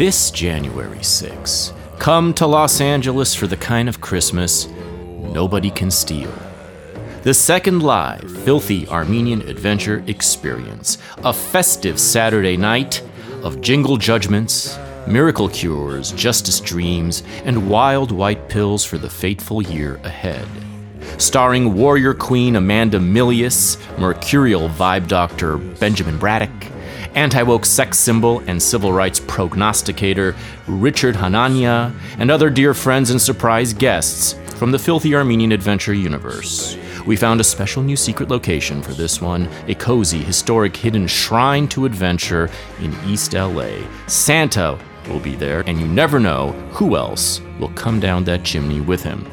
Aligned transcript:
This 0.00 0.30
January 0.30 1.02
6, 1.02 1.74
come 1.98 2.32
to 2.32 2.46
Los 2.46 2.80
Angeles 2.80 3.34
for 3.34 3.46
the 3.46 3.58
kind 3.58 3.86
of 3.86 4.00
Christmas 4.00 4.66
nobody 4.66 5.70
can 5.70 5.90
steal. 5.90 6.32
The 7.22 7.34
second 7.34 7.82
live 7.82 8.24
Filthy 8.42 8.88
Armenian 8.88 9.42
Adventure 9.42 10.02
experience, 10.06 10.96
a 11.18 11.34
festive 11.34 12.00
Saturday 12.00 12.56
night 12.56 13.02
of 13.42 13.60
jingle 13.60 13.98
judgments, 13.98 14.78
miracle 15.06 15.50
cures, 15.50 16.12
justice 16.12 16.60
dreams, 16.60 17.22
and 17.44 17.68
wild 17.68 18.10
white 18.10 18.48
pills 18.48 18.86
for 18.86 18.96
the 18.96 19.10
fateful 19.10 19.60
year 19.60 19.96
ahead. 19.96 20.48
Starring 21.18 21.74
warrior 21.74 22.14
queen 22.14 22.56
Amanda 22.56 22.98
Milius, 22.98 23.76
mercurial 23.98 24.70
vibe 24.70 25.08
doctor 25.08 25.58
Benjamin 25.58 26.16
Braddock, 26.16 26.70
anti 27.14 27.42
woke 27.42 27.64
sex 27.64 27.98
symbol 27.98 28.40
and 28.46 28.62
civil 28.62 28.92
rights 28.92 29.20
prognosticator 29.26 30.34
Richard 30.66 31.14
Hanania, 31.14 31.92
and 32.18 32.30
other 32.30 32.50
dear 32.50 32.74
friends 32.74 33.10
and 33.10 33.20
surprise 33.20 33.72
guests 33.72 34.34
from 34.56 34.70
the 34.70 34.78
Filthy 34.78 35.14
Armenian 35.14 35.52
Adventure 35.52 35.94
universe. 35.94 36.76
We 37.06 37.16
found 37.16 37.40
a 37.40 37.44
special 37.44 37.82
new 37.82 37.96
secret 37.96 38.28
location 38.28 38.82
for 38.82 38.92
this 38.92 39.20
one 39.20 39.48
a 39.68 39.74
cozy, 39.74 40.18
historic, 40.18 40.76
hidden 40.76 41.06
shrine 41.06 41.66
to 41.68 41.86
adventure 41.86 42.50
in 42.80 42.94
East 43.06 43.32
LA. 43.32 43.70
Santa 44.06 44.78
will 45.08 45.20
be 45.20 45.34
there, 45.34 45.62
and 45.66 45.80
you 45.80 45.86
never 45.88 46.20
know 46.20 46.52
who 46.72 46.96
else 46.96 47.40
will 47.58 47.70
come 47.70 48.00
down 48.00 48.24
that 48.24 48.44
chimney 48.44 48.80
with 48.80 49.02
him. 49.02 49.26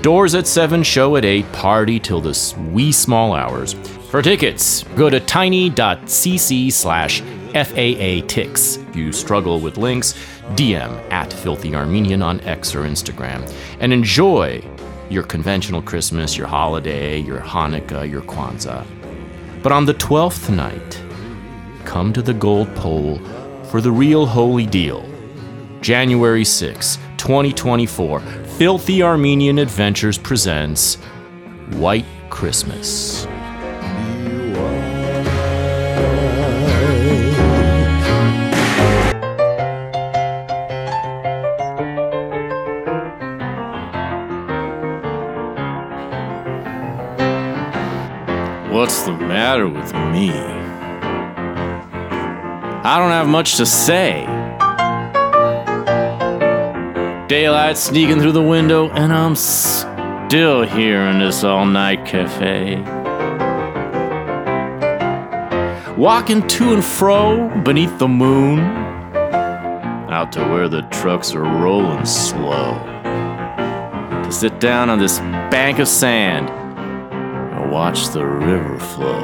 Doors 0.00 0.34
at 0.34 0.46
7, 0.46 0.82
show 0.82 1.16
at 1.16 1.24
8, 1.24 1.50
party 1.52 2.00
till 2.00 2.20
the 2.20 2.54
wee 2.72 2.92
small 2.92 3.34
hours. 3.34 3.74
For 4.16 4.22
tickets, 4.22 4.82
go 4.96 5.10
to 5.10 5.20
tiny.cc 5.20 6.72
slash 6.72 7.20
FAA 7.20 8.24
If 8.88 8.96
you 8.96 9.12
struggle 9.12 9.60
with 9.60 9.76
links, 9.76 10.14
DM 10.54 11.12
at 11.12 11.30
Filthy 11.30 11.74
Armenian 11.74 12.22
on 12.22 12.40
X 12.40 12.74
or 12.74 12.84
Instagram. 12.84 13.46
And 13.78 13.92
enjoy 13.92 14.64
your 15.10 15.22
conventional 15.22 15.82
Christmas, 15.82 16.34
your 16.34 16.46
holiday, 16.46 17.18
your 17.18 17.40
Hanukkah, 17.40 18.10
your 18.10 18.22
Kwanzaa. 18.22 18.86
But 19.62 19.72
on 19.72 19.84
the 19.84 19.92
12th 19.92 20.48
night, 20.48 21.02
come 21.84 22.14
to 22.14 22.22
the 22.22 22.32
gold 22.32 22.74
pole 22.74 23.18
for 23.64 23.82
the 23.82 23.92
real 23.92 24.24
holy 24.24 24.64
deal. 24.64 25.06
January 25.82 26.42
6, 26.42 26.96
2024, 27.18 28.20
Filthy 28.20 29.02
Armenian 29.02 29.58
Adventures 29.58 30.16
presents 30.16 30.94
White 31.72 32.06
Christmas. 32.30 33.26
The 49.06 49.12
matter 49.12 49.68
with 49.68 49.94
me? 50.12 50.30
I 52.82 52.98
don't 52.98 53.12
have 53.12 53.28
much 53.28 53.56
to 53.56 53.64
say. 53.64 54.26
Daylight 57.28 57.76
sneaking 57.76 58.20
through 58.20 58.32
the 58.32 58.42
window, 58.42 58.90
and 58.90 59.12
I'm 59.12 59.36
still 59.36 60.62
here 60.62 61.02
in 61.02 61.20
this 61.20 61.44
all 61.44 61.66
night 61.66 62.04
cafe. 62.04 62.82
Walking 65.96 66.46
to 66.48 66.74
and 66.74 66.84
fro 66.84 67.48
beneath 67.62 67.96
the 68.00 68.08
moon, 68.08 68.58
out 70.10 70.32
to 70.32 70.40
where 70.40 70.68
the 70.68 70.82
trucks 70.82 71.32
are 71.32 71.42
rolling 71.42 72.04
slow. 72.04 72.74
To 74.24 74.32
sit 74.32 74.58
down 74.58 74.90
on 74.90 74.98
this 74.98 75.20
bank 75.50 75.78
of 75.78 75.86
sand 75.86 76.50
and 76.50 76.65
watch 77.76 78.08
the 78.08 78.24
river 78.24 78.78
flow. 78.78 79.22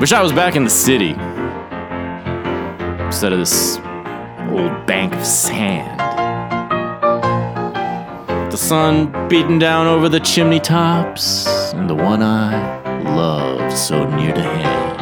Wish 0.00 0.12
I 0.12 0.20
was 0.20 0.32
back 0.32 0.56
in 0.56 0.64
the 0.64 0.70
city 0.70 1.10
instead 3.04 3.32
of 3.32 3.38
this 3.38 3.76
old 4.50 4.84
bank 4.88 5.14
of 5.14 5.24
sand. 5.24 6.00
The 8.50 8.56
sun 8.56 9.28
beating 9.28 9.60
down 9.60 9.86
over 9.86 10.08
the 10.08 10.18
chimney 10.18 10.58
tops, 10.58 11.46
and 11.74 11.88
the 11.88 11.94
one 11.94 12.24
I 12.24 12.82
loved 13.14 13.72
so 13.72 14.04
near 14.16 14.34
to 14.34 14.42
hand. 14.42 14.98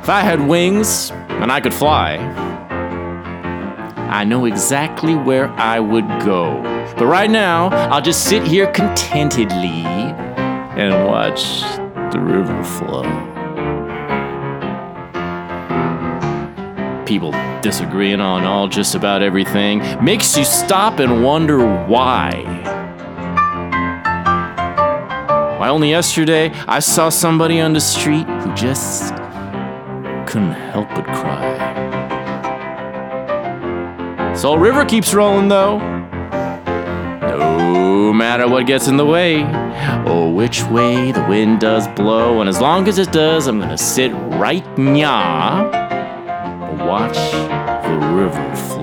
If 0.00 0.08
I 0.08 0.20
had 0.20 0.40
wings 0.46 1.10
and 1.42 1.50
I 1.50 1.60
could 1.60 1.74
fly, 1.74 2.16
I 4.10 4.24
know 4.24 4.44
exactly 4.44 5.14
where 5.14 5.48
I 5.50 5.80
would 5.80 6.06
go. 6.24 6.60
But 6.98 7.06
right 7.06 7.30
now, 7.30 7.68
I'll 7.90 8.02
just 8.02 8.26
sit 8.26 8.42
here 8.42 8.66
contentedly 8.72 9.84
and 9.84 11.06
watch 11.06 11.62
the 12.12 12.20
river 12.20 12.62
flow. 12.64 13.04
People 17.06 17.32
disagreeing 17.62 18.20
on 18.20 18.44
all 18.44 18.68
just 18.68 18.94
about 18.94 19.22
everything 19.22 19.78
makes 20.04 20.36
you 20.36 20.44
stop 20.44 20.98
and 20.98 21.24
wonder 21.24 21.58
why. 21.86 22.42
Why, 25.58 25.68
only 25.68 25.90
yesterday 25.90 26.50
I 26.66 26.80
saw 26.80 27.08
somebody 27.08 27.60
on 27.60 27.72
the 27.72 27.80
street 27.80 28.26
who 28.26 28.54
just 28.54 29.19
couldn't 30.30 30.52
help 30.52 30.88
but 30.90 31.04
cry. 31.06 31.44
Soul 34.36 34.58
River 34.58 34.84
keeps 34.84 35.12
rolling 35.12 35.48
though. 35.48 35.78
No 37.20 38.12
matter 38.12 38.48
what 38.48 38.64
gets 38.68 38.86
in 38.86 38.96
the 38.96 39.04
way, 39.04 39.42
or 40.06 40.32
which 40.32 40.62
way 40.64 41.10
the 41.10 41.24
wind 41.28 41.58
does 41.58 41.88
blow, 41.88 42.38
and 42.40 42.48
as 42.48 42.60
long 42.60 42.86
as 42.86 42.98
it 42.98 43.10
does, 43.10 43.48
I'm 43.48 43.58
gonna 43.58 43.76
sit 43.76 44.12
right 44.38 44.64
nya 44.76 45.74
and 46.70 46.86
watch 46.86 47.18
the 47.82 47.98
river 48.14 48.54
flow. 48.54 48.79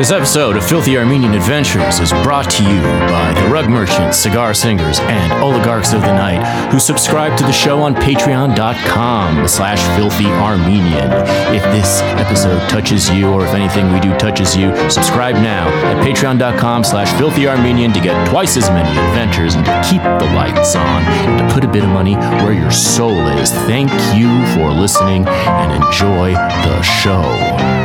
This 0.00 0.12
episode 0.12 0.56
of 0.56 0.66
Filthy 0.66 0.96
Armenian 0.96 1.34
Adventures 1.34 2.00
is 2.00 2.10
brought 2.24 2.50
to 2.52 2.62
you 2.62 2.80
by 2.80 3.34
the 3.38 3.46
rug 3.48 3.68
merchants, 3.68 4.16
cigar 4.16 4.54
singers, 4.54 4.98
and 4.98 5.30
oligarchs 5.42 5.92
of 5.92 6.00
the 6.00 6.14
night 6.14 6.72
who 6.72 6.80
subscribe 6.80 7.36
to 7.36 7.44
the 7.44 7.52
show 7.52 7.82
on 7.82 7.94
patreon.com 7.94 9.46
slash 9.46 9.98
filthy 9.98 10.24
armenian. 10.24 11.12
If 11.54 11.62
this 11.64 12.00
episode 12.16 12.66
touches 12.70 13.10
you, 13.10 13.28
or 13.30 13.44
if 13.44 13.52
anything 13.52 13.92
we 13.92 14.00
do 14.00 14.16
touches 14.16 14.56
you, 14.56 14.74
subscribe 14.88 15.34
now 15.34 15.68
at 15.68 16.02
patreon.com 16.02 16.82
slash 16.82 17.12
filthy 17.18 17.46
armenian 17.46 17.92
to 17.92 18.00
get 18.00 18.26
twice 18.26 18.56
as 18.56 18.70
many 18.70 18.88
adventures 18.88 19.54
and 19.54 19.66
to 19.66 19.82
keep 19.90 20.00
the 20.00 20.34
lights 20.34 20.76
on 20.76 21.02
and 21.02 21.46
to 21.46 21.54
put 21.54 21.62
a 21.62 21.68
bit 21.70 21.84
of 21.84 21.90
money 21.90 22.14
where 22.14 22.54
your 22.54 22.70
soul 22.70 23.26
is. 23.36 23.50
Thank 23.50 23.90
you 24.16 24.30
for 24.54 24.70
listening 24.72 25.28
and 25.28 25.84
enjoy 25.84 26.32
the 26.32 26.80
show. 26.80 27.79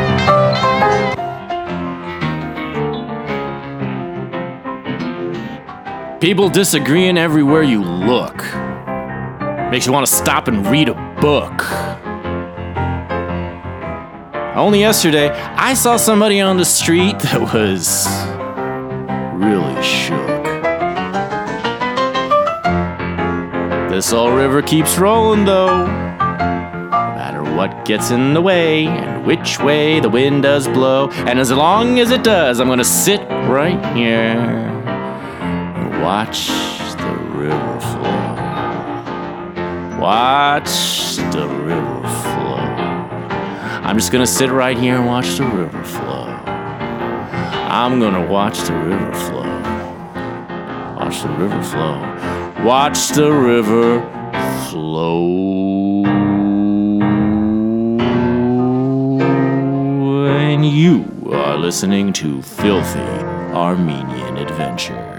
People 6.21 6.47
disagreeing 6.47 7.17
everywhere 7.17 7.61
you 7.61 7.83
look. 7.83 8.37
Makes 9.69 9.85
you 9.85 9.91
want 9.91 10.07
to 10.07 10.15
stop 10.15 10.47
and 10.47 10.65
read 10.65 10.87
a 10.87 10.93
book. 11.19 11.69
Only 14.55 14.79
yesterday, 14.79 15.29
I 15.29 15.73
saw 15.73 15.97
somebody 15.97 16.39
on 16.39 16.55
the 16.55 16.63
street 16.63 17.19
that 17.19 17.41
was 17.41 18.07
really 19.35 19.83
shook. 19.83 20.25
This 23.91 24.13
old 24.13 24.35
river 24.35 24.61
keeps 24.61 24.97
rolling 24.97 25.43
though. 25.43 25.85
No 25.85 27.15
matter 27.17 27.43
what 27.43 27.83
gets 27.83 28.11
in 28.11 28.33
the 28.33 28.41
way 28.41 28.85
and 28.87 29.25
which 29.25 29.59
way 29.59 29.99
the 29.99 30.09
wind 30.09 30.43
does 30.43 30.65
blow. 30.69 31.09
And 31.11 31.39
as 31.39 31.51
long 31.51 31.99
as 31.99 32.11
it 32.11 32.23
does, 32.23 32.61
I'm 32.61 32.69
gonna 32.69 32.85
sit 32.85 33.19
right 33.49 33.83
here 33.93 34.74
watch 36.05 36.49
the 36.97 37.17
river 37.33 37.79
flow. 37.81 38.25
Watch 39.99 41.15
the 41.33 41.47
river 41.47 42.01
flow. 42.03 42.61
I'm 43.81 43.97
just 43.97 44.11
gonna 44.11 44.27
sit 44.27 44.51
right 44.51 44.77
here 44.77 44.97
and 44.97 45.07
watch 45.07 45.35
the 45.37 45.45
river 45.45 45.83
flow. 45.83 46.25
I'm 47.81 47.99
gonna 47.99 48.23
watch 48.29 48.59
the 48.67 48.73
river 48.73 49.13
flow. 49.15 49.49
Watch 50.95 51.23
the 51.23 51.29
river 51.29 51.63
flow. 51.63 52.63
Watch 52.63 53.09
the 53.09 53.31
river 53.31 54.01
flow. 54.69 56.05
And 60.27 60.63
you 60.63 61.31
are 61.33 61.57
listening 61.57 62.13
to 62.13 62.43
Filthy 62.43 62.99
Armenian 63.55 64.37
Adventures. 64.37 65.14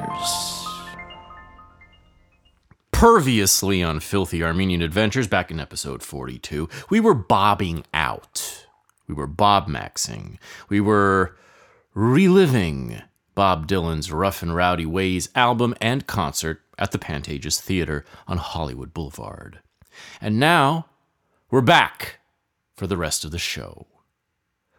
Perviously 2.97 3.83
on 3.83 4.01
Filthy 4.01 4.43
Armenian 4.43 4.81
Adventures 4.81 5.29
back 5.29 5.51
in 5.51 5.61
episode 5.61 6.03
42, 6.03 6.67
we 6.89 6.99
were 6.99 7.13
bobbing 7.13 7.85
out. 7.93 8.67
We 9.07 9.15
were 9.15 9.27
bob 9.27 9.69
maxing. 9.69 10.39
We 10.71 10.81
were 10.81 11.37
reliving 11.93 13.03
Bob 13.35 13.69
Dylan's 13.69 14.11
Rough 14.11 14.43
and 14.43 14.57
Rowdy 14.57 14.87
Ways 14.87 15.29
album 15.35 15.75
and 15.79 16.07
concert 16.07 16.63
at 16.79 16.93
the 16.93 16.99
Pantages 16.99 17.61
Theater 17.61 18.07
on 18.27 18.39
Hollywood 18.39 18.95
Boulevard. 18.95 19.59
And 20.19 20.41
now 20.41 20.87
we're 21.51 21.61
back 21.61 22.21
for 22.77 22.87
the 22.87 22.97
rest 22.97 23.27
of 23.27 23.31
the 23.31 23.39
show. 23.39 23.87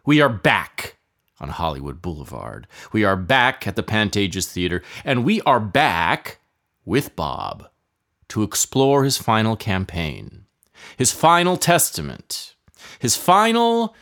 We 0.04 0.20
are 0.20 0.28
back 0.28 0.96
on 1.38 1.50
Hollywood 1.50 2.02
Boulevard. 2.02 2.66
We 2.90 3.04
are 3.04 3.14
back 3.14 3.68
at 3.68 3.76
the 3.76 3.84
Pantages 3.84 4.50
Theater, 4.50 4.82
and 5.04 5.24
we 5.24 5.40
are 5.42 5.60
back 5.60 6.40
with 6.84 7.14
Bob 7.14 7.68
to 8.28 8.42
explore 8.42 9.04
his 9.04 9.16
final 9.16 9.56
campaign, 9.56 10.44
his 10.96 11.12
final 11.12 11.56
testament, 11.56 12.54
his 12.98 13.16
final 13.16 13.94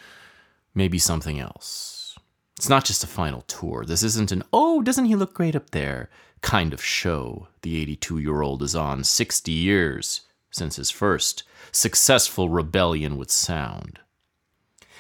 maybe 0.75 0.99
something 0.99 1.41
else. 1.41 2.19
It's 2.57 2.69
not 2.69 2.85
just 2.85 3.05
a 3.05 3.09
final 3.09 3.43
tour. 3.43 3.85
This 3.85 4.03
isn't 4.03 4.33
an, 4.33 4.43
oh, 4.53 4.83
doesn't 4.83 5.07
he 5.07 5.15
look 5.15 5.35
great 5.35 5.57
up 5.57 5.71
there 5.71 6.09
kind 6.43 6.73
of 6.73 6.83
show 6.83 7.49
the 7.63 7.81
82 7.81 8.19
year 8.19 8.41
old 8.43 8.63
is 8.63 8.77
on 8.77 9.03
60 9.03 9.51
years 9.51 10.23
since 10.51 10.77
his 10.77 10.91
first 10.91 11.43
successful 11.73 12.49
rebellion 12.49 13.17
with 13.17 13.31
sound. 13.31 13.99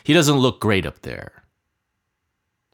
He 0.02 0.12
doesn't 0.12 0.38
look 0.38 0.60
great 0.60 0.84
up 0.84 1.02
there. 1.02 1.44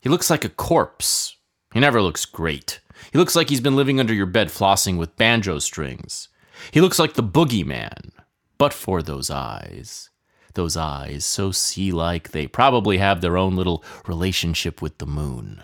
He 0.00 0.08
looks 0.08 0.30
like 0.30 0.44
a 0.44 0.48
corpse. 0.48 1.36
He 1.72 1.80
never 1.80 2.02
looks 2.02 2.24
great. 2.24 2.80
He 3.12 3.18
looks 3.18 3.36
like 3.36 3.48
he's 3.48 3.60
been 3.60 3.76
living 3.76 4.00
under 4.00 4.14
your 4.14 4.26
bed 4.26 4.48
flossing 4.48 4.98
with 4.98 5.16
banjo 5.16 5.58
strings. 5.58 6.28
He 6.70 6.80
looks 6.80 6.98
like 6.98 7.14
the 7.14 7.22
boogeyman, 7.22 8.10
but 8.58 8.72
for 8.72 9.02
those 9.02 9.30
eyes. 9.30 10.10
Those 10.54 10.76
eyes, 10.76 11.24
so 11.24 11.50
sea 11.50 11.92
like, 11.92 12.30
they 12.30 12.46
probably 12.46 12.98
have 12.98 13.20
their 13.20 13.38
own 13.38 13.56
little 13.56 13.82
relationship 14.06 14.82
with 14.82 14.98
the 14.98 15.06
moon. 15.06 15.62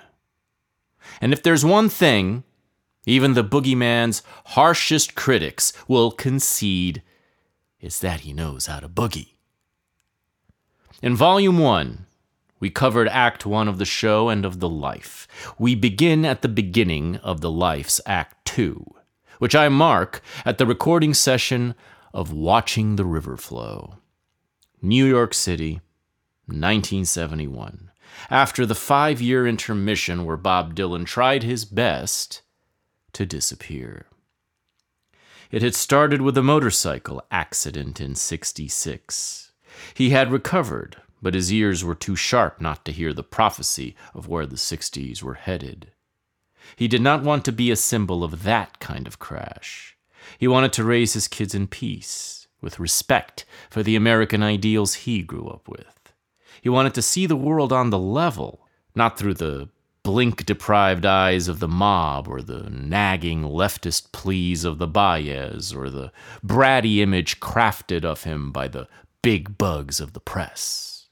And 1.21 1.33
if 1.33 1.43
there's 1.43 1.65
one 1.65 1.89
thing, 1.91 2.43
even 3.07 3.35
the 3.35 3.45
boogeyman's 3.45 4.23
harshest 4.47 5.15
critics 5.15 5.73
will 5.87 6.11
concede, 6.11 7.03
is 7.81 8.01
that 8.01 8.21
he 8.21 8.33
knows 8.33 8.67
how 8.67 8.81
to 8.81 8.89
boogie. 8.89 9.35
In 11.03 11.15
Volume 11.15 11.59
1, 11.59 12.07
we 12.61 12.71
covered 12.71 13.09
Act 13.09 13.47
1 13.47 13.69
of 13.69 13.79
the 13.79 13.85
show 13.85 14.29
and 14.29 14.45
of 14.45 14.59
the 14.59 14.69
life. 14.69 15.29
We 15.59 15.75
begin 15.75 16.25
at 16.25 16.43
the 16.43 16.49
beginning 16.49 17.17
of 17.17 17.41
the 17.41 17.51
life's 17.51 18.01
Act 18.05 18.45
2, 18.47 18.85
which 19.39 19.55
I 19.55 19.69
mark 19.69 20.23
at 20.45 20.59
the 20.59 20.67
recording 20.67 21.15
session 21.15 21.75
of 22.13 22.33
Watching 22.33 22.97
the 22.97 23.05
River 23.05 23.37
Flow. 23.37 23.99
New 24.81 25.05
York 25.05 25.35
City, 25.35 25.81
1971. 26.47 27.91
After 28.31 28.65
the 28.65 28.75
five 28.75 29.21
year 29.21 29.47
intermission 29.47 30.25
where 30.25 30.37
Bob 30.37 30.75
Dylan 30.75 31.07
tried 31.07 31.43
his 31.43 31.65
best 31.65 32.43
to 33.13 33.27
disappear. 33.27 34.07
It 35.51 35.63
had 35.63 35.75
started 35.75 36.21
with 36.21 36.37
a 36.37 36.43
motorcycle 36.43 37.23
accident 37.31 38.01
in 38.01 38.15
66. 38.15 39.53
He 39.95 40.11
had 40.11 40.31
recovered, 40.31 40.97
but 41.23 41.35
his 41.35 41.53
ears 41.53 41.83
were 41.83 41.95
too 41.95 42.17
sharp 42.17 42.61
not 42.61 42.85
to 42.85 42.93
hear 42.93 43.13
the 43.13 43.23
prophecy 43.23 43.97
of 44.15 44.29
where 44.29 44.47
the 44.47 44.57
60s 44.57 45.23
were 45.23 45.35
headed. 45.35 45.93
He 46.77 46.89
did 46.89 47.03
not 47.03 47.23
want 47.23 47.45
to 47.45 47.53
be 47.53 47.71
a 47.71 47.77
symbol 47.77 48.25
of 48.25 48.43
that 48.45 48.79
kind 48.81 49.07
of 49.07 49.19
crash. 49.19 49.97
He 50.39 50.49
wanted 50.49 50.73
to 50.75 50.85
raise 50.85 51.15
his 51.15 51.29
kids 51.29 51.55
in 51.55 51.67
peace, 51.67 52.47
with 52.61 52.79
respect 52.79 53.45
for 53.71 53.83
the 53.83 53.97
American 53.97 54.43
ideals 54.43 54.95
he 54.95 55.23
grew 55.23 55.49
up 55.49 55.69
with. 55.69 56.13
He 56.61 56.69
wanted 56.69 56.95
to 56.95 57.03
see 57.03 57.27
the 57.27 57.37
world 57.37 57.73
on 57.73 57.91
the 57.91 57.99
level, 57.99 58.67
not 58.95 59.19
through 59.19 59.35
the 59.35 59.69
blink 60.03 60.47
deprived 60.47 61.05
eyes 61.05 61.49
of 61.49 61.61
the 61.61 61.69
mob, 61.69 62.29
or 62.29 62.41
the 62.41 62.69
nagging 62.71 63.43
leftist 63.43 64.13
pleas 64.13 64.65
of 64.65 64.79
the 64.79 64.87
Baez, 64.87 65.73
or 65.75 65.91
the 65.91 66.13
bratty 66.45 66.99
image 66.99 67.41
crafted 67.41 68.05
of 68.05 68.25
him 68.25 68.51
by 68.51 68.69
the 68.69 68.89
big 69.23 69.59
bugs 69.59 70.01
of 70.01 70.13
the 70.13 70.21
press. 70.21 71.09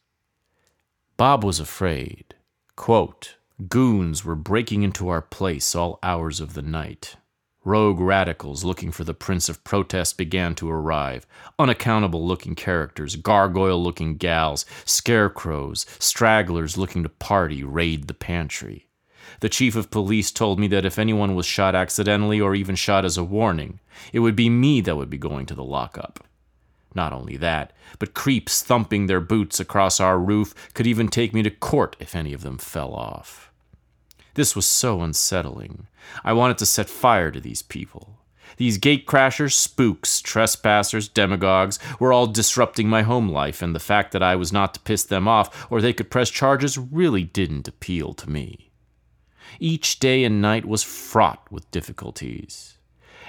Bob 1.16 1.44
was 1.44 1.60
afraid. 1.60 2.34
Quote, 2.74 3.36
Goons 3.70 4.22
were 4.22 4.34
breaking 4.34 4.82
into 4.82 5.08
our 5.08 5.22
place 5.22 5.74
all 5.74 5.98
hours 6.02 6.40
of 6.40 6.52
the 6.52 6.60
night. 6.60 7.16
Rogue 7.64 8.00
radicals 8.00 8.64
looking 8.64 8.92
for 8.92 9.02
the 9.02 9.14
Prince 9.14 9.48
of 9.48 9.64
Protest 9.64 10.18
began 10.18 10.54
to 10.56 10.70
arrive. 10.70 11.26
Unaccountable 11.58 12.26
looking 12.26 12.54
characters, 12.54 13.16
gargoyle 13.16 13.82
looking 13.82 14.18
gals, 14.18 14.66
scarecrows, 14.84 15.86
stragglers 15.98 16.76
looking 16.76 17.02
to 17.02 17.08
party 17.08 17.64
raid 17.64 18.08
the 18.08 18.14
pantry. 18.14 18.88
The 19.40 19.48
chief 19.48 19.74
of 19.74 19.90
police 19.90 20.30
told 20.30 20.60
me 20.60 20.68
that 20.68 20.84
if 20.84 20.98
anyone 20.98 21.34
was 21.34 21.46
shot 21.46 21.74
accidentally 21.74 22.38
or 22.38 22.54
even 22.54 22.74
shot 22.74 23.06
as 23.06 23.16
a 23.16 23.24
warning, 23.24 23.80
it 24.12 24.18
would 24.18 24.36
be 24.36 24.50
me 24.50 24.82
that 24.82 24.96
would 24.96 25.08
be 25.08 25.16
going 25.16 25.46
to 25.46 25.54
the 25.54 25.64
lockup. 25.64 26.22
Not 26.94 27.14
only 27.14 27.38
that, 27.38 27.72
but 27.98 28.12
creeps 28.12 28.62
thumping 28.62 29.06
their 29.06 29.20
boots 29.20 29.60
across 29.60 29.98
our 29.98 30.18
roof 30.18 30.54
could 30.74 30.86
even 30.86 31.08
take 31.08 31.32
me 31.32 31.42
to 31.42 31.50
court 31.50 31.96
if 31.98 32.14
any 32.14 32.34
of 32.34 32.42
them 32.42 32.58
fell 32.58 32.92
off. 32.92 33.45
This 34.36 34.54
was 34.54 34.66
so 34.66 35.00
unsettling. 35.00 35.86
I 36.22 36.34
wanted 36.34 36.58
to 36.58 36.66
set 36.66 36.90
fire 36.90 37.30
to 37.30 37.40
these 37.40 37.62
people. 37.62 38.18
These 38.58 38.78
gatecrashers, 38.78 39.52
spooks, 39.52 40.20
trespassers, 40.20 41.08
demagogues 41.08 41.78
were 41.98 42.12
all 42.12 42.26
disrupting 42.26 42.86
my 42.86 43.00
home 43.00 43.30
life, 43.30 43.62
and 43.62 43.74
the 43.74 43.80
fact 43.80 44.12
that 44.12 44.22
I 44.22 44.36
was 44.36 44.52
not 44.52 44.74
to 44.74 44.80
piss 44.80 45.04
them 45.04 45.26
off 45.26 45.66
or 45.70 45.80
they 45.80 45.94
could 45.94 46.10
press 46.10 46.28
charges 46.28 46.76
really 46.76 47.24
didn't 47.24 47.66
appeal 47.66 48.12
to 48.12 48.28
me. 48.28 48.70
Each 49.58 49.98
day 49.98 50.22
and 50.22 50.42
night 50.42 50.66
was 50.66 50.82
fraught 50.82 51.50
with 51.50 51.70
difficulties. 51.70 52.76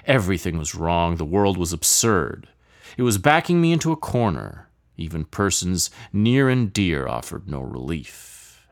Everything 0.06 0.58
was 0.58 0.76
wrong, 0.76 1.16
the 1.16 1.24
world 1.24 1.58
was 1.58 1.72
absurd. 1.72 2.50
It 2.98 3.04
was 3.04 3.18
backing 3.18 3.62
me 3.62 3.72
into 3.72 3.94
a 3.94 3.98
corner. 3.98 4.68
Even 4.98 5.24
persons 5.24 5.90
near 6.12 6.50
and 6.50 6.74
dear 6.74 7.08
offered 7.08 7.48
no 7.48 7.62
relief. 7.62 8.68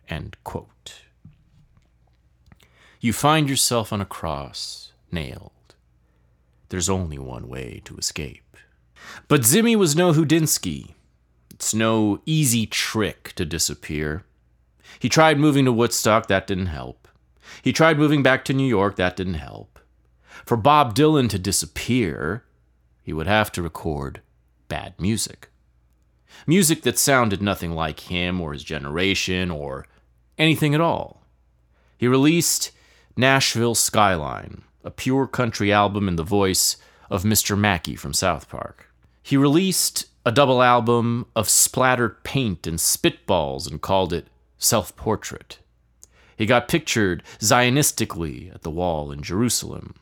You 3.06 3.14
find 3.14 3.48
yourself 3.48 3.94
on 3.94 4.02
a 4.02 4.06
cross, 4.06 4.92
nailed. 5.12 5.76
There's 6.70 6.90
only 6.90 7.20
one 7.20 7.48
way 7.48 7.84
to 7.86 7.96
escape. 7.98 8.58
But 9.28 9.42
Zimmy 9.42 9.76
was 9.76 9.96
no 9.96 10.12
Houdinski. 10.12 10.96
It's 11.52 11.72
no 11.72 12.20
easy 12.26 12.66
trick 12.66 13.34
to 13.34 13.46
disappear. 13.46 14.24
He 14.98 15.08
tried 15.08 15.38
moving 15.38 15.66
to 15.66 15.72
Woodstock, 15.72 16.26
that 16.30 16.48
didn't 16.48 16.66
help. 16.66 17.08
He 17.62 17.72
tried 17.72 18.00
moving 18.00 18.24
back 18.24 18.44
to 18.46 18.56
New 18.56 18.66
York, 18.68 18.96
that 18.96 19.16
didn't 19.16 19.36
help. 19.36 19.78
For 20.44 20.58
Bob 20.58 20.96
Dylan 20.96 21.30
to 21.30 21.38
disappear, 21.38 22.44
he 23.04 23.14
would 23.14 23.28
have 23.28 23.52
to 23.52 23.62
record 23.62 24.22
bad 24.68 24.96
music. 25.00 25.50
Music 26.48 26.82
that 26.82 26.98
sounded 26.98 27.40
nothing 27.40 27.76
like 27.76 28.00
him 28.00 28.42
or 28.42 28.54
his 28.54 28.64
generation 28.64 29.52
or 29.52 29.86
anything 30.40 30.74
at 30.74 30.82
all. 30.82 31.22
He 32.00 32.08
released 32.08 32.72
Nashville 33.18 33.76
Skyline, 33.76 34.64
a 34.84 34.92
pure 34.92 35.26
country 35.26 35.72
album 35.72 36.10
in 36.10 36.18
the 36.18 36.24
voice 36.24 36.76
of 37.10 37.24
Mr. 37.24 37.58
Mackey 37.58 37.96
from 37.96 38.14
South 38.14 38.50
Park. 38.50 38.92
He 39.24 39.38
released 39.38 40.08
a 40.26 40.34
double 40.34 40.62
album 40.62 41.26
of 41.34 41.48
splattered 41.48 42.26
paint 42.26 42.68
and 42.68 42.78
spitballs 42.78 43.72
and 43.72 43.82
called 43.82 44.12
it 44.12 44.28
Self 44.58 44.94
Portrait. 44.98 45.60
He 46.36 46.46
got 46.46 46.68
pictured 46.68 47.24
Zionistically 47.40 48.54
at 48.54 48.64
the 48.64 48.70
wall 48.70 49.14
in 49.14 49.22
Jerusalem. 49.22 49.96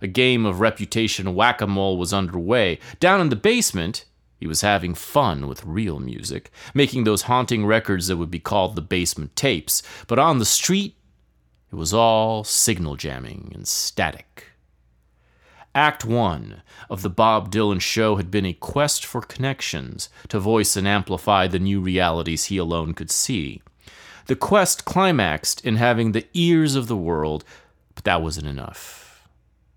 A 0.00 0.06
game 0.06 0.46
of 0.46 0.60
reputation 0.60 1.34
whack 1.34 1.60
a 1.60 1.66
mole 1.66 1.98
was 1.98 2.12
underway. 2.12 2.78
Down 3.00 3.20
in 3.20 3.30
the 3.30 3.36
basement, 3.36 4.04
he 4.38 4.46
was 4.46 4.60
having 4.60 4.94
fun 4.94 5.48
with 5.48 5.64
real 5.64 5.98
music, 5.98 6.52
making 6.72 7.02
those 7.02 7.22
haunting 7.22 7.66
records 7.66 8.06
that 8.06 8.16
would 8.16 8.30
be 8.30 8.38
called 8.38 8.76
the 8.76 8.82
basement 8.82 9.34
tapes. 9.34 9.82
But 10.06 10.20
on 10.20 10.38
the 10.38 10.44
street, 10.44 10.94
it 11.74 11.76
was 11.76 11.92
all 11.92 12.44
signal 12.44 12.94
jamming 12.94 13.50
and 13.52 13.66
static. 13.66 14.52
Act 15.74 16.04
one 16.04 16.62
of 16.88 17.02
the 17.02 17.10
Bob 17.10 17.50
Dylan 17.50 17.80
show 17.80 18.14
had 18.14 18.30
been 18.30 18.46
a 18.46 18.52
quest 18.52 19.04
for 19.04 19.20
connections 19.20 20.08
to 20.28 20.38
voice 20.38 20.76
and 20.76 20.86
amplify 20.86 21.48
the 21.48 21.58
new 21.58 21.80
realities 21.80 22.44
he 22.44 22.58
alone 22.58 22.94
could 22.94 23.10
see. 23.10 23.60
The 24.26 24.36
quest 24.36 24.84
climaxed 24.84 25.64
in 25.64 25.74
having 25.74 26.12
the 26.12 26.28
ears 26.32 26.76
of 26.76 26.86
the 26.86 26.96
world, 26.96 27.44
but 27.96 28.04
that 28.04 28.22
wasn't 28.22 28.46
enough. 28.46 29.26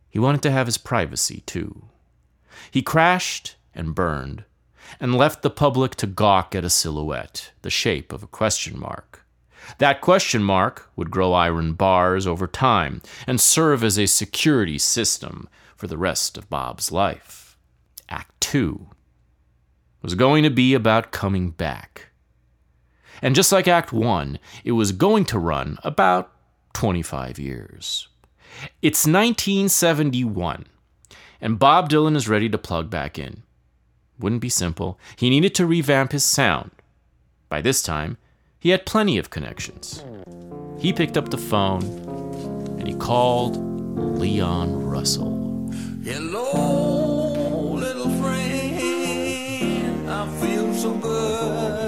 He 0.08 0.20
wanted 0.20 0.44
to 0.44 0.52
have 0.52 0.68
his 0.68 0.78
privacy, 0.78 1.42
too. 1.48 1.86
He 2.70 2.84
crashed 2.84 3.56
and 3.74 3.96
burned, 3.96 4.44
and 5.00 5.16
left 5.16 5.42
the 5.42 5.50
public 5.50 5.96
to 5.96 6.06
gawk 6.06 6.54
at 6.54 6.64
a 6.64 6.70
silhouette, 6.70 7.54
the 7.64 7.72
shape 7.72 8.14
of 8.14 8.22
a 8.22 8.28
question 8.28 8.80
mark. 8.80 9.26
That 9.78 10.02
question 10.02 10.44
mark 10.44 10.90
would 10.96 11.12
grow 11.12 11.34
iron 11.34 11.74
bars 11.74 12.26
over 12.26 12.48
time 12.48 13.02
and 13.26 13.40
serve 13.40 13.84
as 13.84 13.98
a 13.98 14.06
security 14.06 14.78
system 14.78 15.50
for 15.76 15.88
the 15.88 15.98
rest 15.98 16.38
of 16.38 16.50
Bob's 16.50 16.92
life. 16.92 17.58
Act 18.10 18.40
2 18.42 18.88
was 20.02 20.16
going 20.16 20.44
to 20.44 20.50
be 20.50 20.74
about 20.74 21.12
coming 21.12 21.50
back. 21.52 22.08
And 23.22 23.36
just 23.36 23.52
like 23.52 23.68
Act 23.68 23.92
1, 23.92 24.40
it 24.64 24.74
was 24.74 24.92
going 24.92 25.26
to 25.26 25.40
run 25.40 25.78
about 25.84 26.32
25 26.74 27.40
years. 27.40 28.08
It's 28.82 29.06
1971, 29.06 30.66
and 31.42 31.60
Bob 31.60 31.90
Dylan 31.90 32.16
is 32.16 32.30
ready 32.30 32.50
to 32.50 32.58
plug 32.58 32.90
back 32.90 33.20
in. 33.20 33.44
Wouldn't 34.20 34.42
be 34.42 34.50
simple. 34.50 35.00
He 35.16 35.30
needed 35.30 35.54
to 35.56 35.66
revamp 35.66 36.12
his 36.12 36.24
sound. 36.24 36.72
By 37.50 37.62
this 37.62 37.82
time, 37.82 38.18
he 38.60 38.70
had 38.70 38.86
plenty 38.86 39.18
of 39.18 39.30
connections. 39.30 40.04
He 40.80 40.94
picked 40.94 41.18
up 41.18 41.30
the 41.30 41.38
phone 41.38 41.84
and 42.80 42.88
he 42.88 42.96
called 42.96 43.58
Leon 44.20 44.86
Russell. 44.86 45.70
Hello, 46.04 47.74
little 47.74 48.10
friend. 48.22 50.10
I 50.10 50.28
feel 50.40 50.74
so 50.74 50.94
good. 50.94 51.87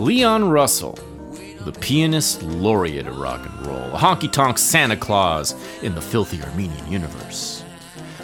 Leon 0.00 0.48
Russell, 0.48 0.98
the 1.60 1.72
pianist 1.80 2.42
laureate 2.42 3.06
of 3.06 3.16
rock 3.18 3.46
and 3.46 3.66
roll, 3.66 3.94
a 3.94 3.98
honky 3.98 4.30
tonk 4.30 4.58
Santa 4.58 4.96
Claus 4.96 5.54
in 5.82 5.94
the 5.94 6.00
filthy 6.00 6.42
Armenian 6.42 6.90
universe. 6.90 7.62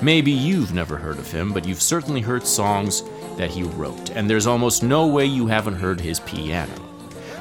Maybe 0.02 0.32
you've 0.32 0.75
never 0.75 0.97
heard 0.97 1.18
of 1.18 1.30
him, 1.30 1.52
but 1.52 1.64
you've 1.64 1.80
certainly 1.80 2.20
heard 2.20 2.44
songs 2.44 3.04
that 3.37 3.50
he 3.50 3.62
wrote, 3.62 4.11
and 4.11 4.28
there's 4.28 4.49
almost 4.49 4.82
no 4.82 5.06
way 5.06 5.26
you 5.26 5.47
haven't 5.47 5.76
heard 5.76 6.00
his 6.00 6.18
piano. 6.18 6.75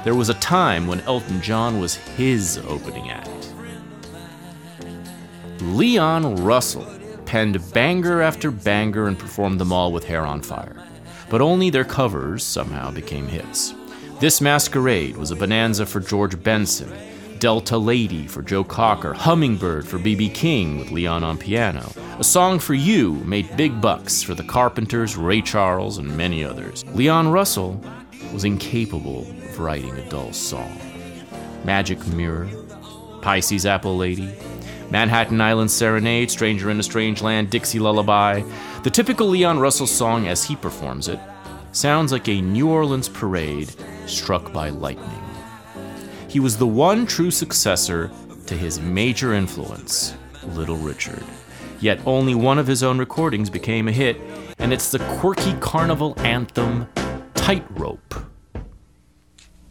There 0.04 0.14
was 0.14 0.30
a 0.30 0.36
time 0.36 0.86
when 0.86 1.02
Elton 1.02 1.42
John 1.42 1.80
was 1.80 1.96
his 1.96 2.60
opening 2.68 3.10
act. 3.10 3.54
Leon 5.62 6.36
Russell 6.44 6.97
penned 7.28 7.74
banger 7.74 8.22
after 8.22 8.50
banger 8.50 9.08
and 9.08 9.20
performed 9.20 9.60
them 9.60 9.72
all 9.72 9.92
with 9.92 10.06
hair 10.06 10.26
on 10.26 10.42
fire. 10.42 10.76
But 11.30 11.42
only 11.42 11.70
their 11.70 11.86
covers 11.86 12.44
somehow 12.44 12.90
became 12.90 13.28
hits. 13.28 13.74
This 14.20 14.42
Masquerade 14.42 15.18
was 15.18 15.30
a 15.30 15.36
bonanza 15.36 15.86
for 15.86 16.00
George 16.00 16.42
Benson, 16.42 16.92
Delta 17.38 17.78
Lady 17.78 18.26
for 18.26 18.42
Joe 18.42 18.64
Cocker, 18.64 19.14
Hummingbird 19.14 19.88
for 19.88 20.00
B.B. 20.00 20.30
King 20.30 20.80
with 20.80 20.90
Leon 20.90 21.24
on 21.24 21.38
piano. 21.38 21.92
A 22.18 22.24
Song 22.24 22.58
for 22.58 22.74
You 22.74 23.16
made 23.26 23.56
big 23.58 23.80
bucks 23.80 24.24
for 24.24 24.34
the 24.34 24.44
Carpenters, 24.44 25.16
Ray 25.16 25.42
Charles, 25.42 26.00
and 26.00 26.18
many 26.18 26.44
others. 26.44 26.84
Leon 26.96 27.28
Russell 27.28 27.80
was 28.34 28.44
incapable 28.44 29.30
of 29.30 29.60
writing 29.60 29.96
a 29.98 30.10
dull 30.10 30.34
song. 30.34 30.80
Magic 31.64 32.06
Mirror, 32.08 32.50
Pisces 33.22 33.66
Apple 33.66 33.98
Lady, 33.98 34.34
Manhattan 34.90 35.42
Island 35.42 35.70
Serenade, 35.70 36.32
Stranger 36.32 36.70
in 36.70 36.80
a 36.80 36.84
Strange 36.84 37.22
Land, 37.22 37.50
Dixie 37.50 37.80
Lullaby. 37.80 38.42
The 38.84 38.90
typical 38.90 39.28
Leon 39.28 39.60
Russell 39.60 39.88
song 39.88 40.28
as 40.28 40.44
he 40.44 40.56
performs 40.56 41.08
it 41.08 41.20
sounds 41.72 42.12
like 42.12 42.28
a 42.28 42.42
New 42.42 42.70
Orleans 42.70 43.10
parade 43.10 43.74
struck 44.06 44.54
by 44.54 44.70
lightning. 44.70 45.24
He 46.28 46.40
was 46.40 46.58
the 46.58 46.68
one 46.68 47.06
true 47.06 47.32
successor 47.32 48.10
to 48.48 48.56
his 48.56 48.80
major 48.80 49.34
influence, 49.34 50.16
Little 50.54 50.78
Richard. 50.78 51.24
Yet 51.80 52.00
only 52.06 52.34
one 52.34 52.58
of 52.58 52.66
his 52.66 52.82
own 52.82 52.98
recordings 52.98 53.50
became 53.50 53.88
a 53.88 53.92
hit, 53.92 54.20
and 54.58 54.74
it's 54.74 54.90
the 54.90 55.00
quirky 55.20 55.54
carnival 55.60 56.16
anthem, 56.20 56.88
Tightrope. 57.36 58.16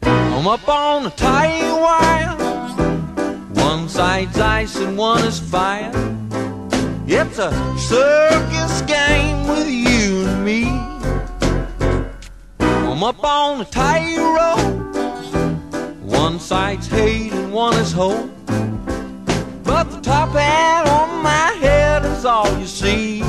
I'm 0.03 0.47
up 0.47 0.69
on 0.69 1.05
the 1.05 1.11
tight 1.11 1.73
wire. 1.81 2.46
One 3.73 3.89
side's 3.89 4.39
ice 4.39 4.77
and 4.77 4.97
one 4.97 5.25
is 5.25 5.41
fire. 5.41 5.91
It's 7.09 7.39
a 7.41 7.51
circus 7.77 8.83
game 8.83 9.49
with 9.49 9.69
you 9.69 10.25
and 10.25 10.45
me. 10.45 10.69
I'm 12.61 13.03
up 13.03 13.25
on 13.25 13.59
the 13.59 13.65
tightrope. 13.65 14.71
One 16.01 16.39
side's 16.39 16.87
hate 16.87 17.33
and 17.33 17.53
one 17.53 17.75
is 17.79 17.91
hope. 17.91 18.31
But 19.65 19.91
the 19.91 20.01
top 20.01 20.31
hat 20.31 20.87
on 20.89 21.25
my 21.25 21.51
head 21.61 22.05
is 22.05 22.25
all 22.25 22.49
you 22.61 22.67
see. 22.67 23.23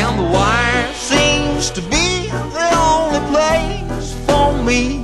And 0.00 0.18
the 0.18 0.28
wire 0.36 0.92
seems 0.92 1.70
to 1.70 1.80
be 1.80 2.28
the 2.28 2.70
only 2.76 3.20
place 3.32 4.12
for 4.26 4.52
me. 4.62 5.03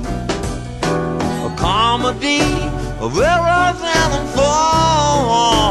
Comedy 1.61 2.41
of 2.99 3.15
errors 3.19 3.81
and 3.83 4.29
falling 4.29 5.61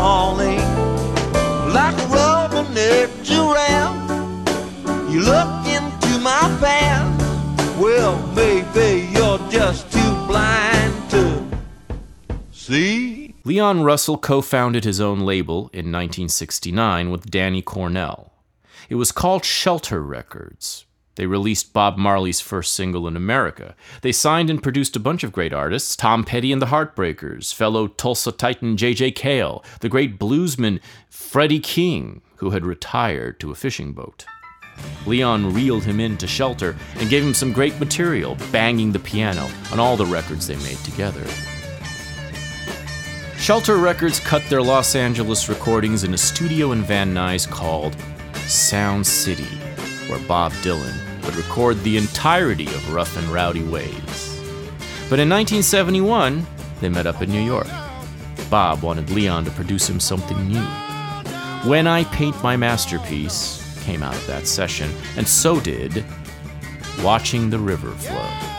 like 1.74 1.98
a 1.98 3.08
giraffe. 3.24 4.10
You 5.10 5.22
look 5.22 5.66
into 5.66 6.20
my 6.20 6.46
past. 6.60 7.76
Well, 7.76 8.16
maybe 8.36 9.08
you're 9.12 9.40
just 9.50 9.90
too 9.90 10.12
blind 10.28 11.10
to 11.10 11.44
see. 12.52 13.34
Leon 13.42 13.82
Russell 13.82 14.16
co 14.16 14.40
founded 14.40 14.84
his 14.84 15.00
own 15.00 15.18
label 15.18 15.70
in 15.72 15.90
1969 15.90 17.10
with 17.10 17.28
Denny 17.28 17.62
Cordell. 17.62 18.30
It 18.88 18.94
was 18.94 19.10
called 19.10 19.44
Shelter 19.44 20.00
Records. 20.00 20.86
They 21.20 21.26
released 21.26 21.74
Bob 21.74 21.98
Marley's 21.98 22.40
first 22.40 22.72
single 22.72 23.06
in 23.06 23.14
America. 23.14 23.76
They 24.00 24.10
signed 24.10 24.48
and 24.48 24.62
produced 24.62 24.96
a 24.96 25.00
bunch 25.00 25.22
of 25.22 25.32
great 25.32 25.52
artists 25.52 25.94
Tom 25.94 26.24
Petty 26.24 26.50
and 26.50 26.62
the 26.62 26.68
Heartbreakers, 26.68 27.52
fellow 27.52 27.88
Tulsa 27.88 28.32
Titan 28.32 28.78
J.J. 28.78 29.10
Cale, 29.10 29.62
the 29.80 29.90
great 29.90 30.18
bluesman 30.18 30.80
Freddie 31.10 31.60
King, 31.60 32.22
who 32.36 32.52
had 32.52 32.64
retired 32.64 33.38
to 33.38 33.50
a 33.50 33.54
fishing 33.54 33.92
boat. 33.92 34.24
Leon 35.04 35.52
reeled 35.52 35.84
him 35.84 36.00
into 36.00 36.26
Shelter 36.26 36.74
and 36.96 37.10
gave 37.10 37.22
him 37.22 37.34
some 37.34 37.52
great 37.52 37.78
material, 37.78 38.38
banging 38.50 38.90
the 38.90 38.98
piano 38.98 39.46
on 39.72 39.78
all 39.78 39.98
the 39.98 40.06
records 40.06 40.46
they 40.46 40.56
made 40.56 40.78
together. 40.78 41.26
Shelter 43.36 43.76
Records 43.76 44.20
cut 44.20 44.42
their 44.48 44.62
Los 44.62 44.94
Angeles 44.94 45.50
recordings 45.50 46.02
in 46.02 46.14
a 46.14 46.18
studio 46.18 46.72
in 46.72 46.80
Van 46.80 47.12
Nuys 47.12 47.46
called 47.46 47.94
Sound 48.46 49.06
City, 49.06 49.58
where 50.08 50.18
Bob 50.20 50.52
Dylan 50.62 51.09
would 51.24 51.36
record 51.36 51.80
the 51.82 51.96
entirety 51.96 52.66
of 52.66 52.92
Rough 52.92 53.16
and 53.16 53.26
Rowdy 53.28 53.62
Ways. 53.62 54.40
But 55.08 55.18
in 55.18 55.28
1971, 55.28 56.46
they 56.80 56.88
met 56.88 57.06
up 57.06 57.20
in 57.22 57.30
New 57.30 57.42
York. 57.42 57.68
Bob 58.48 58.82
wanted 58.82 59.10
Leon 59.10 59.44
to 59.44 59.50
produce 59.52 59.88
him 59.88 60.00
something 60.00 60.48
new. 60.48 60.64
When 61.68 61.86
I 61.86 62.04
Paint 62.04 62.42
My 62.42 62.56
Masterpiece 62.56 63.80
came 63.84 64.02
out 64.02 64.14
of 64.14 64.26
that 64.26 64.46
session, 64.46 64.90
and 65.16 65.26
so 65.26 65.60
did 65.60 66.04
Watching 67.02 67.50
the 67.50 67.58
River 67.58 67.90
Flow. 67.92 68.50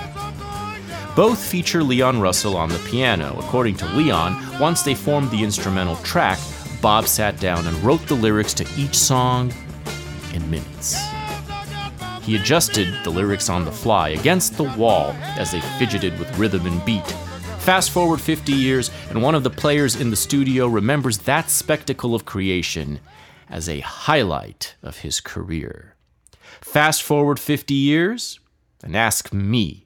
Both 1.15 1.43
feature 1.43 1.83
Leon 1.83 2.21
Russell 2.21 2.55
on 2.55 2.69
the 2.69 2.79
piano. 2.89 3.37
According 3.39 3.75
to 3.77 3.85
Leon, 3.87 4.59
once 4.59 4.81
they 4.81 4.95
formed 4.95 5.29
the 5.29 5.43
instrumental 5.43 5.97
track, 5.97 6.39
Bob 6.81 7.05
sat 7.05 7.39
down 7.39 7.67
and 7.67 7.77
wrote 7.83 8.05
the 8.07 8.15
lyrics 8.15 8.53
to 8.55 8.67
each 8.77 8.95
song 8.95 9.51
in 10.33 10.49
minutes. 10.49 10.97
He 12.23 12.35
adjusted 12.35 12.87
the 13.03 13.09
lyrics 13.09 13.49
on 13.49 13.65
the 13.65 13.71
fly 13.71 14.09
against 14.09 14.55
the 14.55 14.63
wall 14.63 15.11
as 15.37 15.51
they 15.51 15.61
fidgeted 15.79 16.17
with 16.19 16.37
rhythm 16.37 16.65
and 16.67 16.83
beat. 16.85 17.07
Fast 17.59 17.91
forward 17.91 18.21
50 18.21 18.51
years, 18.51 18.91
and 19.09 19.21
one 19.21 19.35
of 19.35 19.43
the 19.43 19.49
players 19.49 19.95
in 19.95 20.09
the 20.09 20.15
studio 20.15 20.67
remembers 20.67 21.19
that 21.19 21.49
spectacle 21.49 22.15
of 22.15 22.25
creation 22.25 22.99
as 23.49 23.67
a 23.67 23.81
highlight 23.81 24.75
of 24.81 24.99
his 24.99 25.19
career. 25.19 25.95
Fast 26.61 27.03
forward 27.03 27.39
50 27.39 27.73
years, 27.73 28.39
and 28.83 28.95
ask 28.95 29.33
me 29.33 29.85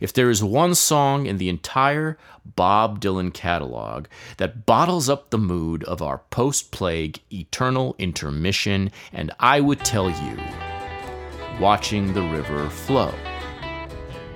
If 0.00 0.12
there 0.12 0.30
is 0.30 0.44
one 0.44 0.74
song 0.74 1.26
in 1.26 1.38
the 1.38 1.48
entire 1.48 2.18
Bob 2.44 3.00
Dylan 3.00 3.32
catalog 3.32 4.06
that 4.36 4.66
bottles 4.66 5.08
up 5.08 5.30
the 5.30 5.38
mood 5.38 5.84
of 5.84 6.02
our 6.02 6.18
post 6.30 6.70
plague 6.70 7.20
eternal 7.32 7.94
intermission, 7.98 8.90
and 9.12 9.32
I 9.40 9.60
would 9.60 9.84
tell 9.84 10.10
you, 10.10 10.38
Watching 11.60 12.12
the 12.12 12.22
River 12.22 12.68
Flow. 12.70 13.12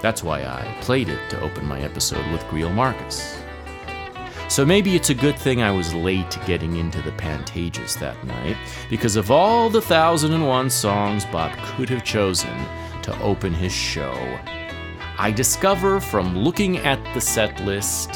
That's 0.00 0.24
why 0.24 0.42
I 0.42 0.76
played 0.80 1.08
it 1.08 1.30
to 1.30 1.40
open 1.40 1.64
my 1.64 1.80
episode 1.80 2.28
with 2.32 2.42
Greil 2.44 2.74
Marcus. 2.74 3.38
So 4.48 4.66
maybe 4.66 4.96
it's 4.96 5.10
a 5.10 5.14
good 5.14 5.38
thing 5.38 5.62
I 5.62 5.70
was 5.70 5.94
late 5.94 6.36
getting 6.46 6.76
into 6.76 7.00
the 7.00 7.12
Pantages 7.12 7.98
that 8.00 8.22
night, 8.26 8.56
because 8.90 9.16
of 9.16 9.30
all 9.30 9.70
the 9.70 9.80
thousand 9.80 10.32
and 10.32 10.46
one 10.46 10.68
songs 10.68 11.24
Bob 11.26 11.56
could 11.58 11.88
have 11.88 12.04
chosen 12.04 12.54
to 13.02 13.18
open 13.22 13.54
his 13.54 13.72
show, 13.72 14.12
I 15.16 15.30
discover 15.30 16.00
from 16.00 16.36
looking 16.36 16.78
at 16.78 17.02
the 17.14 17.20
set 17.20 17.64
list 17.64 18.14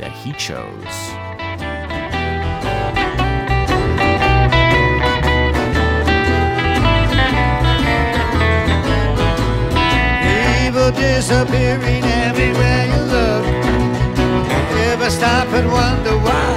that 0.00 0.12
he 0.12 0.32
chose. 0.32 1.31
People 10.82 11.00
disappearing 11.00 12.02
everywhere 12.26 12.86
you 12.86 13.02
look. 13.14 13.44
Ever 14.90 15.10
stop 15.10 15.46
and 15.54 15.70
wonder 15.70 16.16
why? 16.26 16.54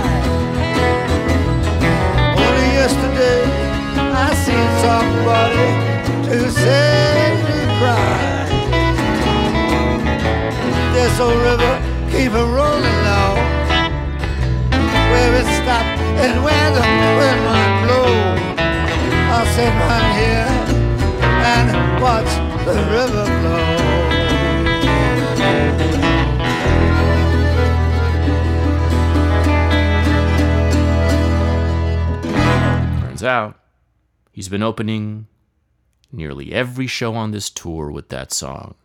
Only 2.34 2.70
yesterday 2.82 3.44
I 4.18 4.34
seen 4.46 4.70
somebody 4.82 5.68
to 6.26 6.50
say 6.50 7.38
to 7.46 7.58
cry. 7.78 8.50
This 10.96 11.20
old 11.20 11.40
river 11.50 11.74
keep 12.10 12.32
it 12.32 12.48
rolling 12.58 13.00
now. 13.06 13.32
Where 15.12 15.36
it 15.36 15.48
stop 15.62 15.86
and 16.26 16.44
where 16.44 16.70
the 16.74 16.86
wind 17.20 17.42
might 17.46 17.74
blow. 17.86 18.10
I'll 19.36 19.46
sit 19.54 19.74
right 19.86 20.12
here 20.18 20.50
and 21.54 22.02
watch 22.02 22.32
the 22.66 22.74
river 22.90 23.25
out, 33.26 33.60
he's 34.32 34.50
been 34.50 34.64
opening 34.64 35.28
nearly 36.12 36.54
every 36.54 36.88
show 36.88 37.16
on 37.16 37.32
this 37.32 37.50
tour 37.50 37.92
with 37.92 38.10
that 38.10 38.32
song. 38.32 38.76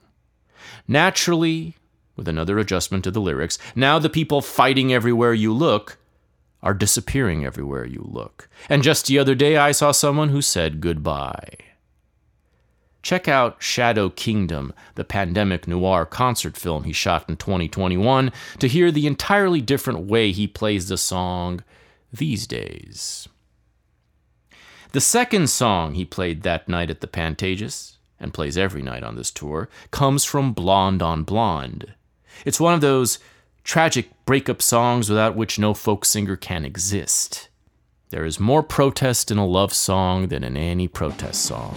Naturally, 0.88 1.76
with 2.16 2.28
another 2.28 2.58
adjustment 2.58 3.04
to 3.04 3.10
the 3.10 3.20
lyrics, 3.20 3.58
now 3.74 3.98
the 3.98 4.10
people 4.10 4.40
fighting 4.40 4.92
everywhere 4.92 5.32
you 5.32 5.52
look 5.52 5.98
are 6.62 6.74
disappearing 6.74 7.44
everywhere 7.44 7.86
you 7.86 8.06
look. 8.10 8.48
And 8.68 8.82
just 8.82 9.06
the 9.06 9.18
other 9.18 9.34
day, 9.34 9.56
I 9.56 9.72
saw 9.72 9.92
someone 9.92 10.28
who 10.28 10.42
said 10.42 10.80
goodbye. 10.80 11.56
Check 13.02 13.28
out 13.28 13.62
Shadow 13.62 14.10
Kingdom, 14.10 14.74
the 14.94 15.04
pandemic 15.04 15.66
noir 15.66 16.04
concert 16.04 16.56
film 16.56 16.84
he 16.84 16.92
shot 16.92 17.28
in 17.30 17.36
2021, 17.36 18.30
to 18.58 18.68
hear 18.68 18.90
the 18.90 19.06
entirely 19.06 19.62
different 19.62 20.00
way 20.00 20.32
he 20.32 20.46
plays 20.46 20.88
the 20.88 20.98
song 20.98 21.64
these 22.12 22.46
days. 22.46 23.26
The 24.92 25.00
second 25.00 25.48
song 25.48 25.94
he 25.94 26.04
played 26.04 26.42
that 26.42 26.68
night 26.68 26.90
at 26.90 27.00
the 27.00 27.06
Pantages, 27.06 27.96
and 28.18 28.34
plays 28.34 28.58
every 28.58 28.82
night 28.82 29.04
on 29.04 29.14
this 29.14 29.30
tour, 29.30 29.68
comes 29.92 30.24
from 30.24 30.52
Blonde 30.52 31.00
on 31.00 31.22
Blonde. 31.22 31.94
It's 32.44 32.58
one 32.58 32.74
of 32.74 32.80
those 32.80 33.20
tragic 33.62 34.10
breakup 34.26 34.60
songs 34.60 35.08
without 35.08 35.36
which 35.36 35.60
no 35.60 35.74
folk 35.74 36.04
singer 36.04 36.36
can 36.36 36.64
exist. 36.64 37.48
There 38.10 38.24
is 38.24 38.40
more 38.40 38.64
protest 38.64 39.30
in 39.30 39.38
a 39.38 39.46
love 39.46 39.72
song 39.72 40.26
than 40.26 40.42
in 40.42 40.56
any 40.56 40.88
protest 40.88 41.42
song. 41.42 41.76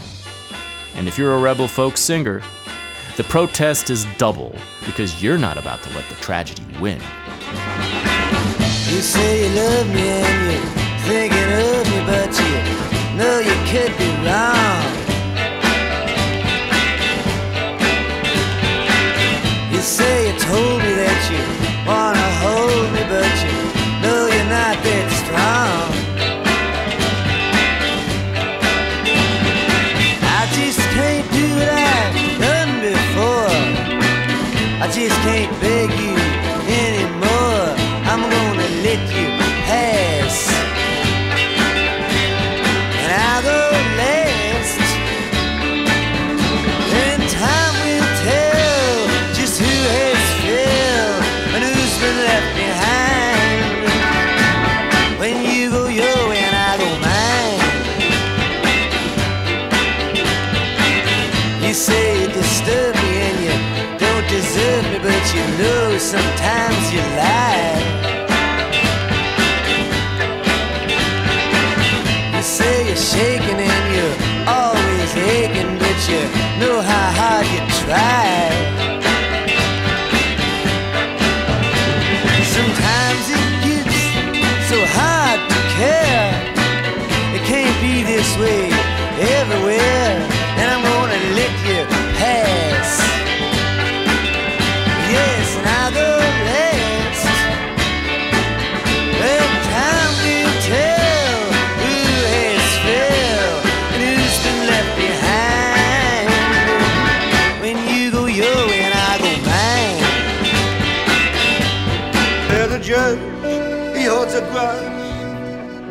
And 0.95 1.07
if 1.07 1.15
you're 1.17 1.35
a 1.35 1.39
rebel 1.39 1.67
folk 1.67 1.97
singer, 1.97 2.41
the 3.15 3.23
protest 3.25 3.91
is 3.91 4.07
double 4.17 4.55
because 4.87 5.21
you're 5.21 5.37
not 5.37 5.59
about 5.59 5.83
to 5.83 5.89
let 5.91 6.09
the 6.09 6.15
tragedy 6.15 6.65
win. 6.79 6.99
You 8.89 9.01
say 9.01 9.47
you 9.47 9.55
love 9.55 9.87
me 9.93 10.01
and 10.01 10.51
you're 10.51 10.61
thinking 11.05 11.53
of 11.53 11.85
me, 11.91 11.99
but 12.07 12.39
you 12.39 12.42
know 13.17 13.39
you 13.39 13.55
could 13.71 13.93
be 13.97 14.09
wrong. 14.25 14.83
You 19.71 19.81
say 19.81 20.27
you 20.27 20.39
told 20.39 20.77
me 20.81 20.91
that 21.03 21.19
you 21.31 21.43
wanna 21.87 22.29
hold 22.43 22.85
me, 22.93 23.03
but 23.13 23.33
you 23.45 23.55
know 24.01 24.21
you're 24.33 24.49
not 24.49 24.75
that 24.85 25.02
sometimes 66.13 66.42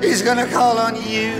He's 0.03 0.21
gonna 0.21 0.47
call 0.47 0.79
on 0.79 0.97
you. 0.97 1.33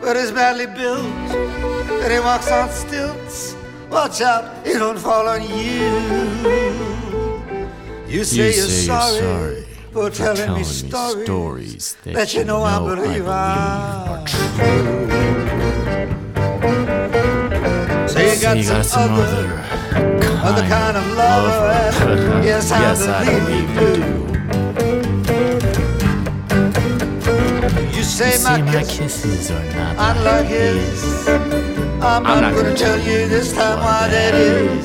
But 0.00 0.16
he's 0.16 0.32
badly 0.32 0.66
built, 0.66 1.06
and 2.02 2.12
he 2.12 2.18
walks 2.18 2.50
on 2.50 2.68
stilts. 2.70 3.54
Watch 3.88 4.20
out, 4.20 4.66
he 4.66 4.72
don't 4.72 4.98
fall 4.98 5.28
on 5.28 5.42
you. 5.42 5.90
You 8.08 8.24
say, 8.24 8.50
You 8.50 8.56
you're, 8.56 8.68
sorry 8.68 9.14
you're 9.14 9.22
sorry 9.22 9.62
for 9.92 10.10
telling, 10.10 10.40
me 10.40 10.44
telling 10.44 10.58
me 10.58 10.64
stories, 10.64 11.24
stories 11.24 11.96
that 12.02 12.14
that 12.14 12.34
you 12.34 12.40
you 12.40 12.46
know, 12.46 12.62
I 12.64 12.78
know 12.78 12.86
I 12.86 12.94
believe 12.94 13.04
believe 13.04 13.28
are 13.28 14.26
true. 14.26 14.48
Say 18.08 18.34
you 18.34 18.40
got, 18.42 18.56
You 18.56 18.64
got 18.64 18.84
some, 18.84 19.06
some 19.06 19.12
other, 19.14 19.46
other 19.94 20.48
other 20.48 20.68
kind 20.68 20.96
of 20.96 21.06
lover. 21.16 21.48
lover. 21.48 22.42
yes, 22.44 22.70
I 22.72 22.80
yes, 22.80 23.02
I 23.06 23.24
believe 23.24 23.46
believe 23.46 23.70
you 23.80 23.86
you 23.88 23.94
do. 23.96 24.11
You 28.02 28.08
say, 28.08 28.32
See, 28.32 28.42
my, 28.42 28.62
my 28.62 28.72
kiss, 28.80 28.98
kisses 28.98 29.52
are 29.52 29.64
not 29.76 30.16
unlike 30.16 30.24
like 30.24 30.46
his. 30.48 31.28
I'm, 31.28 32.02
I'm 32.02 32.22
not, 32.24 32.52
gonna 32.52 32.62
gonna 32.64 32.74
tell 32.76 32.98
you 32.98 33.28
this 33.28 33.52
time 33.52 33.78
why 33.78 34.08
that 34.08 34.34
is. 34.34 34.84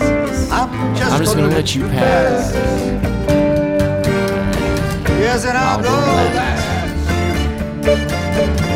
I'm 0.52 0.96
just, 0.96 1.12
I'm 1.12 1.24
just 1.24 1.36
gonna 1.36 1.48
let 1.48 1.74
you 1.74 1.88
pass. 1.88 2.54
Yes, 5.18 5.46
and 5.46 5.58
I'll, 5.58 5.82
go. 5.82 5.90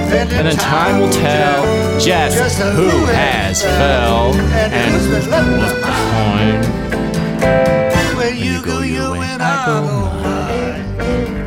And 0.10 0.32
then 0.32 0.58
time 0.58 1.02
will 1.02 1.12
tell 1.12 2.00
just 2.00 2.58
who 2.58 2.90
has 3.14 3.62
fell 3.62 4.34
and 4.34 5.30
left 5.30 5.52
what's 5.60 5.80
behind. 5.82 6.66
When 8.18 8.36
you 8.40 8.64
go 8.64 8.80
your 8.80 9.12
way, 9.12 9.20
and 9.20 9.44
I 9.44 9.66
go 9.68 9.84
mine. 10.24 11.41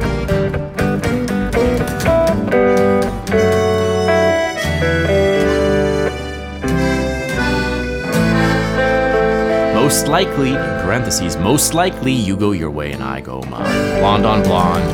Likely, 10.14 10.52
parentheses, 10.52 11.36
most 11.36 11.74
likely 11.74 12.12
you 12.12 12.36
go 12.36 12.52
your 12.52 12.70
way 12.70 12.92
and 12.92 13.02
I 13.02 13.20
go 13.20 13.42
mine. 13.50 13.98
Blonde 13.98 14.24
on 14.24 14.44
Blonde, 14.44 14.86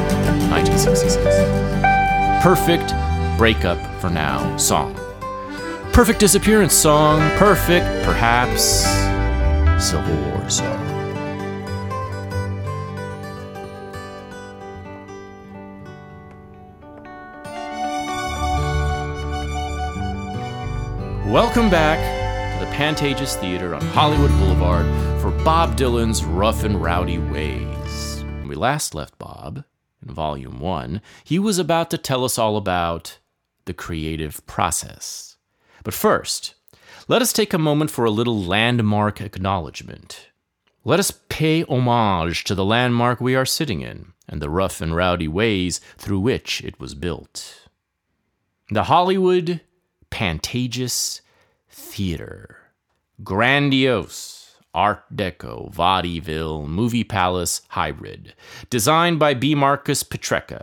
1966. 0.50 2.42
Perfect 2.42 2.94
breakup 3.36 3.76
for 4.00 4.08
now 4.08 4.56
song. 4.56 4.94
Perfect 5.92 6.20
disappearance 6.20 6.72
song. 6.72 7.20
Perfect, 7.36 7.84
perhaps, 8.02 8.86
Civil 9.78 10.16
War 10.30 10.48
song. 10.48 10.86
Welcome 21.30 21.68
back 21.68 22.19
Pantages 22.80 23.36
Theater 23.36 23.74
on 23.74 23.82
Hollywood 23.88 24.30
Boulevard 24.38 24.86
for 25.20 25.30
Bob 25.44 25.76
Dylan's 25.76 26.24
Rough 26.24 26.64
and 26.64 26.82
Rowdy 26.82 27.18
Ways. 27.18 28.24
When 28.24 28.48
we 28.48 28.54
last 28.54 28.94
left 28.94 29.18
Bob, 29.18 29.64
in 30.00 30.14
Volume 30.14 30.60
1, 30.60 31.02
he 31.22 31.38
was 31.38 31.58
about 31.58 31.90
to 31.90 31.98
tell 31.98 32.24
us 32.24 32.38
all 32.38 32.56
about 32.56 33.18
the 33.66 33.74
creative 33.74 34.46
process. 34.46 35.36
But 35.84 35.92
first, 35.92 36.54
let 37.06 37.20
us 37.20 37.34
take 37.34 37.52
a 37.52 37.58
moment 37.58 37.90
for 37.90 38.06
a 38.06 38.10
little 38.10 38.42
landmark 38.42 39.20
acknowledgement. 39.20 40.30
Let 40.82 40.98
us 40.98 41.10
pay 41.28 41.64
homage 41.64 42.44
to 42.44 42.54
the 42.54 42.64
landmark 42.64 43.20
we 43.20 43.34
are 43.36 43.44
sitting 43.44 43.82
in 43.82 44.14
and 44.26 44.40
the 44.40 44.48
rough 44.48 44.80
and 44.80 44.96
rowdy 44.96 45.28
ways 45.28 45.82
through 45.98 46.20
which 46.20 46.64
it 46.64 46.80
was 46.80 46.94
built. 46.94 47.68
The 48.70 48.84
Hollywood 48.84 49.60
Pantages 50.10 51.20
Theater. 51.68 52.59
Grandiose, 53.24 54.56
Art 54.72 55.04
Deco, 55.14 55.70
vaudeville, 55.72 56.66
movie 56.66 57.04
palace 57.04 57.62
hybrid. 57.70 58.34
Designed 58.70 59.18
by 59.18 59.34
B. 59.34 59.54
Marcus 59.54 60.02
Priteca. 60.02 60.62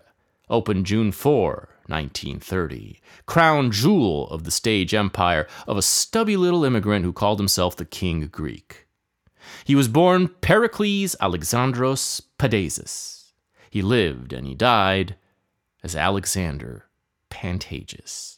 Opened 0.49 0.85
June 0.85 1.11
4, 1.11 1.69
1930. 1.87 2.99
Crown 3.25 3.69
jewel 3.71 4.29
of 4.29 4.43
the 4.43 4.51
stage 4.51 4.93
empire 4.93 5.45
of 5.67 5.77
a 5.77 5.81
stubby 5.81 6.37
little 6.37 6.63
immigrant 6.63 7.03
who 7.03 7.13
called 7.13 7.39
himself 7.39 7.75
the 7.75 7.85
King 7.85 8.27
Greek. 8.27 8.87
He 9.65 9.75
was 9.75 9.87
born 9.87 10.29
Pericles 10.29 11.15
Alexandros 11.21 12.21
Pantazis. 12.39 13.33
He 13.69 13.81
lived 13.81 14.33
and 14.33 14.47
he 14.47 14.55
died 14.55 15.15
as 15.83 15.95
Alexander 15.95 16.85
Pantages. 17.29 18.37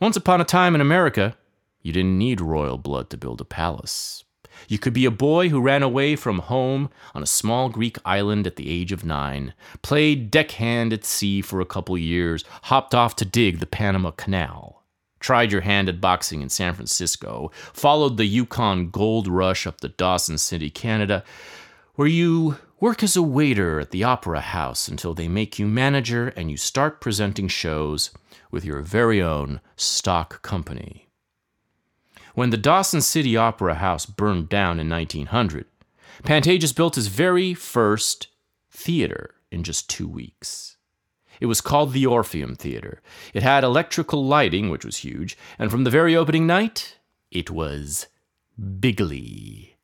Once 0.00 0.16
upon 0.16 0.40
a 0.40 0.44
time 0.44 0.74
in 0.74 0.80
America, 0.80 1.36
you 1.84 1.92
didn't 1.92 2.18
need 2.18 2.40
royal 2.40 2.78
blood 2.78 3.10
to 3.10 3.16
build 3.16 3.40
a 3.40 3.44
palace. 3.44 4.24
You 4.68 4.78
could 4.78 4.94
be 4.94 5.04
a 5.04 5.10
boy 5.10 5.50
who 5.50 5.60
ran 5.60 5.82
away 5.82 6.16
from 6.16 6.38
home 6.38 6.88
on 7.14 7.22
a 7.22 7.26
small 7.26 7.68
Greek 7.68 7.98
island 8.04 8.46
at 8.46 8.56
the 8.56 8.70
age 8.70 8.90
of 8.90 9.04
nine, 9.04 9.52
played 9.82 10.30
deckhand 10.30 10.92
at 10.92 11.04
sea 11.04 11.42
for 11.42 11.60
a 11.60 11.66
couple 11.66 11.96
years, 11.98 12.44
hopped 12.64 12.94
off 12.94 13.14
to 13.16 13.24
dig 13.24 13.58
the 13.58 13.66
Panama 13.66 14.12
Canal, 14.12 14.82
tried 15.20 15.52
your 15.52 15.60
hand 15.60 15.88
at 15.88 16.00
boxing 16.00 16.40
in 16.40 16.48
San 16.48 16.72
Francisco, 16.72 17.50
followed 17.72 18.16
the 18.16 18.26
Yukon 18.26 18.88
gold 18.90 19.28
rush 19.28 19.66
up 19.66 19.80
to 19.80 19.88
Dawson 19.88 20.38
City, 20.38 20.70
Canada, 20.70 21.22
where 21.96 22.08
you 22.08 22.56
work 22.80 23.02
as 23.02 23.16
a 23.16 23.22
waiter 23.22 23.78
at 23.80 23.90
the 23.90 24.04
Opera 24.04 24.40
House 24.40 24.88
until 24.88 25.14
they 25.14 25.28
make 25.28 25.58
you 25.58 25.66
manager 25.66 26.28
and 26.28 26.50
you 26.50 26.56
start 26.56 27.00
presenting 27.00 27.48
shows 27.48 28.10
with 28.50 28.64
your 28.64 28.80
very 28.80 29.20
own 29.20 29.60
stock 29.76 30.40
company. 30.42 31.03
When 32.34 32.50
the 32.50 32.56
Dawson 32.56 33.00
City 33.00 33.36
Opera 33.36 33.76
House 33.76 34.06
burned 34.06 34.48
down 34.48 34.80
in 34.80 34.88
1900, 34.88 35.66
Pantages 36.24 36.74
built 36.74 36.96
his 36.96 37.06
very 37.06 37.54
first 37.54 38.28
theater 38.70 39.36
in 39.52 39.62
just 39.62 39.88
two 39.88 40.08
weeks. 40.08 40.76
It 41.40 41.46
was 41.46 41.60
called 41.60 41.92
the 41.92 42.06
Orpheum 42.06 42.56
Theater. 42.56 43.00
It 43.32 43.42
had 43.42 43.62
electrical 43.62 44.24
lighting, 44.24 44.68
which 44.68 44.84
was 44.84 44.98
huge, 44.98 45.36
and 45.58 45.70
from 45.70 45.84
the 45.84 45.90
very 45.90 46.16
opening 46.16 46.46
night, 46.46 46.98
it 47.30 47.50
was 47.50 48.08
bigly. 48.80 49.76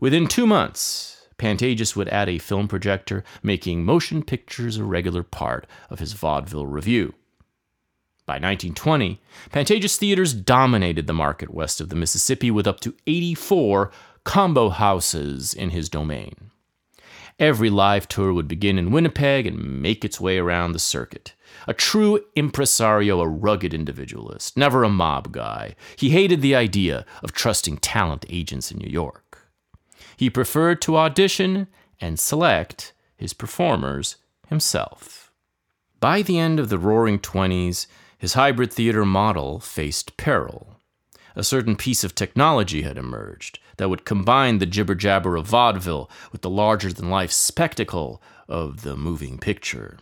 Within 0.00 0.26
two 0.26 0.46
months, 0.46 1.28
Pantages 1.38 1.96
would 1.96 2.08
add 2.08 2.28
a 2.28 2.38
film 2.38 2.68
projector, 2.68 3.24
making 3.42 3.84
motion 3.84 4.22
pictures 4.22 4.76
a 4.76 4.84
regular 4.84 5.22
part 5.22 5.66
of 5.88 5.98
his 5.98 6.12
vaudeville 6.12 6.66
review. 6.66 7.14
By 8.26 8.34
1920, 8.34 9.20
Pantages 9.50 9.96
theaters 9.96 10.34
dominated 10.34 11.06
the 11.06 11.12
market 11.12 11.54
west 11.54 11.80
of 11.80 11.90
the 11.90 11.96
Mississippi 11.96 12.50
with 12.50 12.66
up 12.66 12.80
to 12.80 12.94
84 13.06 13.92
combo 14.24 14.68
houses 14.70 15.54
in 15.54 15.70
his 15.70 15.88
domain. 15.88 16.50
Every 17.38 17.70
live 17.70 18.08
tour 18.08 18.32
would 18.32 18.48
begin 18.48 18.78
in 18.78 18.90
Winnipeg 18.90 19.46
and 19.46 19.80
make 19.80 20.04
its 20.04 20.20
way 20.20 20.38
around 20.38 20.72
the 20.72 20.80
circuit. 20.80 21.34
A 21.68 21.74
true 21.74 22.24
impresario, 22.34 23.20
a 23.20 23.28
rugged 23.28 23.72
individualist, 23.72 24.56
never 24.56 24.82
a 24.82 24.88
mob 24.88 25.30
guy. 25.30 25.76
He 25.94 26.10
hated 26.10 26.40
the 26.40 26.56
idea 26.56 27.06
of 27.22 27.32
trusting 27.32 27.76
talent 27.78 28.24
agents 28.28 28.72
in 28.72 28.78
New 28.78 28.90
York. 28.90 29.46
He 30.16 30.30
preferred 30.30 30.82
to 30.82 30.96
audition 30.96 31.68
and 32.00 32.18
select 32.18 32.92
his 33.16 33.32
performers 33.32 34.16
himself. 34.48 35.30
By 36.00 36.22
the 36.22 36.38
end 36.38 36.58
of 36.58 36.70
the 36.70 36.78
roaring 36.78 37.18
20s, 37.18 37.86
his 38.18 38.34
hybrid 38.34 38.72
theater 38.72 39.04
model 39.04 39.60
faced 39.60 40.16
peril. 40.16 40.80
A 41.34 41.44
certain 41.44 41.76
piece 41.76 42.02
of 42.02 42.14
technology 42.14 42.82
had 42.82 42.96
emerged 42.96 43.58
that 43.76 43.90
would 43.90 44.06
combine 44.06 44.58
the 44.58 44.66
jibber 44.66 44.94
jabber 44.94 45.36
of 45.36 45.46
vaudeville 45.46 46.10
with 46.32 46.40
the 46.40 46.50
larger 46.50 46.92
than 46.92 47.10
life 47.10 47.30
spectacle 47.30 48.22
of 48.48 48.82
the 48.82 48.96
moving 48.96 49.38
picture. 49.38 49.98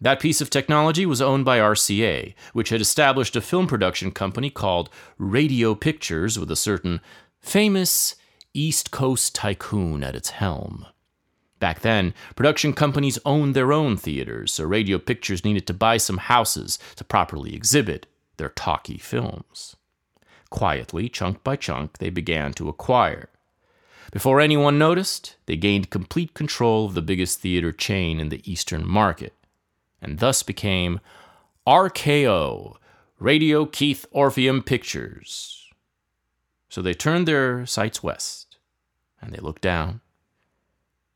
That 0.00 0.20
piece 0.20 0.40
of 0.40 0.48
technology 0.48 1.06
was 1.06 1.20
owned 1.20 1.44
by 1.44 1.58
RCA, 1.58 2.34
which 2.52 2.68
had 2.68 2.80
established 2.80 3.34
a 3.34 3.40
film 3.40 3.66
production 3.66 4.12
company 4.12 4.48
called 4.48 4.90
Radio 5.18 5.74
Pictures 5.74 6.38
with 6.38 6.52
a 6.52 6.56
certain 6.56 7.00
famous 7.40 8.14
East 8.54 8.92
Coast 8.92 9.34
tycoon 9.34 10.04
at 10.04 10.14
its 10.14 10.30
helm. 10.30 10.86
Back 11.58 11.80
then, 11.80 12.14
production 12.36 12.72
companies 12.72 13.18
owned 13.24 13.54
their 13.54 13.72
own 13.72 13.96
theaters, 13.96 14.52
so 14.52 14.64
Radio 14.64 14.98
Pictures 14.98 15.44
needed 15.44 15.66
to 15.66 15.74
buy 15.74 15.96
some 15.96 16.18
houses 16.18 16.78
to 16.96 17.04
properly 17.04 17.54
exhibit 17.54 18.06
their 18.36 18.50
talkie 18.50 18.98
films. 18.98 19.74
Quietly, 20.50 21.08
chunk 21.08 21.42
by 21.42 21.56
chunk, 21.56 21.98
they 21.98 22.10
began 22.10 22.52
to 22.54 22.68
acquire. 22.68 23.28
Before 24.12 24.40
anyone 24.40 24.78
noticed, 24.78 25.36
they 25.46 25.56
gained 25.56 25.90
complete 25.90 26.32
control 26.32 26.86
of 26.86 26.94
the 26.94 27.02
biggest 27.02 27.40
theater 27.40 27.72
chain 27.72 28.20
in 28.20 28.28
the 28.28 28.50
Eastern 28.50 28.86
market, 28.86 29.34
and 30.00 30.20
thus 30.20 30.42
became 30.42 31.00
RKO, 31.66 32.76
Radio 33.18 33.66
Keith 33.66 34.06
Orpheum 34.12 34.62
Pictures. 34.62 35.66
So 36.70 36.80
they 36.80 36.94
turned 36.94 37.26
their 37.26 37.66
sights 37.66 38.02
west, 38.02 38.58
and 39.20 39.32
they 39.32 39.40
looked 39.40 39.62
down 39.62 40.00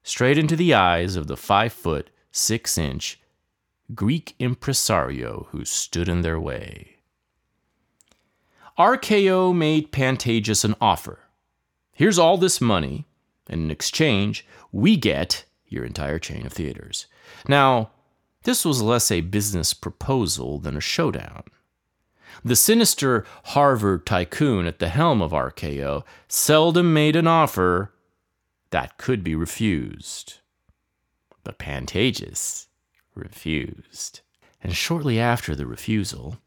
straight 0.02 0.38
into 0.38 0.56
the 0.56 0.74
eyes 0.74 1.16
of 1.16 1.26
the 1.26 1.36
five 1.36 1.72
foot, 1.72 2.10
six 2.30 2.76
inch 2.78 3.20
Greek 3.94 4.34
impresario 4.38 5.48
who 5.50 5.64
stood 5.64 6.08
in 6.08 6.22
their 6.22 6.40
way. 6.40 6.96
RKO 8.78 9.54
made 9.54 9.92
Pantages 9.92 10.64
an 10.64 10.74
offer. 10.80 11.20
Here's 11.92 12.18
all 12.18 12.38
this 12.38 12.60
money, 12.60 13.06
and 13.48 13.64
in 13.64 13.70
exchange, 13.70 14.46
we 14.72 14.96
get 14.96 15.44
your 15.68 15.84
entire 15.84 16.18
chain 16.18 16.46
of 16.46 16.52
theaters. 16.52 17.06
Now, 17.46 17.90
this 18.44 18.64
was 18.64 18.82
less 18.82 19.10
a 19.10 19.20
business 19.20 19.74
proposal 19.74 20.58
than 20.58 20.76
a 20.76 20.80
showdown. 20.80 21.44
The 22.44 22.56
sinister 22.56 23.24
Harvard 23.44 24.06
tycoon 24.06 24.66
at 24.66 24.78
the 24.78 24.88
helm 24.88 25.20
of 25.20 25.32
RKO 25.32 26.02
seldom 26.28 26.94
made 26.94 27.14
an 27.14 27.26
offer 27.26 27.92
that 28.72 28.98
could 28.98 29.22
be 29.22 29.35
refused. 29.35 30.38
But 31.44 31.58
Pantages 31.58 32.66
refused. 33.14 34.20
And 34.62 34.74
shortly 34.74 35.20
after 35.20 35.54
the 35.54 35.66
refusal, 35.66 36.38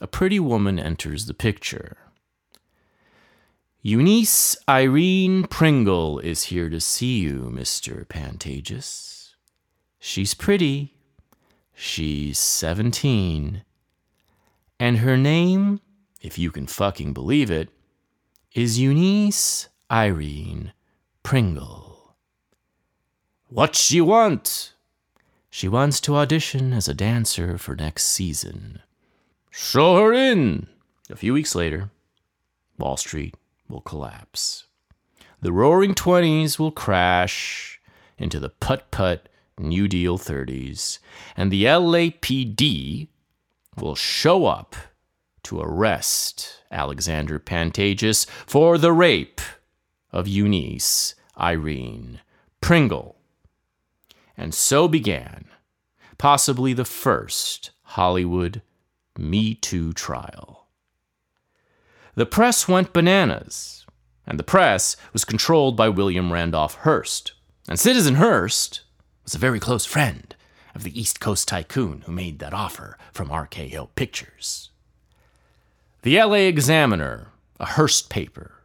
a 0.00 0.06
pretty 0.06 0.40
woman 0.40 0.78
enters 0.78 1.26
the 1.26 1.34
picture. 1.34 1.98
Eunice 3.80 4.56
Irene 4.68 5.44
Pringle 5.44 6.18
is 6.18 6.44
here 6.44 6.68
to 6.68 6.80
see 6.80 7.20
you, 7.20 7.50
Mr. 7.54 8.04
Pantages. 8.04 9.34
She's 10.00 10.34
pretty. 10.34 10.94
She's 11.74 12.38
17. 12.38 13.62
And 14.80 14.98
her 14.98 15.16
name, 15.16 15.80
if 16.20 16.38
you 16.38 16.50
can 16.50 16.66
fucking 16.66 17.12
believe 17.12 17.50
it, 17.50 17.68
is 18.52 18.80
Eunice 18.80 19.68
Irene 19.90 20.72
Pringle. 21.26 22.14
What 23.48 23.74
she 23.74 24.00
want? 24.00 24.74
She 25.50 25.66
wants 25.66 26.00
to 26.02 26.14
audition 26.14 26.72
as 26.72 26.86
a 26.86 26.94
dancer 26.94 27.58
for 27.58 27.74
next 27.74 28.04
season. 28.04 28.80
Show 29.50 29.96
her 29.96 30.12
in. 30.12 30.68
A 31.10 31.16
few 31.16 31.32
weeks 31.32 31.56
later, 31.56 31.90
Wall 32.78 32.96
Street 32.96 33.34
will 33.68 33.80
collapse. 33.80 34.66
The 35.40 35.50
roaring 35.50 35.96
20s 35.96 36.60
will 36.60 36.70
crash 36.70 37.80
into 38.16 38.38
the 38.38 38.50
putt 38.50 38.92
putt 38.92 39.28
New 39.58 39.88
Deal 39.88 40.18
30s, 40.18 41.00
and 41.36 41.50
the 41.50 41.64
LAPD 41.64 43.08
will 43.76 43.96
show 43.96 44.46
up 44.46 44.76
to 45.42 45.58
arrest 45.60 46.62
Alexander 46.70 47.40
Pantages 47.40 48.28
for 48.46 48.78
the 48.78 48.92
rape 48.92 49.40
of 50.12 50.28
Eunice 50.28 51.15
Irene 51.38 52.20
Pringle. 52.60 53.16
And 54.36 54.54
so 54.54 54.88
began 54.88 55.46
possibly 56.18 56.72
the 56.72 56.84
first 56.84 57.70
Hollywood 57.82 58.62
Me 59.18 59.54
Too 59.54 59.92
trial. 59.92 60.66
The 62.14 62.26
press 62.26 62.66
went 62.66 62.92
bananas, 62.92 63.84
and 64.26 64.38
the 64.38 64.42
press 64.42 64.96
was 65.12 65.24
controlled 65.24 65.76
by 65.76 65.88
William 65.88 66.32
Randolph 66.32 66.76
Hearst. 66.76 67.32
And 67.68 67.78
Citizen 67.78 68.16
Hearst 68.16 68.82
was 69.24 69.34
a 69.34 69.38
very 69.38 69.60
close 69.60 69.84
friend 69.84 70.34
of 70.74 70.82
the 70.82 70.98
East 70.98 71.20
Coast 71.20 71.48
tycoon 71.48 72.02
who 72.02 72.12
made 72.12 72.38
that 72.38 72.54
offer 72.54 72.96
from 73.12 73.28
RKO 73.28 73.88
Pictures. 73.94 74.70
The 76.02 76.22
LA 76.22 76.46
Examiner, 76.46 77.32
a 77.58 77.64
Hearst 77.64 78.08
paper, 78.08 78.55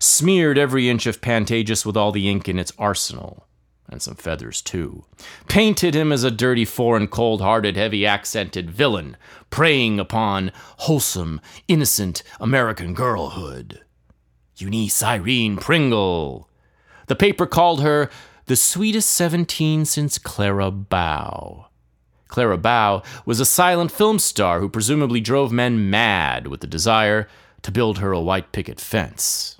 smeared 0.00 0.58
every 0.58 0.88
inch 0.88 1.06
of 1.06 1.20
Pantages 1.20 1.86
with 1.86 1.96
all 1.96 2.10
the 2.10 2.28
ink 2.28 2.48
in 2.48 2.58
its 2.58 2.72
arsenal, 2.78 3.46
and 3.88 4.02
some 4.02 4.16
feathers 4.16 4.62
too, 4.62 5.04
painted 5.46 5.94
him 5.94 6.10
as 6.10 6.24
a 6.24 6.30
dirty, 6.30 6.64
foreign, 6.64 7.06
cold 7.06 7.40
hearted, 7.40 7.76
heavy 7.76 8.06
accented 8.06 8.70
villain, 8.70 9.16
preying 9.50 10.00
upon 10.00 10.50
wholesome, 10.78 11.40
innocent 11.68 12.22
American 12.40 12.94
girlhood. 12.94 13.82
Eunice 14.56 15.02
Irene 15.02 15.56
Pringle. 15.56 16.48
The 17.06 17.16
paper 17.16 17.46
called 17.46 17.82
her 17.82 18.10
the 18.46 18.56
sweetest 18.56 19.10
17 19.10 19.84
since 19.84 20.18
Clara 20.18 20.70
Bow. 20.70 21.66
Clara 22.28 22.58
Bow 22.58 23.02
was 23.26 23.40
a 23.40 23.44
silent 23.44 23.90
film 23.90 24.18
star 24.18 24.60
who 24.60 24.68
presumably 24.68 25.20
drove 25.20 25.52
men 25.52 25.90
mad 25.90 26.46
with 26.46 26.60
the 26.60 26.66
desire 26.66 27.28
to 27.62 27.72
build 27.72 27.98
her 27.98 28.12
a 28.12 28.20
white 28.20 28.52
picket 28.52 28.80
fence. 28.80 29.59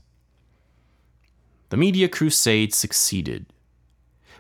The 1.71 1.77
media 1.77 2.09
crusade 2.09 2.75
succeeded. 2.75 3.47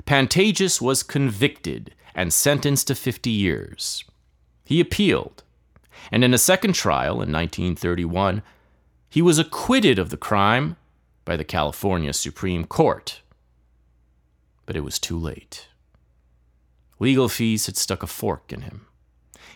Pantages 0.04 0.80
was 0.80 1.02
convicted 1.02 1.94
and 2.14 2.32
sentenced 2.32 2.88
to 2.88 2.94
50 2.94 3.30
years. 3.30 4.04
He 4.64 4.80
appealed, 4.80 5.44
and 6.10 6.24
in 6.24 6.34
a 6.34 6.38
second 6.38 6.74
trial 6.74 7.14
in 7.14 7.32
1931, 7.32 8.42
he 9.08 9.22
was 9.22 9.38
acquitted 9.38 9.98
of 9.98 10.10
the 10.10 10.16
crime 10.16 10.76
by 11.24 11.36
the 11.36 11.44
California 11.44 12.12
Supreme 12.12 12.64
Court. 12.64 13.20
But 14.66 14.76
it 14.76 14.84
was 14.84 14.98
too 14.98 15.18
late. 15.18 15.68
Legal 16.98 17.28
fees 17.28 17.66
had 17.66 17.76
stuck 17.76 18.02
a 18.02 18.06
fork 18.06 18.52
in 18.52 18.62
him. 18.62 18.86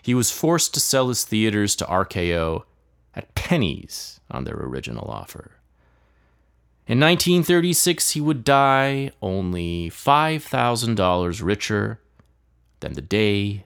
He 0.01 0.13
was 0.13 0.31
forced 0.31 0.73
to 0.73 0.79
sell 0.79 1.09
his 1.09 1.25
theaters 1.25 1.75
to 1.77 1.85
RKO 1.85 2.63
at 3.13 3.35
pennies 3.35 4.19
on 4.31 4.43
their 4.45 4.55
original 4.55 5.09
offer. 5.09 5.54
In 6.87 6.99
1936, 6.99 8.11
he 8.11 8.21
would 8.21 8.43
die 8.43 9.09
only 9.19 9.89
$5,000 9.89 11.43
richer 11.43 11.99
than 12.79 12.93
the 12.93 13.01
day 13.01 13.65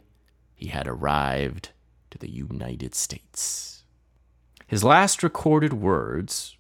he 0.56 0.68
had 0.68 0.88
arrived 0.88 1.72
to 2.12 2.18
the 2.18 2.32
United 2.32 2.96
States. 2.96 3.84
His 4.68 4.86
last 4.86 5.22
recorded 5.22 5.74
words 5.74 6.56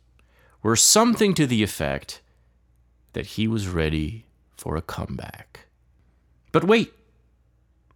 were 0.62 0.76
something 0.76 1.34
to 1.36 1.48
the 1.48 1.63
effect 1.63 2.22
that 3.13 3.38
he 3.38 3.48
was 3.48 3.69
ready 3.69 4.26
for 4.58 4.76
a 4.76 4.82
comeback. 4.82 5.67
But 6.52 6.65
wait, 6.65 6.91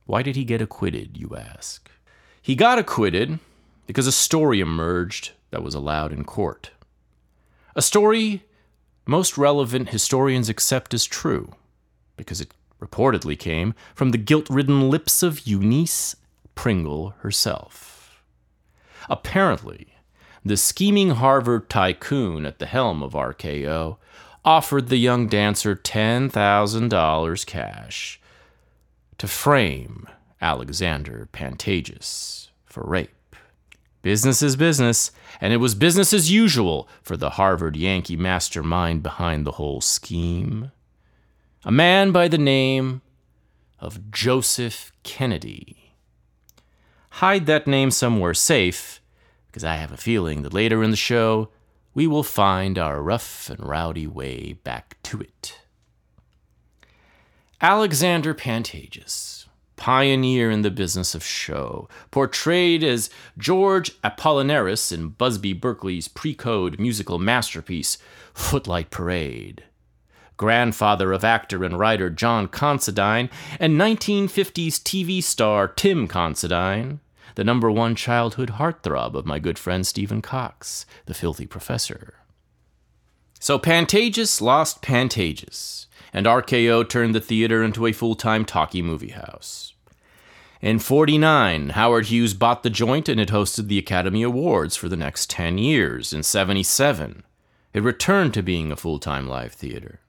why 0.06 0.22
did 0.22 0.38
he 0.38 0.46
get 0.46 0.62
acquitted, 0.62 1.18
you 1.18 1.36
ask? 1.36 1.92
He 2.42 2.56
got 2.56 2.80
acquitted 2.80 3.40
because 3.88 4.08
a 4.08 4.12
story 4.14 4.62
emerged 4.62 5.32
that 5.52 5.64
was 5.64 5.76
allowed 5.76 6.14
in 6.14 6.24
court. 6.24 6.72
A 7.76 7.82
story 7.82 8.44
most 9.06 9.38
relevant 9.38 9.90
historians 9.90 10.50
accept 10.50 10.94
as 10.94 11.06
true, 11.06 11.54
because 12.18 12.42
it 12.42 12.54
reportedly 12.82 13.38
came 13.38 13.74
from 13.96 14.12
the 14.12 14.18
guilt 14.18 14.50
ridden 14.50 14.90
lips 14.90 15.24
of 15.24 15.48
Eunice 15.48 16.16
Pringle 16.56 17.16
herself. 17.20 18.24
Apparently, 19.10 19.88
the 20.46 20.58
scheming 20.58 21.12
Harvard 21.12 21.70
tycoon 21.70 22.46
at 22.46 22.60
the 22.60 22.66
helm 22.66 23.02
of 23.02 23.14
RKO 23.14 23.98
offered 24.46 24.90
the 24.90 24.98
young 24.98 25.28
dancer 25.28 25.76
$10,000 25.76 27.46
cash 27.46 28.20
to 29.18 29.28
frame 29.28 30.08
Alexander 30.42 31.30
Pantages 31.32 32.50
for 32.66 32.84
rape. 32.84 33.12
Business 34.04 34.42
is 34.42 34.58
business, 34.58 35.12
and 35.40 35.54
it 35.54 35.58
was 35.58 35.76
business 35.76 36.14
as 36.14 36.30
usual 36.30 36.90
for 37.02 37.16
the 37.16 37.32
Harvard 37.32 37.78
Yankee 37.78 38.18
mastermind 38.18 39.02
behind 39.02 39.46
the 39.46 39.54
whole 39.54 39.80
scheme. 39.80 40.72
A 41.64 41.72
man 41.72 42.12
by 42.12 42.28
the 42.28 42.38
name 42.38 43.02
of 43.80 44.12
Joseph 44.12 44.92
Kennedy. 45.04 45.94
Hide 47.12 47.46
that 47.46 47.66
name 47.66 47.92
somewhere 47.92 48.34
safe, 48.34 49.02
because 49.48 49.64
I 49.64 49.76
have 49.76 49.94
a 49.94 49.98
feeling 49.98 50.42
that 50.42 50.54
later 50.54 50.84
in 50.84 50.92
the 50.92 50.98
show 50.98 51.50
we 51.94 52.06
will 52.06 52.24
find 52.24 52.78
our 52.78 53.02
rough 53.02 53.50
and 53.50 53.66
rowdy 53.66 54.06
way 54.06 54.54
back 54.66 54.98
to 55.04 55.22
it. 55.22 55.62
Alexander 57.62 58.34
Pantages, 58.34 59.43
pioneer 59.76 60.50
in 60.52 60.62
the 60.62 60.72
business 60.72 61.16
of 61.16 61.24
show, 61.24 61.88
portrayed 62.12 62.84
as 62.84 63.10
George 63.38 64.00
Apollinaris 64.02 64.92
in 64.92 65.10
Busby 65.10 65.54
Berkeley's 65.54 66.08
pre 66.08 66.34
code 66.34 66.80
musical 66.80 67.20
masterpiece, 67.20 67.98
Footlight 68.34 68.90
Parade. 68.90 69.64
Grandfather 70.38 71.12
of 71.12 71.24
actor 71.24 71.64
and 71.64 71.78
writer 71.78 72.10
John 72.10 72.48
Considine 72.48 73.30
and 73.60 73.80
1950s 73.80 74.82
TV 74.82 75.22
star 75.22 75.68
Tim 75.68 76.08
Considine, 76.08 77.00
the 77.36 77.44
number 77.44 77.70
one 77.70 77.96
childhood 77.96 78.52
heartthrob 78.52 79.16
of 79.16 79.26
my 79.26 79.40
good 79.40 79.60
friend 79.60 79.86
Stephen 79.86 80.22
Cox, 80.22 80.86
the 81.06 81.14
filthy 81.14 81.46
professor. 81.46 82.16
So 83.40 83.60
Pantages 83.60 84.42
lost 84.42 84.82
Pantages 84.82 85.88
and 86.14 86.26
RKO 86.26 86.88
turned 86.88 87.16
the 87.16 87.20
theater 87.20 87.64
into 87.64 87.88
a 87.88 87.92
full 87.92 88.16
time 88.16 88.46
talkie 88.46 88.82
movie 88.82 89.10
house. 89.10 89.74
In 90.62 90.80
49, 90.80 91.70
Howard 91.70 92.06
Hughes 92.06 92.34
bought 92.34 92.64
the 92.64 92.70
joint 92.70 93.10
and 93.10 93.20
it 93.20 93.30
hosted 93.30 93.68
the 93.68 93.80
Academy 93.80 94.24
Awards 94.24 94.78
for 94.78 94.88
the 94.88 94.96
next 94.96 95.30
10 95.30 95.58
years. 95.58 96.14
In 96.14 96.24
77, 96.24 97.24
it 97.74 97.84
returned 97.84 98.34
to 98.36 98.42
being 98.42 98.72
a 98.72 98.78
full 98.78 99.00
time 99.00 99.28
live 99.28 99.52
theater. 99.52 100.00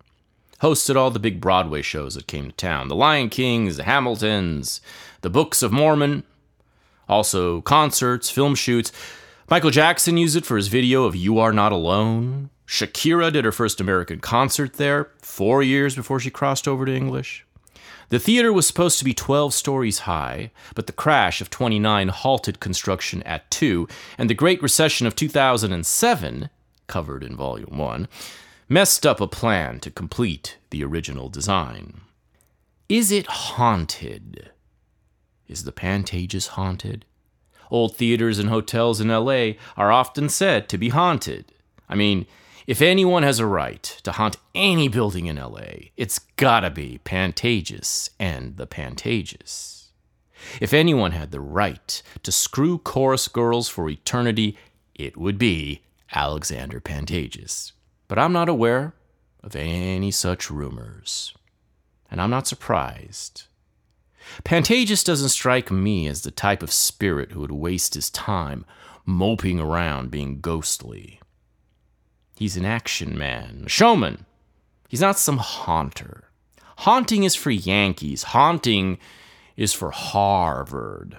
Hosted 0.60 0.94
all 0.94 1.10
the 1.10 1.18
big 1.18 1.40
Broadway 1.40 1.82
shows 1.82 2.14
that 2.14 2.28
came 2.28 2.50
to 2.50 2.56
town 2.56 2.88
The 2.88 2.94
Lion 2.94 3.30
Kings, 3.30 3.76
The 3.76 3.82
Hamiltons, 3.82 4.80
The 5.22 5.30
Books 5.30 5.62
of 5.62 5.72
Mormon, 5.72 6.22
also 7.08 7.60
concerts, 7.60 8.30
film 8.30 8.54
shoots. 8.54 8.92
Michael 9.50 9.70
Jackson 9.70 10.16
used 10.16 10.36
it 10.36 10.46
for 10.46 10.56
his 10.56 10.68
video 10.68 11.04
of 11.04 11.16
You 11.16 11.38
Are 11.38 11.52
Not 11.52 11.72
Alone. 11.72 12.50
Shakira 12.66 13.32
did 13.32 13.44
her 13.44 13.52
first 13.52 13.80
American 13.80 14.20
concert 14.20 14.74
there, 14.74 15.10
four 15.20 15.62
years 15.62 15.94
before 15.94 16.20
she 16.20 16.30
crossed 16.30 16.66
over 16.66 16.86
to 16.86 16.94
English. 16.94 17.44
The 18.08 18.18
theater 18.18 18.52
was 18.52 18.66
supposed 18.66 18.98
to 18.98 19.04
be 19.04 19.14
12 19.14 19.54
stories 19.54 20.00
high, 20.00 20.50
but 20.74 20.86
the 20.86 20.92
crash 20.92 21.40
of 21.40 21.50
29 21.50 22.08
halted 22.08 22.60
construction 22.60 23.22
at 23.24 23.50
2, 23.50 23.88
and 24.18 24.28
the 24.28 24.34
Great 24.34 24.62
Recession 24.62 25.06
of 25.06 25.16
2007, 25.16 26.50
covered 26.86 27.24
in 27.24 27.36
Volume 27.36 27.78
1, 27.78 28.08
messed 28.68 29.06
up 29.06 29.20
a 29.20 29.26
plan 29.26 29.80
to 29.80 29.90
complete 29.90 30.58
the 30.70 30.84
original 30.84 31.28
design. 31.28 32.02
Is 32.88 33.10
it 33.10 33.26
haunted? 33.26 34.50
Is 35.48 35.64
the 35.64 35.72
Pantages 35.72 36.48
haunted? 36.48 37.04
Old 37.70 37.96
theaters 37.96 38.38
and 38.38 38.48
hotels 38.48 39.00
in 39.00 39.08
LA 39.08 39.52
are 39.76 39.90
often 39.90 40.28
said 40.28 40.68
to 40.68 40.78
be 40.78 40.90
haunted. 40.90 41.52
I 41.88 41.94
mean, 41.94 42.26
if 42.66 42.80
anyone 42.80 43.22
has 43.22 43.38
a 43.38 43.46
right 43.46 43.82
to 43.82 44.12
haunt 44.12 44.36
any 44.54 44.88
building 44.88 45.26
in 45.26 45.36
LA, 45.36 45.90
it's 45.96 46.18
gotta 46.36 46.70
be 46.70 47.00
Pantages 47.04 48.10
and 48.18 48.56
the 48.56 48.66
Pantages. 48.66 49.88
If 50.60 50.72
anyone 50.72 51.12
had 51.12 51.30
the 51.30 51.40
right 51.40 52.02
to 52.22 52.32
screw 52.32 52.78
chorus 52.78 53.28
girls 53.28 53.68
for 53.68 53.88
eternity, 53.88 54.56
it 54.94 55.16
would 55.16 55.38
be 55.38 55.82
Alexander 56.14 56.80
Pantages. 56.80 57.72
But 58.08 58.18
I'm 58.18 58.32
not 58.32 58.48
aware 58.48 58.94
of 59.42 59.56
any 59.56 60.10
such 60.10 60.50
rumors. 60.50 61.34
And 62.10 62.20
I'm 62.20 62.30
not 62.30 62.46
surprised. 62.46 63.44
Pantages 64.44 65.04
doesn't 65.04 65.30
strike 65.30 65.70
me 65.70 66.06
as 66.06 66.22
the 66.22 66.30
type 66.30 66.62
of 66.62 66.72
spirit 66.72 67.32
who 67.32 67.40
would 67.40 67.52
waste 67.52 67.94
his 67.94 68.08
time 68.10 68.64
moping 69.04 69.60
around 69.60 70.10
being 70.10 70.40
ghostly. 70.40 71.20
He's 72.36 72.56
an 72.56 72.64
action 72.64 73.16
man, 73.16 73.62
a 73.66 73.68
showman. 73.68 74.26
He's 74.88 75.00
not 75.00 75.18
some 75.18 75.38
haunter. 75.38 76.24
Haunting 76.78 77.24
is 77.24 77.34
for 77.34 77.50
Yankees. 77.50 78.24
Haunting 78.24 78.98
is 79.56 79.72
for 79.72 79.90
Harvard. 79.90 81.16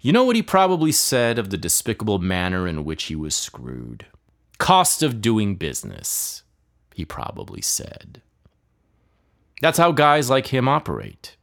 You 0.00 0.12
know 0.12 0.24
what 0.24 0.36
he 0.36 0.42
probably 0.42 0.92
said 0.92 1.38
of 1.38 1.50
the 1.50 1.56
despicable 1.56 2.20
manner 2.20 2.68
in 2.68 2.84
which 2.84 3.04
he 3.04 3.16
was 3.16 3.34
screwed? 3.34 4.06
Cost 4.58 5.02
of 5.02 5.20
doing 5.20 5.56
business, 5.56 6.44
he 6.94 7.04
probably 7.04 7.60
said. 7.60 8.22
That's 9.60 9.78
how 9.78 9.90
guys 9.90 10.30
like 10.30 10.48
him 10.48 10.68
operate. 10.68 11.36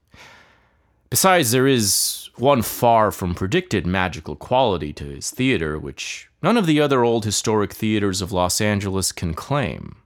Besides, 1.09 1.51
there 1.51 1.67
is 1.67 2.24
one 2.37 2.61
far 2.61 3.11
from 3.11 3.33
predicted 3.33 3.85
magical 3.85 4.35
quality 4.35 4.91
to 4.93 5.05
his 5.05 5.29
theater, 5.29 5.79
which 5.79 6.29
none 6.41 6.57
of 6.57 6.65
the 6.65 6.81
other 6.81 7.03
old 7.03 7.25
historic 7.25 7.73
theaters 7.73 8.21
of 8.21 8.31
Los 8.31 8.59
Angeles 8.59 9.11
can 9.11 9.33
claim. 9.33 9.97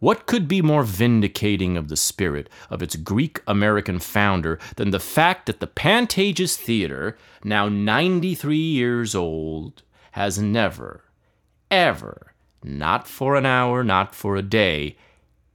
What 0.00 0.26
could 0.26 0.46
be 0.46 0.62
more 0.62 0.84
vindicating 0.84 1.76
of 1.76 1.88
the 1.88 1.96
spirit 1.96 2.48
of 2.70 2.82
its 2.82 2.94
Greek 2.94 3.42
American 3.48 3.98
founder 3.98 4.58
than 4.76 4.90
the 4.90 5.00
fact 5.00 5.46
that 5.46 5.58
the 5.58 5.66
Pantages 5.66 6.56
Theater, 6.56 7.18
now 7.42 7.68
93 7.68 8.56
years 8.56 9.14
old, 9.14 9.82
has 10.12 10.38
never, 10.38 11.04
ever, 11.70 12.34
not 12.62 13.08
for 13.08 13.34
an 13.34 13.44
hour, 13.46 13.82
not 13.82 14.14
for 14.14 14.36
a 14.36 14.42
day, 14.42 14.96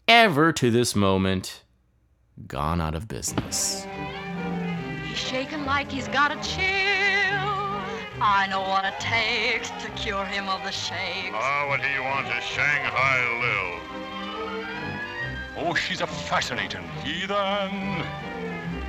ever 0.09 0.51
to 0.51 0.69
this 0.69 0.93
moment, 0.93 1.63
gone 2.45 2.81
out 2.81 2.95
of 2.95 3.07
business? 3.07 3.85
He's 5.13 5.21
shaking 5.21 5.63
like 5.67 5.91
he's 5.91 6.07
got 6.07 6.31
a 6.31 6.35
chill. 6.41 6.57
I 8.19 8.47
know 8.49 8.61
what 8.61 8.83
it 8.83 8.99
takes 8.99 9.69
to 9.83 9.89
cure 9.91 10.25
him 10.25 10.49
of 10.49 10.63
the 10.63 10.71
shakes. 10.71 11.29
Ah, 11.33 11.67
what 11.67 11.81
he 11.81 11.99
wants 11.99 12.31
is 12.35 12.43
Shanghai 12.43 13.21
Lil. 13.37 13.79
Oh, 15.55 15.75
she's 15.75 16.01
a 16.01 16.07
fascinating 16.07 16.81
heathen. 17.03 18.03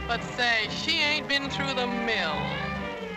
But 0.09 0.25
say, 0.25 0.67
she 0.71 1.03
ain't 1.03 1.29
been 1.29 1.51
through 1.51 1.75
the 1.75 1.87
mill. 1.87 2.41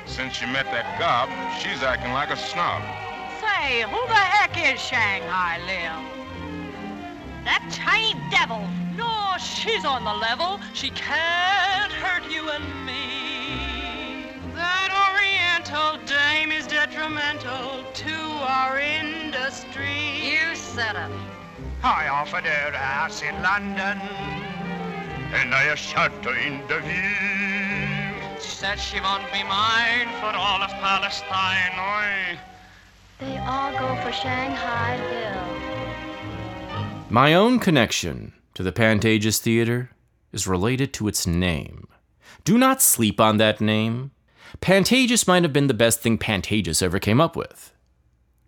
Since 0.06 0.34
she 0.34 0.46
met 0.46 0.65
that 0.76 1.00
gob, 1.00 1.30
she's 1.62 1.84
acting 1.84 2.12
like 2.12 2.30
a 2.30 2.36
snob. 2.36 2.84
Say, 3.39 3.84
who 3.84 4.06
the 4.08 4.15
heck 4.15 4.58
is 4.74 4.82
Shanghai 4.82 5.60
Lil? 5.65 6.04
That 7.46 7.63
Chinese 7.72 8.22
devil. 8.32 8.67
No, 8.97 9.36
she's 9.39 9.86
on 9.86 10.03
the 10.03 10.13
level. 10.13 10.60
She 10.73 10.89
can't 10.89 11.91
hurt 11.93 12.29
you 12.31 12.49
and 12.49 12.86
me. 12.86 14.25
That 14.55 14.89
Oriental 15.07 15.99
dame 16.05 16.51
is 16.51 16.65
detrimental 16.65 17.83
to 17.93 18.15
our 18.60 18.79
industry. 18.79 20.31
You 20.31 20.55
said 20.55 20.95
it. 20.95 21.12
I 21.83 22.07
offered 22.07 22.45
her 22.45 22.73
a 22.73 22.77
house 22.77 23.21
in 23.21 23.36
London. 23.43 23.99
And 25.33 25.53
I 25.53 25.75
shot 25.75 26.12
her 26.25 26.36
in 26.36 26.65
the 26.67 26.79
view. 26.79 28.39
She 28.41 28.49
said 28.49 28.79
she 28.79 28.99
won't 28.99 29.31
be 29.31 29.43
mine 29.43 30.10
for 30.19 30.36
all 30.36 30.62
of 30.63 30.71
Palestine. 30.81 31.77
Oi. 31.77 32.39
They 33.19 33.38
all 33.39 33.71
go 33.73 33.95
for 34.01 34.12
Shanghai 34.12 34.97
Lil. 35.12 35.67
My 37.10 37.33
own 37.36 37.60
connection 37.60 38.33
to 38.58 38.63
the 38.63 38.72
Pantages 38.72 39.38
Theater 39.38 39.91
is 40.32 40.48
related 40.48 40.91
to 40.93 41.08
its 41.08 41.28
name. 41.28 41.88
Do 42.43 42.58
not 42.58 42.82
sleep 42.82 43.22
on 43.22 43.38
that 43.38 43.62
name. 43.62 44.10
Pantages 44.62 45.28
might 45.28 45.43
have 45.43 45.54
been 45.54 45.67
the 45.67 45.76
best 45.76 46.02
thing 46.02 46.17
Pantages 46.17 46.82
ever 46.82 46.98
came 46.98 47.22
up 47.22 47.36
with. 47.36 47.72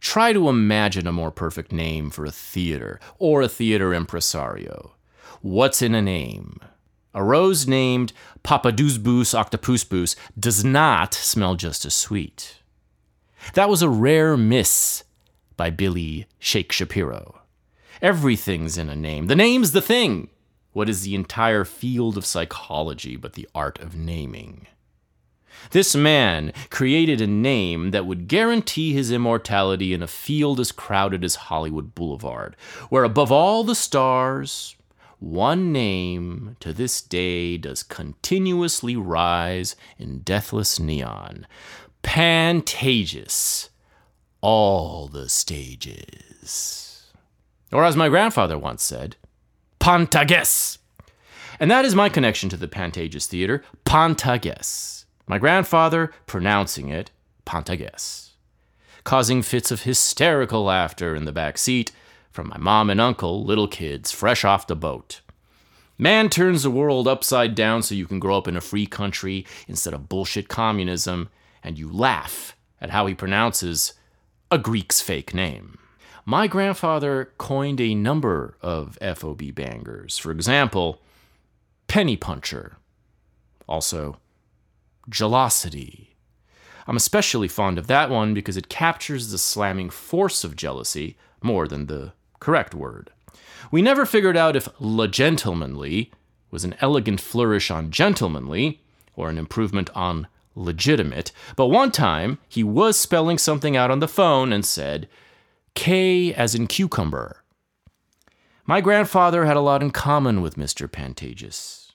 Try 0.01 0.33
to 0.33 0.49
imagine 0.49 1.05
a 1.05 1.11
more 1.11 1.29
perfect 1.29 1.71
name 1.71 2.09
for 2.09 2.25
a 2.25 2.31
theater 2.31 2.99
or 3.19 3.43
a 3.43 3.47
theater 3.47 3.93
impresario. 3.93 4.93
What's 5.41 5.83
in 5.83 5.93
a 5.93 6.01
name? 6.01 6.59
A 7.13 7.23
rose 7.23 7.67
named 7.67 8.11
Papadouzbous 8.43 9.35
Octopusbous 9.35 10.15
does 10.39 10.65
not 10.65 11.13
smell 11.13 11.53
just 11.53 11.85
as 11.85 11.93
sweet. 11.93 12.57
That 13.53 13.69
was 13.69 13.83
a 13.83 13.89
rare 13.89 14.35
miss 14.35 15.03
by 15.55 15.69
Billy 15.69 16.25
Shake 16.39 16.71
Shapiro. 16.71 17.38
Everything's 18.01 18.77
in 18.77 18.89
a 18.89 18.95
name. 18.95 19.27
The 19.27 19.35
name's 19.35 19.71
the 19.71 19.81
thing. 19.81 20.29
What 20.71 20.89
is 20.89 21.03
the 21.03 21.15
entire 21.15 21.65
field 21.65 22.17
of 22.17 22.25
psychology 22.25 23.15
but 23.15 23.33
the 23.33 23.47
art 23.53 23.79
of 23.79 23.95
naming? 23.95 24.67
This 25.71 25.95
man 25.95 26.53
created 26.69 27.19
a 27.19 27.27
name 27.27 27.91
that 27.91 28.05
would 28.05 28.27
guarantee 28.27 28.93
his 28.93 29.11
immortality 29.11 29.93
in 29.93 30.01
a 30.01 30.07
field 30.07 30.59
as 30.59 30.71
crowded 30.71 31.23
as 31.23 31.35
Hollywood 31.35 31.93
Boulevard, 31.95 32.55
where 32.89 33.03
above 33.03 33.31
all 33.31 33.63
the 33.63 33.75
stars, 33.75 34.75
one 35.19 35.73
name 35.73 36.55
to 36.61 36.71
this 36.71 37.01
day 37.01 37.57
does 37.57 37.83
continuously 37.83 38.95
rise 38.95 39.75
in 39.97 40.19
deathless 40.19 40.79
neon 40.79 41.45
Pantages. 42.03 43.69
All 44.41 45.09
the 45.09 45.27
stages. 45.27 46.88
Or 47.71 47.83
as 47.83 47.95
my 47.95 48.09
grandfather 48.09 48.57
once 48.57 48.83
said, 48.83 49.15
Pantages. 49.79 50.77
And 51.59 51.69
that 51.69 51.85
is 51.85 51.95
my 51.95 52.09
connection 52.09 52.49
to 52.49 52.57
the 52.57 52.67
Pantages 52.67 53.27
Theater, 53.27 53.63
Pantages. 53.85 55.05
My 55.27 55.37
grandfather 55.37 56.11
pronouncing 56.25 56.89
it 56.89 57.11
Pantages, 57.45 58.31
causing 59.03 59.41
fits 59.41 59.71
of 59.71 59.83
hysterical 59.83 60.63
laughter 60.63 61.15
in 61.15 61.25
the 61.25 61.31
back 61.31 61.57
seat 61.57 61.91
from 62.31 62.47
my 62.49 62.57
mom 62.57 62.89
and 62.89 63.01
uncle, 63.01 63.43
little 63.43 63.67
kids 63.67 64.11
fresh 64.11 64.45
off 64.45 64.67
the 64.67 64.75
boat. 64.75 65.21
Man 65.97 66.29
turns 66.29 66.63
the 66.63 66.71
world 66.71 67.07
upside 67.07 67.55
down 67.55 67.83
so 67.83 67.93
you 67.93 68.07
can 68.07 68.19
grow 68.19 68.37
up 68.37 68.47
in 68.47 68.55
a 68.55 68.61
free 68.61 68.85
country 68.85 69.45
instead 69.67 69.93
of 69.93 70.07
bullshit 70.07 70.47
communism, 70.47 71.29
and 71.63 71.77
you 71.77 71.91
laugh 71.91 72.55
at 72.79 72.91
how 72.91 73.05
he 73.05 73.13
pronounces 73.13 73.93
a 74.49 74.57
Greek's 74.57 75.01
fake 75.01 75.33
name. 75.33 75.77
My 76.29 76.45
grandfather 76.45 77.31
coined 77.39 77.81
a 77.81 77.95
number 77.95 78.55
of 78.61 78.99
FOB 79.01 79.55
bangers. 79.55 80.19
For 80.19 80.29
example, 80.29 81.01
Penny 81.87 82.15
Puncher. 82.15 82.77
Also, 83.67 84.19
Gelosity. 85.09 86.09
I'm 86.85 86.97
especially 86.97 87.47
fond 87.47 87.79
of 87.79 87.87
that 87.87 88.11
one 88.11 88.35
because 88.35 88.57
it 88.57 88.69
captures 88.69 89.31
the 89.31 89.39
slamming 89.39 89.89
force 89.89 90.43
of 90.43 90.55
jealousy 90.55 91.17
more 91.41 91.67
than 91.67 91.87
the 91.87 92.13
correct 92.39 92.75
word. 92.75 93.09
We 93.71 93.81
never 93.81 94.05
figured 94.05 94.37
out 94.37 94.55
if 94.55 94.69
legentlemanly 94.79 96.11
was 96.51 96.63
an 96.63 96.75
elegant 96.79 97.21
flourish 97.21 97.71
on 97.71 97.89
gentlemanly 97.89 98.83
or 99.15 99.31
an 99.31 99.39
improvement 99.39 99.89
on 99.95 100.27
legitimate, 100.53 101.31
but 101.55 101.69
one 101.69 101.91
time 101.91 102.37
he 102.47 102.63
was 102.63 102.99
spelling 102.99 103.39
something 103.39 103.75
out 103.75 103.89
on 103.89 103.99
the 103.99 104.07
phone 104.07 104.53
and 104.53 104.63
said, 104.63 105.09
K 105.73 106.33
as 106.33 106.55
in 106.55 106.67
cucumber. 106.67 107.43
My 108.65 108.81
grandfather 108.81 109.45
had 109.45 109.57
a 109.57 109.61
lot 109.61 109.81
in 109.81 109.91
common 109.91 110.41
with 110.41 110.55
Mr. 110.55 110.87
Pantages. 110.87 111.91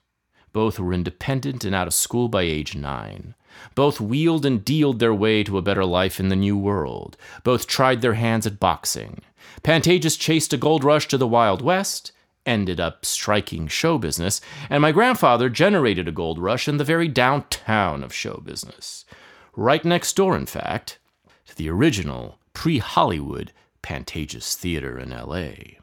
Both 0.53 0.79
were 0.79 0.93
independent 0.93 1.65
and 1.65 1.75
out 1.75 1.87
of 1.87 1.95
school 1.95 2.29
by 2.29 2.43
age 2.43 2.75
nine. 2.75 3.35
Both 3.75 4.01
wheeled 4.01 4.45
and 4.45 4.65
dealed 4.65 4.99
their 4.99 5.15
way 5.15 5.45
to 5.45 5.59
a 5.59 5.63
better 5.63 5.85
life 5.85 6.19
in 6.19 6.29
the 6.29 6.37
New 6.37 6.57
World. 6.57 7.17
Both 7.43 7.67
tried 7.67 8.01
their 8.01 8.15
hands 8.15 8.47
at 8.47 8.61
boxing. 8.61 9.21
Pantages 9.63 10.19
chased 10.19 10.53
a 10.53 10.57
gold 10.57 10.85
rush 10.85 11.07
to 11.09 11.19
the 11.19 11.27
Wild 11.29 11.63
West, 11.63 12.13
ended 12.47 12.81
up 12.81 13.05
striking 13.05 13.69
show 13.69 13.99
business, 13.99 14.41
and 14.69 14.83
my 14.83 14.93
grandfather 14.93 15.49
generated 15.49 16.09
a 16.09 16.13
gold 16.13 16.39
rush 16.39 16.69
in 16.69 16.77
the 16.77 16.85
very 16.85 17.09
downtown 17.09 18.03
of 18.03 18.13
show 18.13 18.43
business. 18.45 19.05
Right 19.57 19.85
next 19.85 20.15
door, 20.15 20.37
in 20.37 20.47
fact, 20.47 20.99
to 21.47 21.57
the 21.57 21.69
original 21.71 22.39
pre 22.53 22.79
Hollywood 22.79 23.53
Pantages 23.85 24.57
Theater 24.57 24.99
in 24.99 25.11
LA. 25.11 25.79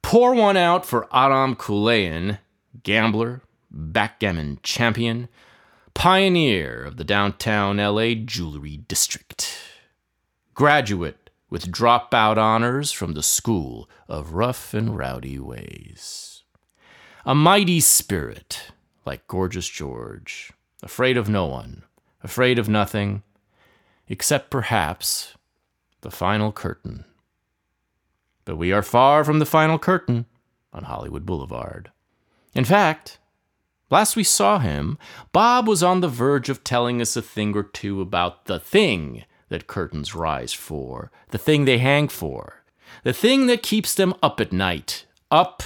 Pour 0.00 0.32
one 0.32 0.56
out 0.56 0.86
for 0.86 1.08
Aram 1.12 1.56
Kulayan, 1.56 2.38
gambler, 2.84 3.42
backgammon 3.68 4.60
champion, 4.62 5.28
pioneer 5.92 6.84
of 6.84 6.96
the 6.96 7.02
downtown 7.02 7.78
LA 7.78 8.14
jewelry 8.14 8.76
district. 8.76 9.58
Graduate 10.54 11.30
with 11.50 11.72
dropout 11.72 12.36
honors 12.36 12.92
from 12.92 13.14
the 13.14 13.24
School 13.24 13.90
of 14.06 14.34
Rough 14.34 14.72
and 14.72 14.96
Rowdy 14.96 15.40
Ways. 15.40 16.44
A 17.26 17.34
mighty 17.34 17.80
spirit, 17.80 18.70
like 19.04 19.26
Gorgeous 19.26 19.68
George, 19.68 20.52
afraid 20.80 21.16
of 21.16 21.28
no 21.28 21.46
one, 21.46 21.82
afraid 22.22 22.56
of 22.56 22.68
nothing, 22.68 23.24
except 24.08 24.50
perhaps 24.50 25.34
the 26.00 26.10
final 26.10 26.52
curtain. 26.52 27.04
But 28.44 28.56
we 28.56 28.72
are 28.72 28.82
far 28.82 29.24
from 29.24 29.38
the 29.38 29.46
final 29.46 29.78
curtain 29.78 30.26
on 30.72 30.84
Hollywood 30.84 31.26
Boulevard. 31.26 31.90
In 32.54 32.64
fact, 32.64 33.18
last 33.90 34.16
we 34.16 34.24
saw 34.24 34.58
him, 34.58 34.98
Bob 35.32 35.68
was 35.68 35.82
on 35.82 36.00
the 36.00 36.08
verge 36.08 36.48
of 36.48 36.64
telling 36.64 37.00
us 37.00 37.16
a 37.16 37.22
thing 37.22 37.56
or 37.56 37.62
two 37.62 38.00
about 38.00 38.46
the 38.46 38.58
thing 38.58 39.24
that 39.48 39.66
curtains 39.66 40.14
rise 40.14 40.52
for, 40.52 41.10
the 41.30 41.38
thing 41.38 41.64
they 41.64 41.78
hang 41.78 42.08
for, 42.08 42.64
the 43.02 43.12
thing 43.12 43.46
that 43.46 43.62
keeps 43.62 43.94
them 43.94 44.14
up 44.22 44.40
at 44.40 44.52
night, 44.52 45.06
up, 45.30 45.62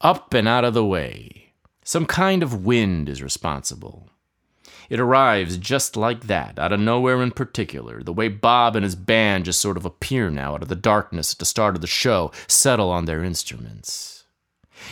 up, 0.00 0.34
and 0.34 0.48
out 0.48 0.64
of 0.64 0.74
the 0.74 0.84
way. 0.84 1.52
Some 1.84 2.06
kind 2.06 2.42
of 2.42 2.64
wind 2.64 3.08
is 3.08 3.22
responsible. 3.22 4.10
It 4.88 5.00
arrives 5.00 5.56
just 5.56 5.96
like 5.96 6.26
that, 6.28 6.58
out 6.58 6.72
of 6.72 6.80
nowhere 6.80 7.22
in 7.22 7.32
particular, 7.32 8.02
the 8.02 8.12
way 8.12 8.28
Bob 8.28 8.76
and 8.76 8.84
his 8.84 8.94
band 8.94 9.44
just 9.44 9.60
sort 9.60 9.76
of 9.76 9.84
appear 9.84 10.30
now 10.30 10.54
out 10.54 10.62
of 10.62 10.68
the 10.68 10.76
darkness 10.76 11.32
at 11.32 11.38
the 11.38 11.44
start 11.44 11.74
of 11.74 11.80
the 11.80 11.86
show, 11.86 12.30
settle 12.46 12.90
on 12.90 13.04
their 13.04 13.24
instruments. 13.24 14.24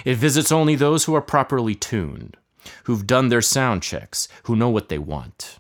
It 0.05 0.17
visits 0.17 0.51
only 0.51 0.75
those 0.75 1.05
who 1.05 1.15
are 1.15 1.23
properly 1.23 1.75
tuned, 1.75 2.37
who've 2.85 3.07
done 3.07 3.29
their 3.29 3.43
sound 3.43 3.83
checks, 3.83 4.29
who 4.45 4.57
know 4.57 4.69
what 4.69 4.89
they 4.89 4.99
want. 4.99 5.59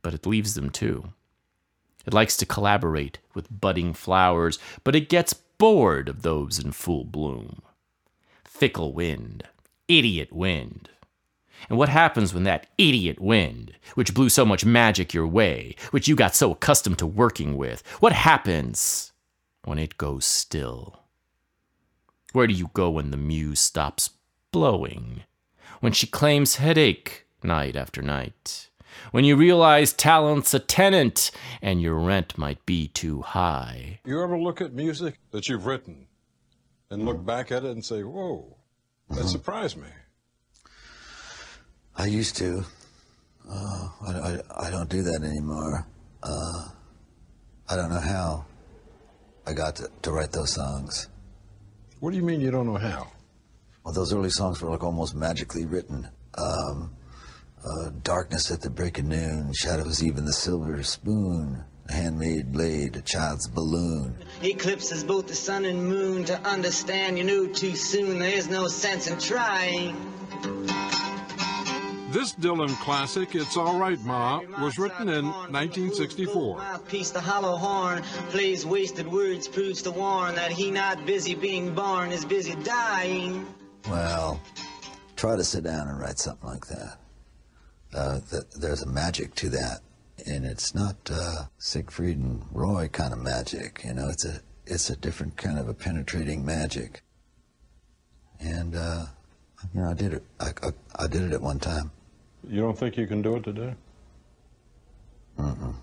But 0.00 0.14
it 0.14 0.26
leaves 0.26 0.54
them 0.54 0.70
too. 0.70 1.12
It 2.06 2.14
likes 2.14 2.36
to 2.38 2.46
collaborate 2.46 3.18
with 3.34 3.60
budding 3.60 3.94
flowers, 3.94 4.58
but 4.82 4.96
it 4.96 5.08
gets 5.08 5.34
bored 5.34 6.08
of 6.08 6.22
those 6.22 6.58
in 6.58 6.72
full 6.72 7.04
bloom. 7.04 7.62
Fickle 8.44 8.92
wind, 8.92 9.44
idiot 9.88 10.32
wind. 10.32 10.88
And 11.68 11.78
what 11.78 11.88
happens 11.88 12.34
when 12.34 12.44
that 12.44 12.66
idiot 12.78 13.20
wind, 13.20 13.72
which 13.94 14.14
blew 14.14 14.28
so 14.28 14.44
much 14.44 14.64
magic 14.64 15.14
your 15.14 15.26
way, 15.26 15.76
which 15.90 16.08
you 16.08 16.16
got 16.16 16.34
so 16.34 16.52
accustomed 16.52 16.98
to 16.98 17.06
working 17.06 17.56
with, 17.56 17.82
what 18.00 18.12
happens 18.12 19.12
when 19.64 19.78
it 19.78 19.98
goes 19.98 20.24
still? 20.24 21.00
Where 22.32 22.46
do 22.46 22.54
you 22.54 22.70
go 22.74 22.90
when 22.90 23.10
the 23.10 23.16
muse 23.16 23.60
stops 23.60 24.10
blowing? 24.50 25.22
When 25.80 25.92
she 25.92 26.06
claims 26.06 26.56
headache 26.56 27.26
night 27.42 27.76
after 27.76 28.02
night? 28.02 28.68
When 29.10 29.24
you 29.24 29.36
realize 29.36 29.92
talent's 29.92 30.54
a 30.54 30.58
tenant 30.58 31.30
and 31.60 31.80
your 31.80 31.96
rent 31.96 32.36
might 32.38 32.64
be 32.66 32.88
too 32.88 33.22
high? 33.22 34.00
You 34.04 34.22
ever 34.22 34.38
look 34.38 34.60
at 34.60 34.72
music 34.72 35.18
that 35.30 35.48
you've 35.48 35.66
written 35.66 36.06
and 36.90 37.04
look 37.04 37.24
back 37.24 37.50
at 37.50 37.64
it 37.64 37.70
and 37.70 37.84
say, 37.84 38.02
whoa, 38.02 38.56
that 39.10 39.26
surprised 39.26 39.76
me? 39.76 39.88
I 41.96 42.06
used 42.06 42.36
to. 42.38 42.64
Uh, 43.48 43.88
I, 44.06 44.10
I, 44.10 44.66
I 44.66 44.70
don't 44.70 44.88
do 44.88 45.02
that 45.02 45.22
anymore. 45.22 45.86
Uh, 46.22 46.68
I 47.68 47.76
don't 47.76 47.90
know 47.90 48.00
how 48.00 48.44
I 49.46 49.52
got 49.52 49.76
to, 49.76 49.90
to 50.02 50.12
write 50.12 50.32
those 50.32 50.52
songs. 50.52 51.08
What 52.00 52.10
do 52.10 52.16
you 52.16 52.22
mean 52.22 52.40
you 52.40 52.50
don't 52.50 52.66
know 52.66 52.78
how? 52.78 53.08
Well, 53.84 53.94
those 53.94 54.12
early 54.12 54.30
songs 54.30 54.60
were 54.60 54.70
like 54.70 54.82
almost 54.82 55.14
magically 55.14 55.66
written. 55.66 56.08
Um, 56.36 56.94
uh, 57.64 57.90
darkness 58.02 58.50
at 58.50 58.60
the 58.60 58.70
break 58.70 58.98
of 58.98 59.04
noon, 59.04 59.52
shadows 59.52 60.02
even 60.02 60.24
the 60.24 60.32
silver 60.32 60.82
spoon, 60.82 61.62
a 61.88 61.92
handmade 61.92 62.52
blade, 62.52 62.96
a 62.96 63.02
child's 63.02 63.48
balloon. 63.48 64.16
Eclipses 64.42 65.04
both 65.04 65.26
the 65.26 65.34
sun 65.34 65.64
and 65.64 65.88
moon. 65.88 66.24
To 66.24 66.40
understand, 66.40 67.18
you 67.18 67.24
knew 67.24 67.52
too 67.52 67.76
soon. 67.76 68.18
There 68.18 68.30
is 68.30 68.48
no 68.48 68.66
sense 68.66 69.08
in 69.08 69.18
trying. 69.18 69.96
This 72.12 72.34
Dylan 72.34 72.68
classic, 72.82 73.34
It's 73.34 73.56
All 73.56 73.78
Right 73.78 73.98
Ma, 74.02 74.42
was 74.60 74.76
written 74.78 75.08
in 75.08 75.24
1964. 75.24 76.58
Mouthpiece, 76.58 77.08
the 77.08 77.22
hollow 77.22 77.56
horn, 77.56 78.02
plays 78.28 78.66
wasted 78.66 79.10
words, 79.10 79.48
proves 79.48 79.80
to 79.80 79.90
warn 79.90 80.34
that 80.34 80.52
he 80.52 80.70
not 80.70 81.06
busy 81.06 81.34
being 81.34 81.74
born 81.74 82.12
is 82.12 82.26
busy 82.26 82.54
dying. 82.64 83.46
Well, 83.88 84.42
try 85.16 85.36
to 85.36 85.42
sit 85.42 85.64
down 85.64 85.88
and 85.88 85.98
write 85.98 86.18
something 86.18 86.46
like 86.46 86.66
that. 86.66 86.98
Uh, 87.94 88.20
th- 88.30 88.42
there's 88.58 88.82
a 88.82 88.86
magic 88.86 89.34
to 89.36 89.48
that, 89.48 89.80
and 90.26 90.44
it's 90.44 90.74
not 90.74 90.96
uh, 91.10 91.44
Siegfried 91.56 92.18
and 92.18 92.44
Roy 92.52 92.88
kind 92.92 93.14
of 93.14 93.20
magic. 93.20 93.80
You 93.86 93.94
know, 93.94 94.10
it's 94.10 94.26
a 94.26 94.42
it's 94.66 94.90
a 94.90 94.96
different 94.96 95.38
kind 95.38 95.58
of 95.58 95.66
a 95.66 95.72
penetrating 95.72 96.44
magic. 96.44 97.02
And 98.38 98.76
uh, 98.76 99.06
you 99.72 99.80
know, 99.80 99.88
I 99.88 99.94
did 99.94 100.12
it. 100.12 100.24
I, 100.38 100.50
I, 100.62 100.72
I 101.04 101.06
did 101.06 101.22
it 101.22 101.32
at 101.32 101.40
one 101.40 101.58
time. 101.58 101.90
You 102.48 102.60
don't 102.60 102.76
think 102.76 102.96
you 102.96 103.06
can 103.06 103.22
do 103.22 103.36
it 103.36 103.44
today? 103.44 103.74
Mm-mm. 105.38 105.74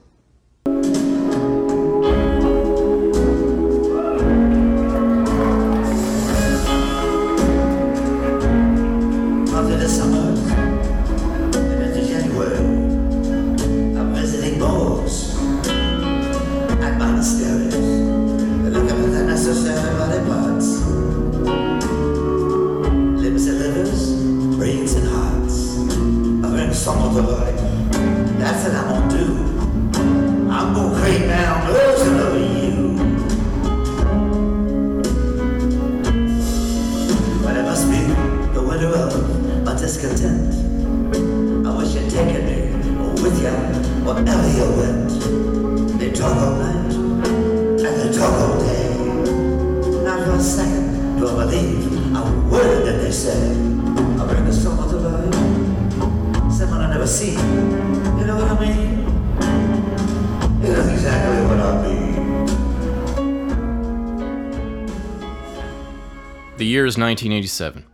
That's 27.19 28.63
what 28.63 28.75
I'm 28.75 28.87
gonna 28.87 29.17
do. 29.17 29.25
I'm 30.49 30.73
gonna 30.73 31.01
create 31.01 31.27
now 31.27 31.65
version 31.69 32.17
of 32.17 32.33
you. 32.39 32.95
But 37.43 37.57
it 37.57 37.63
must 37.63 37.89
be 37.91 37.97
the 38.53 38.63
winter 38.65 38.87
of 38.87 39.67
a 39.67 39.77
discontent. 39.77 40.55
I 41.67 41.77
wish 41.77 41.93
you'd 41.93 42.09
taken 42.09 42.45
me 42.45 43.21
with 43.21 43.43
you 43.43 43.51
wherever 44.05 44.49
you 44.55 44.67
went. 44.79 45.99
They 45.99 46.11
talk 46.11 46.37
all 46.37 46.55
night 46.55 46.93
and 46.93 47.79
they 47.79 48.17
talk 48.17 48.31
all 48.31 48.59
day. 48.61 48.95
Not 50.05 50.23
for 50.23 50.35
a 50.35 50.39
second 50.39 51.19
do 51.19 51.27
I 51.27 51.33
believe 51.43 52.15
a 52.15 52.21
word 52.49 52.85
that 52.85 53.01
they 53.01 53.11
say. 53.11 53.68
Someone 57.09 57.39
I 57.39 57.57
never 57.59 57.89
seen. 58.13 58.19
You 58.19 58.25
know 58.25 58.35
what 58.37 58.51
I 58.51 58.59
mean? 58.59 58.99
It 60.63 60.69
is 60.69 60.87
exactly 60.93 61.41
what 61.47 61.59
I 61.59 61.87
mean. 61.87 62.45
The 66.57 66.65
year 66.65 66.85
is 66.85 66.97
1987. 66.97 67.85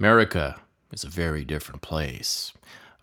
America 0.00 0.60
is 0.92 1.04
a 1.04 1.08
very 1.08 1.44
different 1.44 1.82
place. 1.82 2.52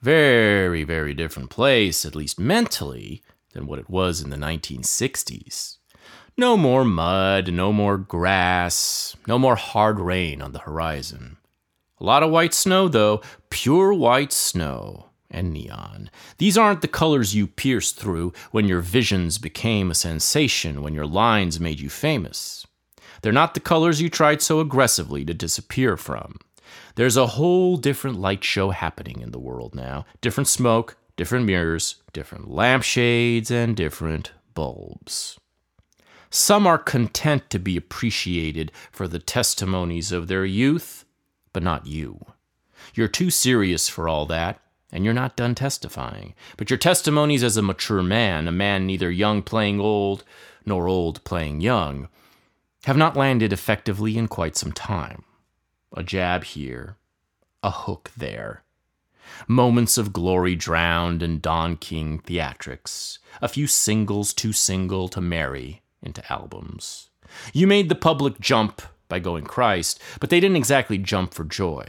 Very, 0.01 0.83
very 0.83 1.13
different 1.13 1.49
place, 1.49 2.05
at 2.05 2.15
least 2.15 2.37
mentally, 2.39 3.23
than 3.53 3.65
what 3.65 3.79
it 3.79 3.89
was 3.89 4.21
in 4.21 4.31
the 4.31 4.37
1960s. 4.37 5.77
No 6.37 6.57
more 6.57 6.83
mud, 6.83 7.53
no 7.53 7.71
more 7.71 7.97
grass, 7.97 9.15
no 9.25 9.39
more 9.39 9.55
hard 9.55 10.01
rain 10.01 10.41
on 10.41 10.51
the 10.51 10.59
horizon. 10.59 11.37
A 12.01 12.03
lot 12.03 12.23
of 12.23 12.31
white 12.31 12.53
snow, 12.53 12.89
though, 12.89 13.21
pure 13.49 13.93
white 13.93 14.33
snow 14.33 15.11
and 15.35 15.53
neon. 15.53 16.09
These 16.37 16.57
aren't 16.57 16.81
the 16.81 16.87
colors 16.87 17.35
you 17.35 17.45
pierced 17.45 17.99
through 17.99 18.33
when 18.51 18.67
your 18.67 18.81
visions 18.81 19.37
became 19.37 19.91
a 19.91 19.95
sensation, 19.95 20.81
when 20.81 20.95
your 20.95 21.05
lines 21.05 21.59
made 21.59 21.79
you 21.79 21.89
famous. 21.89 22.65
They're 23.21 23.31
not 23.31 23.53
the 23.53 23.59
colors 23.59 24.01
you 24.01 24.09
tried 24.09 24.41
so 24.41 24.59
aggressively 24.59 25.25
to 25.25 25.33
disappear 25.33 25.97
from. 25.97 26.37
There's 26.95 27.17
a 27.17 27.27
whole 27.27 27.77
different 27.77 28.19
light 28.19 28.43
show 28.43 28.71
happening 28.71 29.21
in 29.21 29.31
the 29.31 29.39
world 29.39 29.75
now. 29.75 30.05
Different 30.21 30.47
smoke, 30.47 30.97
different 31.17 31.45
mirrors, 31.45 31.95
different 32.13 32.49
lampshades, 32.49 33.51
and 33.51 33.75
different 33.75 34.31
bulbs. 34.53 35.37
Some 36.29 36.67
are 36.67 36.77
content 36.77 37.49
to 37.49 37.59
be 37.59 37.77
appreciated 37.77 38.71
for 38.91 39.07
the 39.07 39.19
testimonies 39.19 40.11
of 40.11 40.27
their 40.27 40.45
youth, 40.45 41.05
but 41.53 41.63
not 41.63 41.87
you. 41.87 42.19
You're 42.93 43.07
too 43.07 43.29
serious 43.29 43.87
for 43.87 44.09
all 44.09 44.25
that, 44.27 44.59
and 44.95 45.03
you're 45.03 45.13
not 45.13 45.35
done 45.35 45.53
testifying. 45.53 46.33
But 46.55 46.69
your 46.69 46.79
testimonies 46.79 47.43
as 47.43 47.57
a 47.57 47.61
mature 47.61 48.01
man, 48.01 48.47
a 48.47 48.51
man 48.51 48.85
neither 48.85 49.11
young 49.11 49.41
playing 49.41 49.81
old 49.81 50.23
nor 50.65 50.87
old 50.87 51.21
playing 51.25 51.59
young, 51.59 52.07
have 52.85 52.95
not 52.95 53.17
landed 53.17 53.51
effectively 53.51 54.17
in 54.17 54.29
quite 54.29 54.55
some 54.55 54.71
time. 54.71 55.25
A 55.91 56.01
jab 56.01 56.45
here, 56.45 56.95
a 57.61 57.71
hook 57.71 58.09
there. 58.15 58.63
Moments 59.49 59.97
of 59.97 60.13
glory 60.13 60.55
drowned 60.55 61.21
in 61.21 61.41
Don 61.41 61.75
King 61.75 62.21
theatrics, 62.21 63.17
a 63.41 63.49
few 63.49 63.67
singles 63.67 64.33
too 64.33 64.53
single 64.53 65.09
to 65.09 65.19
marry 65.19 65.81
into 66.01 66.23
albums. 66.31 67.09
You 67.51 67.67
made 67.67 67.89
the 67.89 67.95
public 67.95 68.39
jump 68.39 68.81
by 69.09 69.19
going 69.19 69.43
Christ, 69.43 70.01
but 70.21 70.29
they 70.29 70.39
didn't 70.39 70.55
exactly 70.55 70.97
jump 70.97 71.33
for 71.33 71.43
joy. 71.43 71.85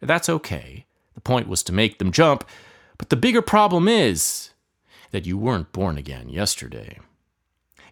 That's 0.00 0.28
okay. 0.28 0.85
Point 1.26 1.48
was 1.48 1.64
to 1.64 1.72
make 1.72 1.98
them 1.98 2.12
jump, 2.12 2.44
but 2.98 3.10
the 3.10 3.16
bigger 3.16 3.42
problem 3.42 3.88
is 3.88 4.50
that 5.10 5.26
you 5.26 5.36
weren't 5.36 5.72
born 5.72 5.98
again 5.98 6.28
yesterday. 6.28 7.00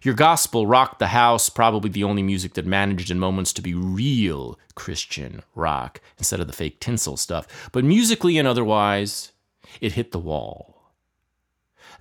Your 0.01 0.13
gospel 0.13 0.65
rocked 0.65 0.99
the 0.99 1.07
house, 1.07 1.49
probably 1.49 1.89
the 1.89 2.05
only 2.05 2.23
music 2.23 2.53
that 2.53 2.65
managed 2.65 3.11
in 3.11 3.19
moments 3.19 3.51
to 3.51 3.61
be 3.61 3.73
real 3.73 4.57
Christian 4.73 5.43
rock 5.53 5.99
instead 6.17 6.39
of 6.39 6.47
the 6.47 6.53
fake 6.53 6.79
tinsel 6.79 7.17
stuff. 7.17 7.69
But 7.73 7.83
musically 7.83 8.37
and 8.37 8.47
otherwise, 8.47 9.33
it 9.81 9.91
hit 9.91 10.13
the 10.13 10.17
wall. 10.17 10.93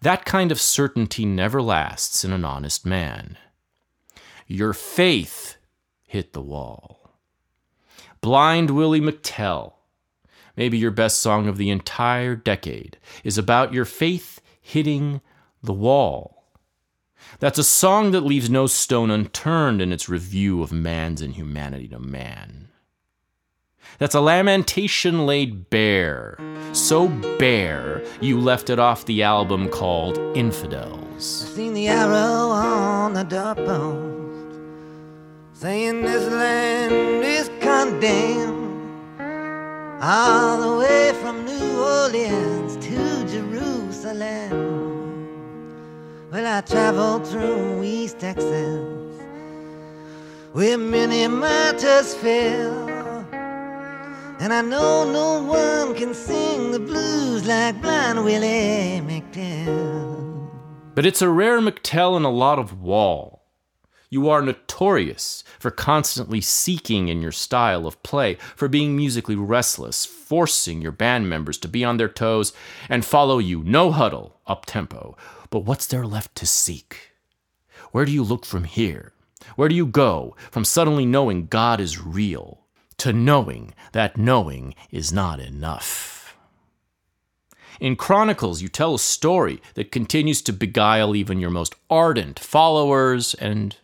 That 0.03 0.25
kind 0.25 0.53
of 0.53 0.61
certainty 0.61 1.27
never 1.27 1.61
lasts 1.61 2.25
in 2.25 2.33
an 2.33 2.45
honest 2.45 2.87
man. 2.87 3.39
Your 4.47 4.73
faith 4.73 5.57
hit 6.07 6.33
the 6.33 6.43
wall. 6.43 7.11
Blind 8.21 8.71
Willie 8.71 9.01
McTell, 9.01 9.73
maybe 10.57 10.79
your 10.79 10.91
best 10.91 11.21
song 11.21 11.49
of 11.49 11.57
the 11.57 11.71
entire 11.71 12.37
decade, 12.37 12.99
is 13.23 13.39
about 13.39 13.73
your 13.73 13.85
faith 13.85 14.41
hitting 14.61 15.21
the 15.63 15.73
wall. 15.73 16.45
That's 17.41 17.59
a 17.59 17.65
song 17.65 18.13
that 18.13 18.21
leaves 18.21 18.51
no 18.51 18.67
stone 18.67 19.11
unturned 19.11 19.81
in 19.81 19.93
its 19.93 20.09
review 20.09 20.63
of 20.63 20.73
man's 20.73 21.23
inhumanity 21.23 21.89
to 21.89 21.99
man. 21.99 22.69
That's 23.99 24.15
a 24.15 24.21
lamentation 24.21 25.27
laid 25.27 25.71
bare, 25.71 26.39
so 26.73 27.09
bare 27.39 28.03
you 28.21 28.41
left 28.41 28.71
it 28.71 28.79
off 28.79 29.05
the 29.05 29.23
album 29.23 29.69
called 29.69 30.19
Infidels. 30.37 31.45
I've 31.45 31.53
Seen 31.55 31.75
the 31.75 31.89
arrow 31.89 32.51
on 32.51 33.13
the 33.15 33.23
doorpost 33.25 34.15
saying 35.65 36.03
this 36.03 36.31
land 36.31 37.25
is 37.25 37.49
condemned. 37.61 38.64
All 40.07 40.61
the 40.61 40.77
way 40.85 41.15
from 41.23 41.47
New 41.47 41.83
Orleans 41.83 42.77
to 42.77 43.27
Jerusalem. 43.27 44.51
Well, 46.31 46.47
I 46.47 46.61
traveled 46.61 47.27
through 47.27 47.83
East 47.83 48.19
Texas 48.19 49.19
where 50.53 50.77
many 50.77 51.27
martyrs 51.27 52.15
fell. 52.17 52.91
And 54.41 54.53
I 54.53 54.61
know 54.61 55.11
no 55.11 55.43
one 55.43 55.95
can 55.95 56.13
sing 56.13 56.71
the 56.71 56.81
blues 56.81 57.47
like 57.47 57.81
Blind 57.81 58.23
Willie 58.23 59.01
McTell. 59.01 60.51
But 60.95 61.07
it's 61.07 61.23
a 61.23 61.31
rare 61.31 61.63
McTell 61.63 62.15
and 62.19 62.27
a 62.27 62.29
lot 62.45 62.59
of 62.59 62.79
wall. 62.83 63.44
You 64.15 64.29
are 64.29 64.43
notorious 64.43 65.43
for 65.59 65.73
constantly 65.73 66.41
seeking 66.41 67.09
in 67.09 67.21
your 67.21 67.33
style 67.33 67.85
of 67.85 68.01
play, 68.05 68.37
for 68.55 68.69
being 68.69 68.97
musically 68.97 69.35
restless, 69.35 70.07
forcing 70.07 70.81
your 70.81 70.93
band 70.93 71.29
members 71.29 71.59
to 71.59 71.69
be 71.69 71.83
on 71.85 71.97
their 71.97 72.09
toes 72.09 72.53
and 72.89 73.05
follow 73.05 73.39
you, 73.41 73.65
no 73.65 73.91
huddle, 73.91 74.39
up 74.47 74.67
tempo. 74.67 75.17
But 75.51 75.65
what's 75.65 75.89
there 75.89 76.07
left 76.07 76.37
to 76.37 76.47
seek? 76.47 77.11
Where 77.91 78.05
do 78.05 78.13
you 78.13 78.23
look 78.23 78.47
from 78.47 78.63
here? 78.63 79.15
Where 79.57 79.69
do 79.69 79.75
you 79.75 79.85
go 79.85 80.37
from 80.53 80.65
suddenly 80.65 81.07
knowing 81.07 81.47
God 81.47 81.81
is 81.81 82.01
real 82.01 82.61
to 82.99 83.13
knowing 83.13 83.75
that 83.91 84.17
knowing 84.17 84.77
is 84.93 85.13
not 85.13 85.41
enough? 85.41 86.37
In 87.81 87.97
Chronicles, 87.97 88.63
you 88.63 88.69
tell 88.69 88.95
a 88.95 89.01
story 89.01 89.61
that 89.75 89.91
continues 89.91 90.41
to 90.43 90.53
beguile 90.53 91.17
even 91.17 91.41
your 91.41 91.51
most 91.51 91.75
ardent 91.91 92.39
followers 92.39 93.35
and 93.35 93.77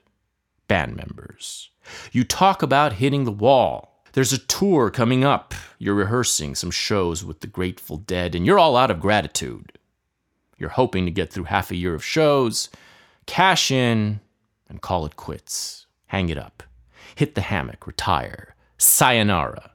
band 0.70 0.94
members. 0.94 1.70
You 2.12 2.22
talk 2.22 2.62
about 2.62 2.92
hitting 2.92 3.24
the 3.24 3.32
wall. 3.32 4.04
There's 4.12 4.32
a 4.32 4.38
tour 4.38 4.88
coming 4.88 5.24
up. 5.24 5.52
You're 5.80 5.96
rehearsing 5.96 6.54
some 6.54 6.70
shows 6.70 7.24
with 7.24 7.40
the 7.40 7.48
Grateful 7.48 7.96
Dead, 7.96 8.36
and 8.36 8.46
you're 8.46 8.60
all 8.60 8.76
out 8.76 8.92
of 8.92 9.00
gratitude. 9.00 9.72
You're 10.58 10.70
hoping 10.70 11.06
to 11.06 11.10
get 11.10 11.32
through 11.32 11.44
half 11.44 11.72
a 11.72 11.76
year 11.76 11.92
of 11.92 12.04
shows, 12.04 12.68
cash 13.26 13.72
in, 13.72 14.20
and 14.68 14.80
call 14.80 15.06
it 15.06 15.16
quits. 15.16 15.86
Hang 16.06 16.28
it 16.28 16.38
up. 16.38 16.62
Hit 17.16 17.34
the 17.34 17.40
hammock, 17.40 17.84
retire. 17.88 18.54
Sayonara. 18.78 19.72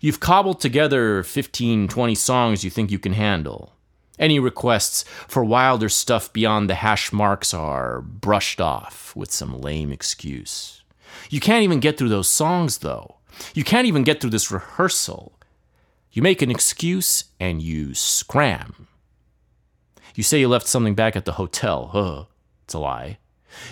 You've 0.00 0.20
cobbled 0.20 0.60
together 0.60 1.24
15, 1.24 1.88
20 1.88 2.14
songs 2.14 2.62
you 2.62 2.70
think 2.70 2.92
you 2.92 3.00
can 3.00 3.14
handle. 3.14 3.73
Any 4.18 4.38
requests 4.38 5.04
for 5.26 5.44
wilder 5.44 5.88
stuff 5.88 6.32
beyond 6.32 6.70
the 6.70 6.76
hash 6.76 7.12
marks 7.12 7.52
are 7.52 8.00
brushed 8.00 8.60
off 8.60 9.14
with 9.16 9.32
some 9.32 9.60
lame 9.60 9.90
excuse. 9.90 10.82
You 11.30 11.40
can't 11.40 11.64
even 11.64 11.80
get 11.80 11.98
through 11.98 12.10
those 12.10 12.28
songs, 12.28 12.78
though. 12.78 13.16
You 13.54 13.64
can't 13.64 13.86
even 13.86 14.04
get 14.04 14.20
through 14.20 14.30
this 14.30 14.50
rehearsal. 14.50 15.38
You 16.12 16.22
make 16.22 16.42
an 16.42 16.50
excuse 16.50 17.24
and 17.40 17.60
you 17.60 17.94
scram. 17.94 18.86
You 20.14 20.22
say 20.22 20.38
you 20.38 20.48
left 20.48 20.68
something 20.68 20.94
back 20.94 21.16
at 21.16 21.24
the 21.24 21.32
hotel. 21.32 21.88
Huh. 21.92 22.24
It's 22.64 22.74
a 22.74 22.78
lie. 22.78 23.18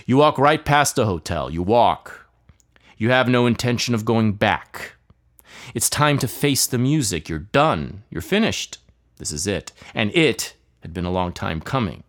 You 0.06 0.16
walk 0.16 0.38
right 0.38 0.64
past 0.64 0.96
the 0.96 1.06
hotel. 1.06 1.50
You 1.50 1.62
walk. 1.62 2.26
You 2.98 3.10
have 3.10 3.28
no 3.28 3.46
intention 3.46 3.94
of 3.94 4.04
going 4.04 4.32
back. 4.32 4.94
It's 5.74 5.88
time 5.88 6.18
to 6.18 6.28
face 6.28 6.66
the 6.66 6.78
music. 6.78 7.28
You're 7.28 7.38
done. 7.38 8.02
You're 8.10 8.22
finished. 8.22 8.78
This 9.22 9.30
is 9.30 9.46
it. 9.46 9.70
And 9.94 10.12
it 10.16 10.56
had 10.80 10.92
been 10.92 11.04
a 11.04 11.12
long 11.12 11.32
time 11.32 11.60
coming. 11.60 12.02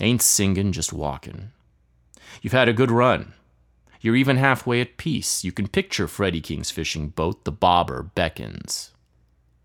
Ain't 0.00 0.22
singing, 0.22 0.72
just 0.72 0.94
walking. 0.94 1.50
You've 2.40 2.54
had 2.54 2.70
a 2.70 2.72
good 2.72 2.90
run. 2.90 3.34
You're 4.00 4.16
even 4.16 4.38
halfway 4.38 4.80
at 4.80 4.96
peace. 4.96 5.44
You 5.44 5.52
can 5.52 5.68
picture 5.68 6.08
Freddie 6.08 6.40
King's 6.40 6.70
fishing 6.70 7.08
boat, 7.08 7.44
the 7.44 7.52
bobber 7.52 8.02
beckons. 8.02 8.92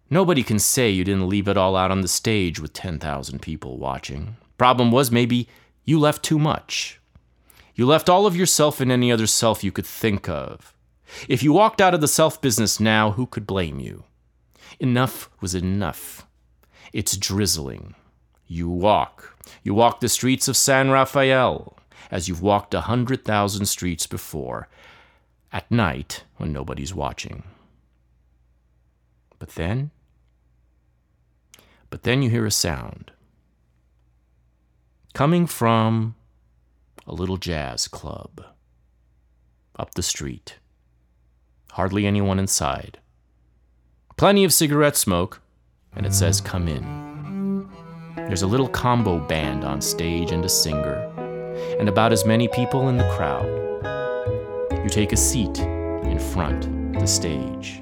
Nobody 0.10 0.44
can 0.44 0.60
say 0.60 0.90
you 0.90 1.06
didn't 1.06 1.30
leave 1.30 1.48
it 1.48 1.56
all 1.56 1.78
out 1.78 1.90
on 1.90 2.02
the 2.02 2.10
stage 2.10 2.60
with 2.60 2.74
10,000 2.74 3.42
people 3.42 3.78
watching. 3.78 4.36
Problem 4.58 4.92
was, 4.92 5.10
maybe 5.10 5.48
you 5.86 5.98
left 5.98 6.22
too 6.22 6.38
much. 6.38 7.00
You 7.76 7.86
left 7.86 8.10
all 8.10 8.26
of 8.26 8.36
yourself 8.36 8.82
and 8.82 8.92
any 8.92 9.10
other 9.10 9.26
self 9.26 9.64
you 9.64 9.72
could 9.72 9.86
think 9.86 10.28
of. 10.28 10.76
If 11.30 11.44
you 11.44 11.54
walked 11.54 11.80
out 11.80 11.94
of 11.94 12.02
the 12.02 12.10
self 12.10 12.42
business 12.42 12.78
now, 12.78 13.12
who 13.12 13.26
could 13.26 13.48
blame 13.48 13.80
you? 13.80 14.04
Enough 14.82 15.30
was 15.40 15.56
enough. 15.56 16.25
It's 16.94 17.18
drizzling. 17.18 17.96
You 18.48 18.70
walk. 18.70 19.38
You 19.64 19.74
walk 19.74 20.00
the 20.00 20.10
streets 20.10 20.48
of 20.48 20.58
San 20.58 20.92
Rafael 20.92 21.76
as 22.12 22.28
you've 22.28 22.42
walked 22.42 22.74
a 22.74 22.82
hundred 22.82 23.26
thousand 23.26 23.66
streets 23.66 24.08
before, 24.08 24.68
at 25.52 25.70
night 25.72 26.24
when 26.38 26.52
nobody's 26.52 26.94
watching. 26.94 27.44
But 29.40 29.50
then, 29.50 29.92
but 31.90 32.04
then 32.04 32.22
you 32.22 32.30
hear 32.30 32.46
a 32.46 32.52
sound 32.52 33.12
coming 35.14 35.48
from 35.48 36.16
a 37.08 37.14
little 37.14 37.38
jazz 37.38 37.88
club 37.88 38.46
up 39.78 39.94
the 39.96 40.04
street. 40.04 40.58
Hardly 41.72 42.06
anyone 42.06 42.40
inside. 42.40 43.00
Plenty 44.18 44.44
of 44.46 44.54
cigarette 44.54 44.96
smoke, 44.96 45.42
and 45.96 46.06
it 46.06 46.14
says, 46.14 46.42
Come 46.42 46.68
in. 46.68 47.68
There's 48.16 48.42
a 48.42 48.48
little 48.48 48.68
combo 48.68 49.20
band 49.20 49.64
on 49.64 49.82
stage 49.82 50.32
and 50.32 50.44
a 50.44 50.50
singer, 50.50 50.96
and 51.80 51.88
about 51.90 52.12
as 52.12 52.26
many 52.26 52.48
people 52.48 52.90
in 52.90 52.98
the 52.98 53.10
crowd. 53.10 53.46
You 54.84 54.90
take 54.90 55.14
a 55.14 55.18
seat 55.18 55.60
in 55.60 56.20
front 56.20 56.66
of 56.96 57.02
the 57.02 57.08
stage. 57.08 57.82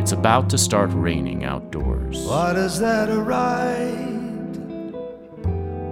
It's 0.00 0.12
about 0.12 0.50
to 0.50 0.58
start 0.58 0.90
raining 0.92 1.44
outdoors. 1.44 2.26
What 2.26 2.56
is 2.56 2.78
that 2.80 3.06
to 3.06 3.20
write? 3.22 4.12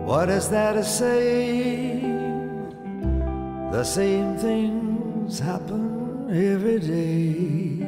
What 0.05 0.29
is 0.29 0.49
that 0.51 0.73
to 0.73 0.85
say? 0.85 2.01
The 3.71 3.85
same 3.85 4.37
things 4.37 5.39
happen 5.39 6.27
every 6.29 6.81
day. 6.81 7.80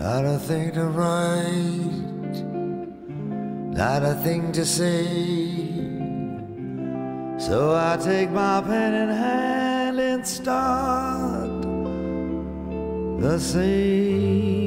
Not 0.00 0.24
a 0.24 0.38
thing 0.38 0.70
to 0.74 0.84
write, 0.84 2.44
not 3.76 4.04
a 4.04 4.14
thing 4.22 4.52
to 4.52 4.64
say. 4.64 5.04
So 7.36 7.74
I 7.74 7.98
take 8.00 8.30
my 8.30 8.60
pen 8.60 8.94
in 8.94 9.08
hand 9.08 9.98
and 9.98 10.24
start 10.24 11.62
the 13.20 13.40
same 13.40 14.62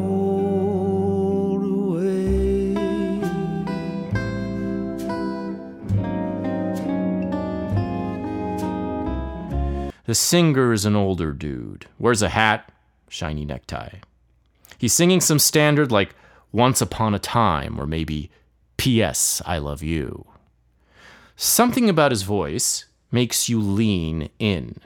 old 0.00 1.62
way. 1.94 2.74
The 10.06 10.14
singer 10.14 10.72
is 10.72 10.86
an 10.86 10.96
older 10.96 11.34
dude, 11.34 11.88
wears 11.98 12.22
a 12.22 12.30
hat, 12.30 12.72
shiny 13.10 13.44
necktie. 13.44 13.98
He's 14.78 14.92
singing 14.92 15.20
some 15.20 15.38
standard 15.38 15.90
like 15.90 16.14
Once 16.52 16.80
Upon 16.80 17.14
a 17.14 17.18
Time 17.18 17.80
or 17.80 17.86
maybe 17.86 18.30
P.S. 18.76 19.42
I 19.46 19.58
Love 19.58 19.82
You. 19.82 20.26
Something 21.36 21.88
about 21.88 22.12
his 22.12 22.22
voice 22.22 22.86
makes 23.10 23.48
you 23.48 23.60
lean 23.60 24.30
in. 24.38 24.80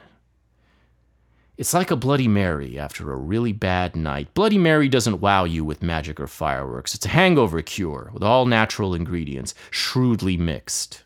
It's 1.56 1.74
like 1.74 1.90
a 1.90 1.96
Bloody 1.96 2.26
Mary 2.26 2.78
after 2.78 3.12
a 3.12 3.16
really 3.16 3.52
bad 3.52 3.94
night. 3.94 4.32
Bloody 4.32 4.56
Mary 4.56 4.88
doesn't 4.88 5.20
wow 5.20 5.44
you 5.44 5.62
with 5.62 5.82
magic 5.82 6.18
or 6.18 6.26
fireworks. 6.26 6.94
It's 6.94 7.04
a 7.04 7.10
hangover 7.10 7.60
cure 7.60 8.10
with 8.14 8.22
all 8.22 8.46
natural 8.46 8.94
ingredients, 8.94 9.54
shrewdly 9.70 10.38
mixed. 10.38 11.02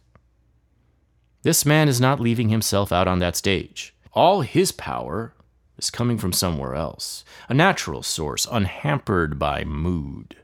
This 1.42 1.66
man 1.66 1.88
is 1.88 2.00
not 2.00 2.20
leaving 2.20 2.50
himself 2.50 2.92
out 2.92 3.08
on 3.08 3.18
that 3.18 3.34
stage. 3.36 3.94
All 4.12 4.42
his 4.42 4.70
power 4.70 5.34
is 5.76 5.90
coming 5.90 6.18
from 6.18 6.32
somewhere 6.32 6.74
else, 6.74 7.24
a 7.48 7.54
natural 7.54 8.02
source, 8.02 8.46
unhampered 8.50 9.38
by 9.38 9.64
mood. 9.64 10.36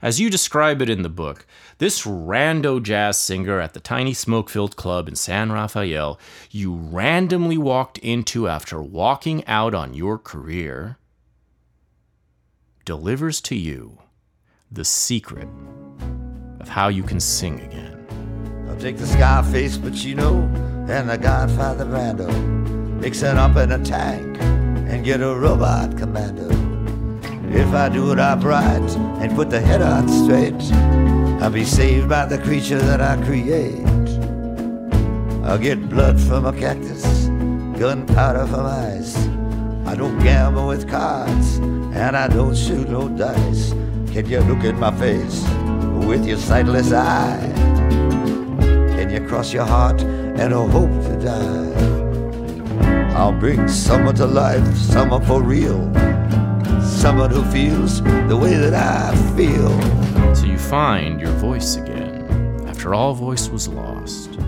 As 0.00 0.18
you 0.18 0.30
describe 0.30 0.82
it 0.82 0.90
in 0.90 1.02
the 1.02 1.08
book, 1.08 1.46
this 1.78 2.02
rando 2.04 2.82
jazz 2.82 3.18
singer 3.18 3.60
at 3.60 3.72
the 3.72 3.80
tiny 3.80 4.12
smoke 4.12 4.50
filled 4.50 4.74
club 4.74 5.06
in 5.06 5.14
San 5.14 5.52
Rafael 5.52 6.18
you 6.50 6.74
randomly 6.74 7.56
walked 7.56 7.98
into 7.98 8.48
after 8.48 8.82
walking 8.82 9.46
out 9.46 9.74
on 9.74 9.94
your 9.94 10.18
career 10.18 10.98
delivers 12.84 13.40
to 13.42 13.54
you 13.54 13.98
the 14.72 14.84
secret 14.84 15.48
of 16.58 16.68
how 16.68 16.88
you 16.88 17.02
can 17.04 17.20
sing 17.20 17.60
again. 17.60 18.04
I'll 18.68 18.76
take 18.78 18.96
the 18.96 19.06
Scarface 19.06 19.78
Pacino 19.78 20.42
and 20.88 21.08
the 21.08 21.18
Godfather 21.18 21.84
Brando, 21.84 22.28
mix 23.02 23.20
it 23.22 23.36
up 23.36 23.56
in 23.56 23.72
a 23.72 23.84
tank 23.84 24.40
and 24.40 25.04
get 25.04 25.20
a 25.20 25.34
robot 25.34 25.98
commando. 25.98 26.48
If 27.52 27.74
I 27.74 27.88
do 27.88 28.12
it 28.12 28.20
upright 28.20 28.90
and 29.20 29.34
put 29.34 29.50
the 29.50 29.60
head 29.60 29.82
on 29.82 30.08
straight, 30.08 30.62
I'll 31.42 31.50
be 31.50 31.64
saved 31.64 32.08
by 32.08 32.26
the 32.26 32.38
creature 32.38 32.78
that 32.78 33.00
I 33.00 33.16
create. 33.24 33.84
I'll 35.42 35.58
get 35.58 35.90
blood 35.90 36.20
from 36.20 36.46
a 36.46 36.52
cactus, 36.52 37.26
gunpowder 37.76 38.46
from 38.46 38.66
ice. 38.66 39.16
I 39.84 39.96
don't 39.96 40.20
gamble 40.20 40.68
with 40.68 40.88
cards, 40.88 41.56
and 41.56 42.16
I 42.16 42.28
don't 42.28 42.56
shoot 42.56 42.88
no 42.88 43.08
dice. 43.08 43.72
Can 44.12 44.28
you 44.28 44.38
look 44.42 44.62
at 44.62 44.76
my 44.76 44.96
face 44.96 45.42
with 46.06 46.24
your 46.24 46.38
sightless 46.38 46.92
eye? 46.92 47.52
Can 48.94 49.10
you 49.10 49.26
cross 49.26 49.52
your 49.52 49.66
heart 49.66 50.00
and 50.02 50.52
hope 50.52 50.92
to 51.08 51.18
die? 51.20 52.01
I'll 53.14 53.32
bring 53.32 53.68
someone 53.68 54.14
to 54.16 54.26
life, 54.26 54.76
someone 54.76 55.24
for 55.24 55.42
real 55.42 55.92
someone 57.02 57.30
who 57.30 57.42
feels 57.50 58.00
the 58.28 58.36
way 58.36 58.54
that 58.54 58.74
I 58.74 59.12
feel. 59.36 59.70
So 60.36 60.46
you 60.46 60.56
find 60.56 61.20
your 61.20 61.32
voice 61.32 61.74
again, 61.74 62.64
after 62.68 62.94
all 62.94 63.12
voice 63.12 63.48
was 63.48 63.66
lost. 63.66 64.38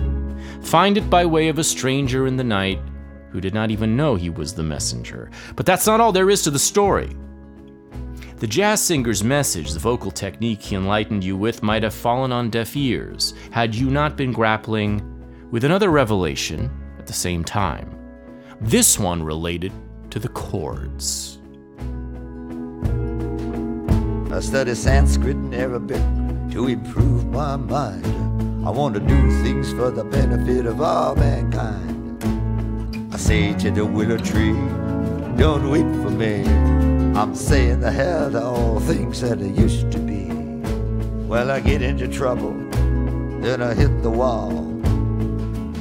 Find 0.61 0.97
it 0.97 1.09
by 1.09 1.25
way 1.25 1.49
of 1.49 1.59
a 1.59 1.65
stranger 1.65 2.27
in 2.27 2.37
the 2.37 2.45
night 2.45 2.79
who 3.29 3.41
did 3.41 3.53
not 3.53 3.71
even 3.71 3.97
know 3.97 4.15
he 4.15 4.29
was 4.29 4.53
the 4.53 4.63
messenger. 4.63 5.29
But 5.57 5.65
that's 5.65 5.85
not 5.85 5.99
all 5.99 6.13
there 6.13 6.29
is 6.29 6.43
to 6.43 6.49
the 6.49 6.57
story. 6.57 7.15
The 8.37 8.47
jazz 8.47 8.79
singer's 8.79 9.21
message, 9.21 9.73
the 9.73 9.79
vocal 9.79 10.11
technique 10.11 10.61
he 10.61 10.77
enlightened 10.77 11.25
you 11.25 11.35
with, 11.35 11.61
might 11.61 11.83
have 11.83 11.93
fallen 11.93 12.31
on 12.31 12.49
deaf 12.49 12.75
ears 12.77 13.33
had 13.51 13.75
you 13.75 13.89
not 13.89 14.15
been 14.15 14.31
grappling 14.31 15.01
with 15.51 15.65
another 15.65 15.89
revelation 15.89 16.71
at 16.99 17.05
the 17.05 17.11
same 17.11 17.43
time. 17.43 17.94
This 18.61 18.97
one 18.97 19.21
related 19.21 19.73
to 20.11 20.19
the 20.19 20.29
chords. 20.29 21.39
I 24.31 24.39
study 24.39 24.73
Sanskrit 24.75 25.35
and 25.35 25.53
Arabic 25.53 26.01
to 26.51 26.67
improve 26.67 27.25
my 27.27 27.57
mind. 27.57 28.05
I 28.65 28.69
want 28.69 28.95
to 28.95 29.01
do 29.01 29.43
things 29.43 29.71
for 29.73 29.91
the 29.91 30.05
benefit 30.05 30.65
of 30.65 30.81
all 30.81 31.15
mankind. 31.15 32.23
I 33.13 33.17
say 33.17 33.53
to 33.55 33.71
the 33.71 33.85
willow 33.85 34.17
tree, 34.17 34.53
don't 35.37 35.69
weep 35.69 35.85
for 36.01 36.09
me. 36.09 36.43
I'm 37.19 37.35
saying 37.35 37.81
the 37.81 37.91
hell 37.91 38.31
to 38.31 38.41
all 38.41 38.79
things 38.79 39.19
that 39.21 39.41
it 39.41 39.53
used 39.55 39.91
to 39.91 39.99
be. 39.99 40.25
Well, 41.27 41.51
I 41.51 41.59
get 41.59 41.81
into 41.81 42.07
trouble, 42.07 42.53
then 43.41 43.61
I 43.61 43.73
hit 43.73 44.01
the 44.01 44.09
wall. 44.09 44.74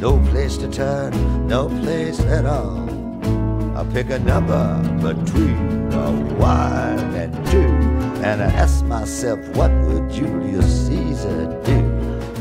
No 0.01 0.19
place 0.31 0.57
to 0.59 0.69
turn, 0.69 1.47
no 1.47 1.69
place 1.69 2.21
at 2.21 2.45
all. 2.45 2.89
I 3.77 3.85
pick 3.93 4.11
a 4.11 4.19
number 4.19 4.83
between 5.01 5.93
a 5.93 6.11
one 6.35 7.15
and 7.15 7.33
two. 7.47 7.69
And 8.25 8.43
I 8.43 8.47
ask 8.47 8.85
myself, 8.85 9.39
what 9.57 9.71
would 9.87 10.11
Julius 10.11 10.87
Caesar 10.87 11.61
do? 11.65 11.79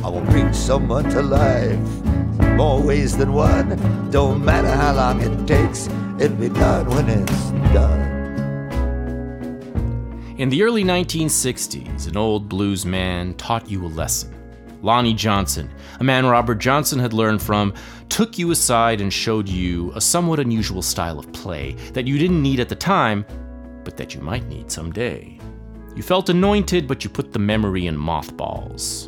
I 0.04 0.10
will 0.10 0.22
bring 0.22 0.54
someone 0.54 1.10
to 1.12 1.22
life. 1.22 1.80
More 2.56 2.82
ways 2.82 3.18
than 3.18 3.34
one. 3.34 4.10
Don't 4.12 4.44
matter 4.44 4.70
how 4.70 4.94
long 4.94 5.22
it 5.22 5.48
takes, 5.48 5.88
it'll 6.20 6.38
be 6.38 6.50
done 6.50 6.88
when 6.88 7.10
it's 7.10 7.52
done. 7.74 8.14
In 10.38 10.50
the 10.50 10.64
early 10.64 10.84
1960s, 10.84 12.08
an 12.08 12.18
old 12.18 12.50
blues 12.50 12.86
man 12.86 13.34
taught 13.36 13.70
you 13.70 13.86
a 13.86 13.88
lesson. 13.88 14.43
Lonnie 14.84 15.14
Johnson, 15.14 15.72
a 16.02 16.04
man 16.04 16.26
Robert 16.26 16.56
Johnson 16.56 17.00
had 17.00 17.14
learned 17.14 17.42
from, 17.42 17.74
took 18.10 18.38
you 18.38 18.52
aside 18.52 19.00
and 19.00 19.12
showed 19.12 19.48
you 19.48 19.94
a 19.96 20.02
somewhat 20.02 20.42
unusual 20.42 20.82
style 20.82 21.18
of 21.18 21.32
play 21.32 21.72
that 21.94 22.06
you 22.06 22.18
didn't 22.18 22.42
need 22.42 22.60
at 22.60 22.68
the 22.68 22.76
time, 22.76 23.26
but 23.86 23.96
that 23.96 24.14
you 24.14 24.20
might 24.20 24.46
need 24.50 24.70
someday. 24.70 25.40
You 25.96 26.04
felt 26.04 26.28
anointed, 26.28 26.86
but 26.86 27.02
you 27.06 27.10
put 27.10 27.32
the 27.32 27.40
memory 27.40 27.88
in 27.88 27.96
mothballs. 27.96 29.08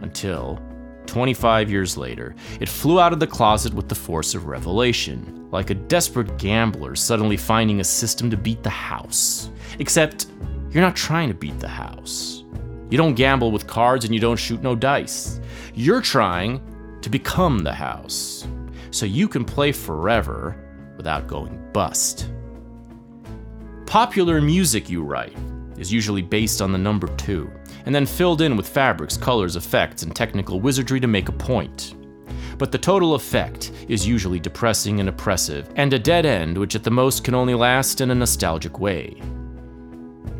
Until, 0.00 0.58
25 1.04 1.70
years 1.70 1.98
later, 1.98 2.34
it 2.58 2.68
flew 2.68 2.98
out 2.98 3.12
of 3.12 3.20
the 3.20 3.26
closet 3.26 3.74
with 3.74 3.90
the 3.90 3.94
force 3.94 4.34
of 4.34 4.46
revelation, 4.46 5.46
like 5.50 5.68
a 5.68 5.74
desperate 5.74 6.38
gambler 6.38 6.96
suddenly 6.96 7.36
finding 7.36 7.80
a 7.80 7.84
system 7.84 8.30
to 8.30 8.36
beat 8.38 8.62
the 8.62 8.70
house. 8.70 9.50
Except, 9.78 10.26
you're 10.70 10.82
not 10.82 10.96
trying 10.96 11.28
to 11.28 11.34
beat 11.34 11.58
the 11.60 11.68
house. 11.68 12.44
You 12.90 12.98
don't 12.98 13.14
gamble 13.14 13.50
with 13.50 13.66
cards 13.66 14.04
and 14.04 14.14
you 14.14 14.20
don't 14.20 14.36
shoot 14.36 14.62
no 14.62 14.74
dice. 14.76 15.40
You're 15.74 16.00
trying 16.00 16.60
to 17.02 17.10
become 17.10 17.60
the 17.60 17.72
house, 17.72 18.46
so 18.90 19.06
you 19.06 19.28
can 19.28 19.44
play 19.44 19.72
forever 19.72 20.56
without 20.96 21.26
going 21.26 21.60
bust. 21.72 22.30
Popular 23.86 24.40
music 24.40 24.88
you 24.88 25.02
write 25.02 25.36
is 25.76 25.92
usually 25.92 26.22
based 26.22 26.62
on 26.62 26.72
the 26.72 26.78
number 26.78 27.06
2, 27.16 27.50
and 27.84 27.94
then 27.94 28.06
filled 28.06 28.40
in 28.40 28.56
with 28.56 28.68
fabrics, 28.68 29.16
colors, 29.16 29.56
effects, 29.56 30.02
and 30.02 30.14
technical 30.14 30.60
wizardry 30.60 30.98
to 31.00 31.06
make 31.06 31.28
a 31.28 31.32
point. 31.32 31.94
But 32.58 32.72
the 32.72 32.78
total 32.78 33.14
effect 33.14 33.70
is 33.88 34.06
usually 34.06 34.40
depressing 34.40 35.00
and 35.00 35.08
oppressive, 35.08 35.68
and 35.76 35.92
a 35.92 35.98
dead 35.98 36.24
end 36.24 36.56
which 36.56 36.74
at 36.74 36.84
the 36.84 36.90
most 36.90 37.24
can 37.24 37.34
only 37.34 37.54
last 37.54 38.00
in 38.00 38.10
a 38.10 38.14
nostalgic 38.14 38.78
way. 38.78 39.20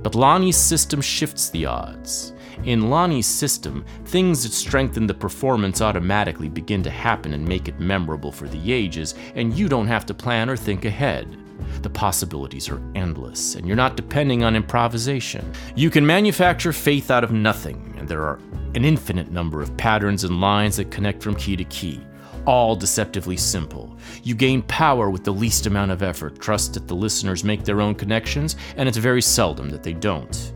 But 0.02 0.14
Lonnie's 0.14 0.56
system 0.56 1.00
shifts 1.00 1.50
the 1.50 1.66
odds. 1.66 2.32
In 2.64 2.90
Lonnie's 2.90 3.26
system, 3.26 3.84
things 4.06 4.42
that 4.42 4.52
strengthen 4.52 5.06
the 5.06 5.14
performance 5.14 5.80
automatically 5.80 6.48
begin 6.48 6.82
to 6.82 6.90
happen 6.90 7.34
and 7.34 7.46
make 7.46 7.68
it 7.68 7.78
memorable 7.78 8.32
for 8.32 8.48
the 8.48 8.72
ages, 8.72 9.14
and 9.34 9.54
you 9.54 9.68
don't 9.68 9.86
have 9.86 10.06
to 10.06 10.14
plan 10.14 10.48
or 10.48 10.56
think 10.56 10.84
ahead. 10.84 11.36
The 11.82 11.90
possibilities 11.90 12.68
are 12.68 12.82
endless, 12.94 13.54
and 13.54 13.66
you're 13.66 13.76
not 13.76 13.96
depending 13.96 14.42
on 14.42 14.56
improvisation. 14.56 15.52
You 15.74 15.90
can 15.90 16.06
manufacture 16.06 16.72
faith 16.72 17.10
out 17.10 17.24
of 17.24 17.32
nothing, 17.32 17.94
and 17.98 18.08
there 18.08 18.22
are 18.24 18.40
an 18.74 18.84
infinite 18.84 19.30
number 19.30 19.62
of 19.62 19.76
patterns 19.76 20.24
and 20.24 20.40
lines 20.40 20.76
that 20.76 20.90
connect 20.90 21.22
from 21.22 21.34
key 21.36 21.56
to 21.56 21.64
key, 21.64 22.00
all 22.46 22.76
deceptively 22.76 23.36
simple. 23.36 23.96
You 24.22 24.34
gain 24.34 24.62
power 24.62 25.08
with 25.10 25.24
the 25.24 25.32
least 25.32 25.66
amount 25.66 25.92
of 25.92 26.02
effort, 26.02 26.38
trust 26.38 26.74
that 26.74 26.88
the 26.88 26.94
listeners 26.94 27.44
make 27.44 27.64
their 27.64 27.80
own 27.80 27.94
connections, 27.94 28.56
and 28.76 28.88
it's 28.88 28.98
very 28.98 29.22
seldom 29.22 29.70
that 29.70 29.82
they 29.82 29.94
don't. 29.94 30.52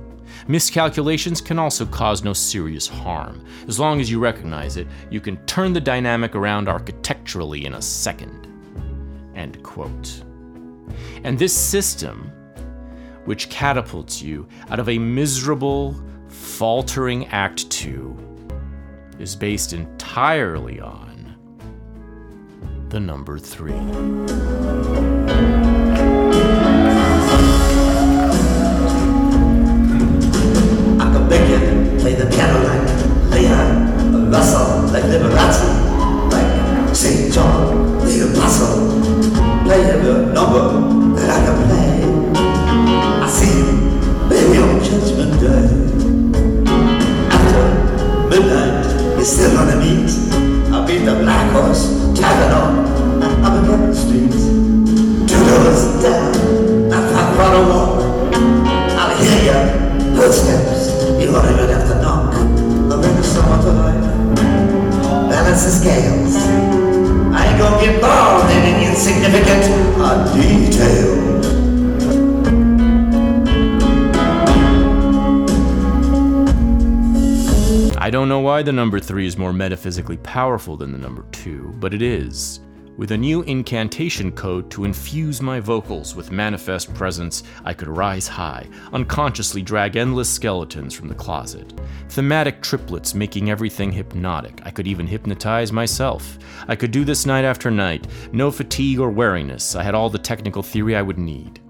Miscalculations 0.51 1.41
can 1.41 1.61
also 1.61 1.87
cause 1.87 2.25
no 2.25 2.33
serious 2.33 2.89
harm. 2.89 3.45
As 3.69 3.79
long 3.79 4.01
as 4.01 4.11
you 4.11 4.19
recognize 4.19 4.77
it, 4.77 4.89
you 5.09 5.21
can 5.21 5.37
turn 5.47 5.73
the 5.73 5.81
dynamic 5.81 6.35
around 6.35 6.69
architecturally 6.69 7.67
in 7.67 7.75
a 7.75 7.81
second. 7.81 8.49
End 9.37 9.63
quote. 9.63 10.25
And 11.23 11.39
this 11.39 11.53
system, 11.57 12.33
which 13.27 13.49
catapults 13.49 14.21
you 14.23 14.49
out 14.71 14.81
of 14.81 14.89
a 14.89 14.99
miserable, 14.99 15.95
faltering 16.27 17.29
Act 17.29 17.71
2, 17.71 18.19
is 19.21 19.37
based 19.37 19.73
entirely 19.73 20.81
on 20.81 21.37
the 22.89 22.99
number 22.99 23.39
3. 23.39 23.71
is 49.21 49.37
still 49.37 49.59
on 49.59 49.67
the 49.67 49.77
meat. 49.77 50.09
I 50.73 50.87
beat 50.87 51.05
the 51.05 51.15
black 51.21 51.53
horse, 51.53 51.93
tavern 52.19 52.53
on, 52.57 53.23
up 53.45 53.63
again 53.63 53.91
the 53.91 53.95
streets. 53.95 54.49
Two 55.29 55.43
doors 55.45 56.01
down, 56.01 56.33
I 56.91 56.99
found 57.13 57.35
about 57.35 57.53
a 57.55 57.63
walk. 57.69 58.33
I'll 58.97 59.17
hear 59.21 59.53
ya, 59.53 60.17
footsteps, 60.17 61.05
you 61.21 61.33
won't 61.33 61.51
even 61.53 61.69
have 61.69 61.87
to 61.89 61.97
knock. 62.01 62.35
I'll 62.91 63.01
bring 63.01 63.23
someone 63.23 63.61
to 63.61 63.73
life, 63.73 64.35
balance 65.29 65.65
the 65.65 65.71
scales. 65.71 66.37
I 67.37 67.47
ain't 67.47 67.59
gonna 67.61 67.85
get 67.85 68.01
bored 68.01 68.51
in 68.51 68.63
any 68.73 68.87
insignificant 68.87 69.65
uh, 70.01 70.33
detail. 70.35 71.30
I 78.11 78.13
don't 78.13 78.29
know 78.29 78.41
why 78.41 78.65
the 78.65 78.73
number 78.73 78.99
3 78.99 79.25
is 79.25 79.39
more 79.39 79.53
metaphysically 79.53 80.17
powerful 80.17 80.77
than 80.77 80.91
the 80.91 80.99
number 80.99 81.25
2, 81.31 81.77
but 81.79 81.95
it 81.95 82.03
is. 82.03 82.59
With 82.97 83.13
a 83.13 83.17
new 83.17 83.43
incantation 83.43 84.33
code 84.33 84.69
to 84.73 84.85
infuse 84.85 85.41
my 85.41 85.61
vocals 85.61 86.17
with 86.17 86.33
manifest 86.33 86.93
presence, 86.93 87.45
I 87.65 87.73
could 87.73 87.87
rise 87.87 88.27
high, 88.27 88.69
unconsciously 88.93 89.63
drag 89.63 89.95
endless 89.95 90.29
skeletons 90.29 90.93
from 90.93 91.07
the 91.07 91.15
closet. 91.15 91.73
Thematic 92.09 92.61
triplets 92.63 93.15
making 93.15 93.49
everything 93.49 93.93
hypnotic. 93.93 94.61
I 94.65 94.73
could 94.73 94.89
even 94.89 95.07
hypnotize 95.07 95.71
myself. 95.71 96.37
I 96.67 96.75
could 96.75 96.91
do 96.91 97.05
this 97.05 97.27
night 97.27 97.45
after 97.45 97.71
night, 97.71 98.09
no 98.33 98.51
fatigue 98.51 98.99
or 98.99 99.11
weariness. 99.11 99.77
I 99.77 99.85
had 99.85 99.95
all 99.95 100.11
the 100.11 100.19
technical 100.19 100.65
theory 100.65 100.97
I 100.97 101.03
would 101.03 101.19
need. 101.19 101.61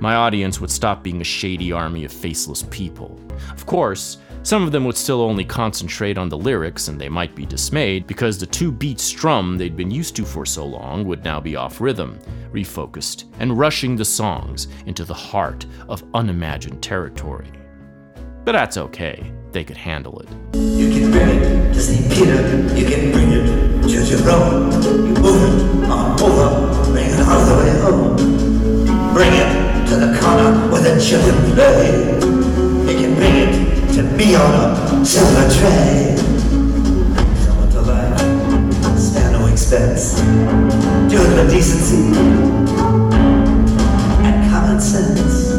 My 0.00 0.14
audience 0.14 0.58
would 0.58 0.70
stop 0.70 1.02
being 1.02 1.20
a 1.20 1.24
shady 1.24 1.70
army 1.70 2.06
of 2.06 2.12
faceless 2.12 2.62
people. 2.70 3.20
Of 3.50 3.66
course, 3.66 4.18
some 4.46 4.62
of 4.62 4.70
them 4.70 4.84
would 4.84 4.96
still 4.96 5.22
only 5.22 5.44
concentrate 5.44 6.16
on 6.16 6.28
the 6.28 6.38
lyrics, 6.38 6.86
and 6.86 7.00
they 7.00 7.08
might 7.08 7.34
be 7.34 7.44
dismayed 7.44 8.06
because 8.06 8.38
the 8.38 8.46
two 8.46 8.70
beat 8.70 9.00
strum 9.00 9.58
they'd 9.58 9.76
been 9.76 9.90
used 9.90 10.14
to 10.14 10.24
for 10.24 10.46
so 10.46 10.64
long 10.64 11.04
would 11.04 11.24
now 11.24 11.40
be 11.40 11.56
off 11.56 11.80
rhythm, 11.80 12.16
refocused, 12.52 13.24
and 13.40 13.58
rushing 13.58 13.96
the 13.96 14.04
songs 14.04 14.68
into 14.86 15.04
the 15.04 15.12
heart 15.12 15.66
of 15.88 16.04
unimagined 16.14 16.80
territory. 16.80 17.50
But 18.44 18.52
that's 18.52 18.76
okay, 18.76 19.32
they 19.50 19.64
could 19.64 19.76
handle 19.76 20.20
it. 20.20 20.28
You 20.54 20.90
can 20.92 21.10
bring 21.10 21.28
it 21.28 21.74
to 21.74 21.80
St. 21.80 22.08
Peter, 22.12 22.40
you 22.76 22.86
can 22.86 23.10
bring 23.10 23.32
it 23.32 23.82
to 23.82 24.06
Jerome. 24.06 24.70
You 24.80 25.14
move 25.22 25.42
it 25.42 25.90
on 25.90 26.22
over, 26.22 26.92
bring 26.92 27.10
it 27.10 27.18
all 27.18 27.44
the 27.46 27.64
way 27.64 27.80
home. 27.80 29.12
Bring 29.12 29.32
it 29.32 29.88
to 29.88 29.96
the 29.96 30.16
corner 30.20 30.70
where 30.70 30.82
the 30.82 31.04
children 31.04 31.34
play. 31.52 32.14
You 32.92 32.96
can 32.96 33.14
bring 33.16 33.34
it 33.34 33.65
to 33.96 34.02
me 34.02 34.34
on 34.34 35.00
a 35.00 35.06
silver 35.06 35.48
life, 37.80 38.20
spare 38.98 39.32
no 39.32 39.46
expense. 39.46 40.20
Do 41.08 41.16
it 41.16 41.34
with 41.34 41.50
decency 41.50 42.12
and 44.22 44.50
common 44.50 44.80
sense. 44.82 45.56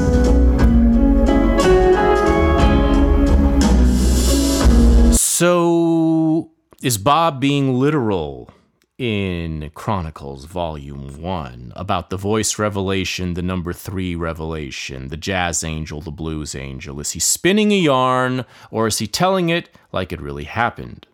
So, 5.20 6.52
is 6.84 7.00
Bob 7.00 7.42
being 7.42 7.74
literal 7.74 8.52
in 8.98 9.70
Chronicles 9.76 10.46
Volume 10.46 11.22
1 11.22 11.74
about 11.76 12.10
the 12.10 12.18
voice 12.18 12.58
revelation, 12.58 13.36
the 13.36 13.44
number 13.44 13.72
3 13.72 14.16
revelation, 14.16 15.10
the 15.10 15.18
jazz 15.18 15.64
angel, 15.64 16.02
the 16.02 16.12
blues 16.12 16.56
angel? 16.56 17.00
Is 17.00 17.12
he 17.12 17.20
spinning 17.20 17.72
a 17.72 17.78
yarn 17.78 18.46
or 18.72 18.88
is 18.88 18.98
he 18.98 19.08
telling 19.08 19.50
it 19.50 19.70
like 19.92 20.12
it 20.12 20.22
really 20.22 20.46
happened? 20.46 21.06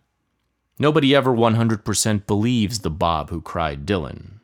Nobody 0.78 1.14
ever 1.14 1.32
100% 1.32 2.26
believes 2.26 2.80
the 2.80 2.90
Bob 2.90 3.30
who 3.30 3.42
cried 3.42 3.86
Dylan 3.86 4.40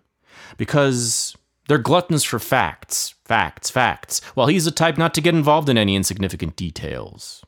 because 0.56 1.34
they're 1.66 1.78
gluttons 1.78 2.24
for 2.24 2.38
facts, 2.38 3.14
facts, 3.24 3.70
facts, 3.70 4.20
while 4.34 4.48
he's 4.48 4.66
the 4.66 4.70
type 4.70 4.98
not 4.98 5.14
to 5.14 5.20
get 5.20 5.34
involved 5.34 5.68
in 5.68 5.78
any 5.78 5.96
insignificant 5.96 6.56
details. 6.56 7.42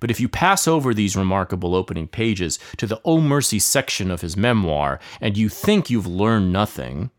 But 0.00 0.10
if 0.10 0.18
you 0.18 0.28
pass 0.28 0.66
over 0.66 0.92
these 0.92 1.16
remarkable 1.16 1.74
opening 1.74 2.08
pages 2.08 2.58
to 2.78 2.86
the 2.86 3.00
Oh 3.04 3.20
Mercy 3.20 3.58
section 3.58 4.10
of 4.10 4.22
his 4.22 4.36
memoir 4.36 4.98
and 5.20 5.36
you 5.36 5.48
think 5.48 5.90
you've 5.90 6.06
learned 6.06 6.52
nothing, 6.52 7.10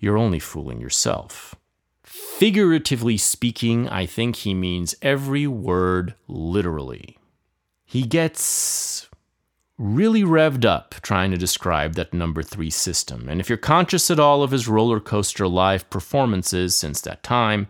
you're 0.00 0.18
only 0.18 0.40
fooling 0.40 0.80
yourself. 0.80 1.54
Figuratively 2.02 3.16
speaking, 3.16 3.88
I 3.88 4.06
think 4.06 4.36
he 4.36 4.54
means 4.54 4.96
every 5.00 5.46
word 5.46 6.14
literally. 6.26 7.18
He 7.84 8.02
gets 8.02 9.08
really 9.78 10.22
revved 10.22 10.64
up 10.64 10.94
trying 11.02 11.30
to 11.30 11.36
describe 11.36 11.94
that 11.94 12.12
number 12.12 12.42
three 12.42 12.70
system, 12.70 13.28
and 13.28 13.40
if 13.40 13.48
you're 13.48 13.58
conscious 13.58 14.10
at 14.10 14.20
all 14.20 14.42
of 14.42 14.50
his 14.50 14.68
roller 14.68 15.00
coaster 15.00 15.48
live 15.48 15.88
performances 15.88 16.74
since 16.74 17.00
that 17.00 17.22
time, 17.22 17.66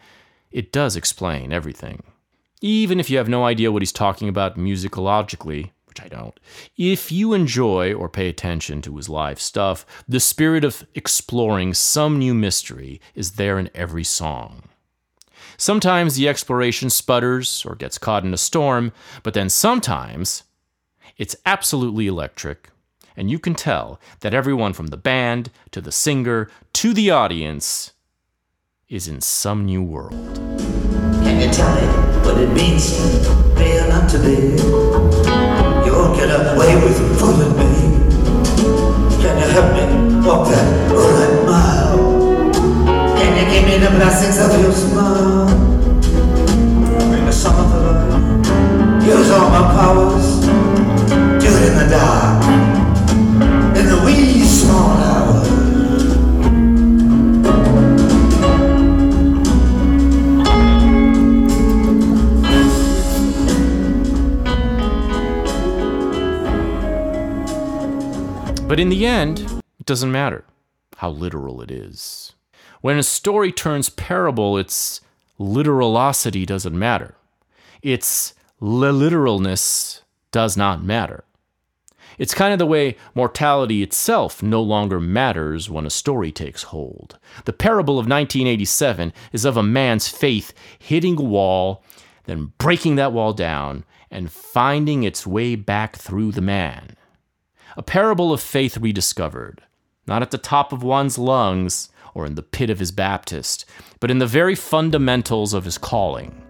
it 0.51 0.73
does 0.73 0.97
explain 0.97 1.53
everything 1.53 2.03
even 2.61 3.01
if 3.01 3.09
you 3.09 3.17
have 3.19 3.29
no 3.29 3.45
idea 3.45 3.73
what 3.73 3.83
he's 3.83 3.93
talking 3.93 4.29
about 4.29 4.59
musicologically, 4.59 5.71
which 5.87 6.01
I 6.01 6.09
don't, 6.09 6.39
if 6.77 7.11
you 7.11 7.33
enjoy 7.33 7.95
or 7.95 8.09
pay 8.09 8.29
attention 8.29 8.83
to 8.83 8.97
his 8.97 9.09
live 9.09 9.41
stuff, 9.41 9.87
the 10.07 10.21
spirit 10.21 10.65
of 10.65 10.87
exploring 10.95 11.75
some 11.75 12.19
new 12.19 12.35
mystery 12.35 13.01
is 13.15 13.33
there 13.33 13.59
in 13.59 13.71
every 13.75 14.05
song. 14.05 14.65
Sometimes 15.57 16.17
the 16.17 16.29
exploration 16.29 16.91
sputters 16.91 17.65
or 17.67 17.75
gets 17.75 17.99
caught 17.99 18.25
in 18.25 18.33
a 18.33 18.39
storm, 18.39 18.93
but 19.23 19.35
then 19.35 19.51
sometimes 19.51 20.45
it's 21.17 21.37
absolutely 21.45 22.07
electric, 22.07 22.71
and 23.17 23.31
you 23.31 23.39
can 23.39 23.55
tell 23.55 24.01
that 24.21 24.33
everyone 24.33 24.73
from 24.73 24.87
the 24.87 24.97
band 24.97 25.51
to 25.73 25.81
the 25.81 25.93
singer 25.93 26.49
to 26.75 26.95
the 26.95 27.11
audience 27.11 27.93
is 28.89 29.07
in 29.07 29.21
some 29.21 29.67
new 29.67 29.83
world. 29.83 30.70
Tell 31.53 31.75
me 31.75 31.83
what 32.25 32.39
it 32.39 32.49
means 32.55 32.97
to 32.97 33.03
be 33.57 33.75
not 33.89 34.09
to 34.11 34.19
be? 34.19 34.57
You 35.85 35.93
won't 35.93 36.17
get 36.17 36.31
away 36.31 36.75
with 36.77 37.19
fooling 37.19 37.55
me. 37.59 37.71
Can 39.21 39.37
you 39.39 39.49
help 39.51 39.75
me 39.75 40.27
walk 40.27 40.49
that 40.49 40.89
moonlight 40.89 41.45
mile? 41.45 42.53
Can 43.19 43.31
you 43.37 43.45
give 43.53 43.65
me 43.67 43.79
the 43.85 43.91
blessings 43.91 44.39
of 44.39 44.61
your 44.63 44.73
smile? 44.73 45.49
Bring 47.11 47.25
the 47.27 47.33
summer 47.33 47.65
to 47.69 47.79
life. 47.91 49.07
Use 49.07 49.31
all 49.31 49.51
my 49.51 49.63
powers. 49.75 50.40
But 68.71 68.79
in 68.79 68.89
the 68.89 69.05
end, 69.05 69.41
it 69.81 69.87
doesn't 69.87 70.13
matter 70.13 70.45
how 70.99 71.11
literal 71.11 71.61
it 71.61 71.73
is. 71.73 72.35
When 72.83 72.99
a 72.99 73.03
story 73.03 73.51
turns 73.51 73.89
parable, 73.91 74.57
its 74.57 75.01
literalosity 75.41 76.47
doesn't 76.47 76.79
matter. 76.79 77.17
Its 77.83 78.33
literalness 78.61 80.05
does 80.31 80.57
not 80.57 80.85
matter. 80.85 81.25
It's 82.17 82.33
kind 82.33 82.53
of 82.53 82.61
the 82.61 82.65
way 82.67 82.97
mortality 83.13 83.83
itself 83.83 84.41
no 84.41 84.63
longer 84.63 85.01
matters 85.01 85.69
when 85.69 85.85
a 85.85 85.91
story 85.91 86.31
takes 86.31 86.63
hold. 86.63 87.19
The 87.47 87.53
parable 87.53 87.95
of 87.95 88.07
1987 88.07 89.13
is 89.33 89.45
of 89.45 89.57
a 89.57 89.65
man's 89.65 90.07
faith 90.07 90.53
hitting 90.79 91.19
a 91.19 91.23
wall, 91.23 91.83
then 92.27 92.53
breaking 92.59 92.95
that 92.95 93.13
wall 93.13 93.33
down, 93.33 93.85
and 94.13 94.31
finding 94.31 95.03
its 95.03 95.27
way 95.27 95.57
back 95.57 95.97
through 95.97 96.31
the 96.31 96.41
man. 96.41 96.95
A 97.77 97.83
parable 97.83 98.33
of 98.33 98.41
faith 98.41 98.79
rediscovered, 98.79 99.63
not 100.07 100.23
at 100.23 100.33
the 100.33 100.39
top 100.39 100.73
of 100.73 100.83
one's 100.83 101.19
lungs 101.19 101.89
or 102.15 102.27
in 102.27 102.35
the 102.35 102.43
pit 102.43 102.69
of 102.69 102.81
his 102.81 102.91
Baptist, 102.91 103.65
but 104.01 104.11
in 104.11 104.19
the 104.19 104.27
very 104.27 104.57
fundamentals 104.57 105.55
of 105.55 105.65
his 105.65 105.79
calling. 105.79 106.45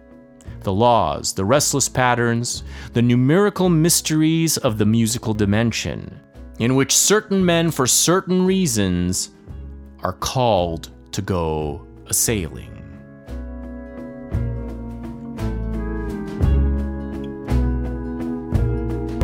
The 0.61 0.73
laws, 0.73 1.33
the 1.33 1.45
restless 1.45 1.87
patterns, 1.87 2.63
the 2.93 3.01
numerical 3.01 3.69
mysteries 3.69 4.57
of 4.57 4.77
the 4.79 4.85
musical 4.85 5.33
dimension, 5.33 6.19
in 6.59 6.75
which 6.75 6.95
certain 6.95 7.45
men, 7.45 7.69
for 7.69 7.85
certain 7.85 8.45
reasons, 8.45 9.29
are 10.03 10.13
called 10.13 10.89
to 11.11 11.21
go 11.21 11.85
a 12.07 12.13
sailing. 12.13 12.77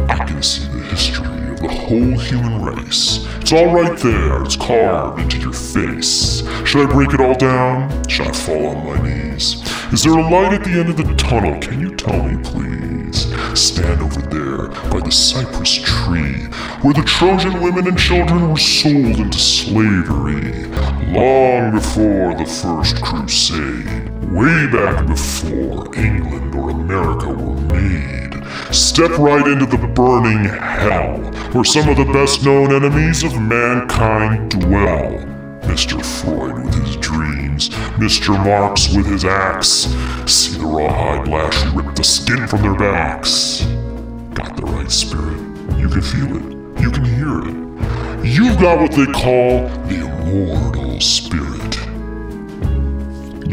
I 0.10 0.26
can 0.26 0.44
see 0.44 0.66
the 0.68 0.84
history 0.90 1.37
of 1.58 1.64
the 1.64 1.76
whole 1.76 2.20
human 2.20 2.64
race. 2.64 3.26
It's 3.38 3.52
all 3.52 3.74
right 3.74 3.98
there, 4.00 4.44
it's 4.44 4.56
carved 4.56 5.22
into 5.22 5.40
your 5.40 5.54
face. 5.54 6.44
Should 6.66 6.90
I 6.90 6.94
break 6.94 7.14
it 7.14 7.22
all 7.22 7.36
down? 7.36 8.08
Should 8.08 8.28
I 8.28 8.32
fall 8.32 8.68
on 8.68 8.86
my 8.86 9.08
knees? 9.08 9.64
Is 9.92 10.04
there 10.04 10.18
a 10.18 10.30
light 10.30 10.54
at 10.54 10.64
the 10.64 10.72
end 10.72 10.90
of 10.90 10.98
the 10.98 11.16
tunnel? 11.16 11.60
Can 11.60 11.80
you 11.80 11.96
tell 11.96 12.22
me, 12.24 12.42
please? 12.44 13.34
Stand 13.60 14.02
over 14.02 14.22
there 14.22 14.68
by 14.92 15.00
the 15.00 15.12
cypress 15.12 15.74
tree 15.74 16.46
where 16.82 16.94
the 16.94 17.04
Trojan 17.06 17.62
women 17.62 17.88
and 17.88 17.98
children 17.98 18.50
were 18.50 18.58
sold 18.58 18.96
into 19.20 19.40
slavery 19.40 20.66
long 21.08 21.72
before 21.72 22.36
the 22.36 22.46
first 22.46 23.02
crusade. 23.02 24.07
Way 24.30 24.68
back 24.68 25.08
before 25.08 25.96
England 25.96 26.54
or 26.56 26.70
America 26.72 27.30
were 27.30 27.60
made. 27.74 28.44
Step 28.74 29.12
right 29.18 29.48
into 29.48 29.66
the 29.66 29.88
burning 29.88 30.44
hell 30.46 31.18
where 31.54 31.64
some 31.64 31.88
of 31.88 31.98
the 31.98 32.12
best 32.12 32.44
known 32.44 32.74
enemies 32.74 33.24
of 33.24 33.40
mankind 33.42 34.52
dwell. 34.52 35.26
Mr. 35.62 36.04
Freud 36.04 36.66
with 36.66 36.74
his 36.86 36.98
dreams, 36.98 37.70
Mr. 38.00 38.30
Marx 38.44 38.94
with 38.94 39.06
his 39.06 39.24
axe. 39.24 39.88
See 40.26 40.58
the 40.58 40.66
rawhide 40.66 41.28
lash 41.28 41.66
rip 41.74 41.96
the 41.96 42.04
skin 42.04 42.48
from 42.48 42.62
their 42.62 42.76
backs. 42.76 43.62
Got 44.34 44.56
the 44.58 44.64
right 44.64 44.92
spirit. 44.92 45.40
You 45.78 45.90
can 45.90 46.02
feel 46.02 46.36
it. 46.36 46.82
You 46.82 46.92
can 46.92 47.06
hear 47.06 47.40
it. 47.48 48.26
You've 48.26 48.60
got 48.60 48.80
what 48.80 48.92
they 48.92 49.06
call 49.06 49.68
the 49.88 50.06
immortal 50.06 51.00
spirit. 51.00 51.47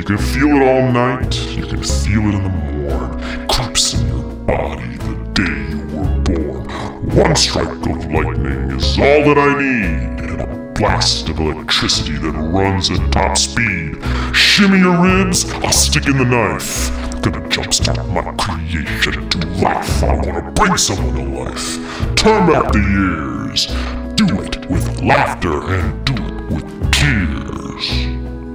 You 0.04 0.18
can 0.18 0.26
feel 0.26 0.48
it 0.48 0.62
all 0.62 0.92
night. 0.92 1.34
You 1.56 1.64
can 1.64 1.82
feel 1.82 2.28
it 2.28 2.34
in 2.34 2.42
the 2.42 2.50
morn. 2.50 3.48
Creeps 3.48 3.94
in 3.94 4.06
your 4.06 4.22
body 4.44 4.98
the 4.98 5.14
day 5.32 5.70
you 5.70 5.78
were 5.96 6.20
born. 6.20 7.16
One 7.16 7.34
strike 7.34 7.68
of 7.68 8.04
lightning 8.12 8.72
is 8.72 8.98
all 8.98 9.24
that 9.24 9.38
I 9.38 9.58
need, 9.58 10.28
and 10.28 10.40
a 10.42 10.72
blast 10.74 11.30
of 11.30 11.38
electricity 11.38 12.18
that 12.18 12.32
runs 12.32 12.90
at 12.90 13.12
top 13.12 13.38
speed. 13.38 13.96
Shimmy 14.34 14.80
your 14.80 15.00
ribs, 15.00 15.50
I'll 15.50 15.72
stick 15.72 16.06
in 16.06 16.18
the 16.18 16.26
knife. 16.26 16.90
Gonna 17.22 17.40
jumpstart 17.48 18.06
my 18.12 18.30
creation 18.36 19.30
to 19.30 19.46
life. 19.62 20.04
I 20.04 20.16
wanna 20.16 20.52
bring 20.52 20.76
someone 20.76 21.14
to 21.14 21.44
life. 21.44 21.76
Turn 22.14 22.46
back 22.46 22.70
the 22.72 22.78
years. 22.78 23.68
Do 24.16 24.42
it 24.42 24.68
with 24.68 25.00
laughter 25.02 25.62
and 25.62 26.04
do 26.04 26.12
it 26.12 26.52
with 26.52 26.92
tears. 26.92 28.13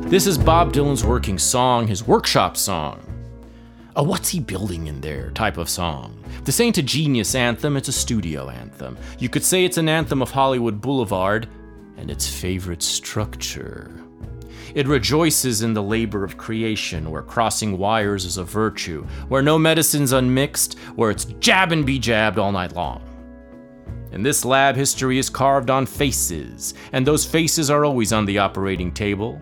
This 0.09 0.25
is 0.25 0.39
Bob 0.39 0.73
Dylan's 0.73 1.05
working 1.05 1.37
song, 1.37 1.85
his 1.85 2.03
workshop 2.03 2.57
song. 2.57 2.99
A 3.95 4.01
what's 4.01 4.29
he 4.29 4.39
building 4.39 4.87
in 4.87 5.01
there 5.01 5.29
type 5.29 5.57
of 5.57 5.69
song. 5.69 6.19
This 6.45 6.59
ain't 6.59 6.79
a 6.79 6.81
genius 6.81 7.35
anthem, 7.35 7.77
it's 7.77 7.89
a 7.89 7.91
studio 7.91 8.49
anthem. 8.49 8.97
You 9.19 9.29
could 9.29 9.43
say 9.43 9.65
it's 9.65 9.77
an 9.77 9.87
anthem 9.87 10.23
of 10.23 10.31
Hollywood 10.31 10.81
Boulevard 10.81 11.47
and 11.95 12.09
its 12.09 12.27
favorite 12.27 12.81
structure. 12.81 13.91
It 14.73 14.87
rejoices 14.87 15.61
in 15.61 15.75
the 15.75 15.83
labor 15.83 16.23
of 16.23 16.37
creation, 16.37 17.11
where 17.11 17.21
crossing 17.21 17.77
wires 17.77 18.25
is 18.25 18.37
a 18.37 18.43
virtue, 18.43 19.05
where 19.27 19.43
no 19.43 19.59
medicine's 19.59 20.11
unmixed, 20.11 20.75
where 20.95 21.11
it's 21.11 21.25
jab 21.25 21.71
and 21.71 21.85
be 21.85 21.99
jabbed 21.99 22.39
all 22.39 22.51
night 22.51 22.73
long. 22.73 23.03
In 24.11 24.23
this 24.23 24.43
lab, 24.43 24.75
history 24.75 25.19
is 25.19 25.29
carved 25.29 25.69
on 25.69 25.85
faces, 25.85 26.73
and 26.93 27.05
those 27.05 27.25
faces 27.25 27.69
are 27.69 27.85
always 27.85 28.11
on 28.11 28.25
the 28.25 28.39
operating 28.39 28.91
table. 28.91 29.39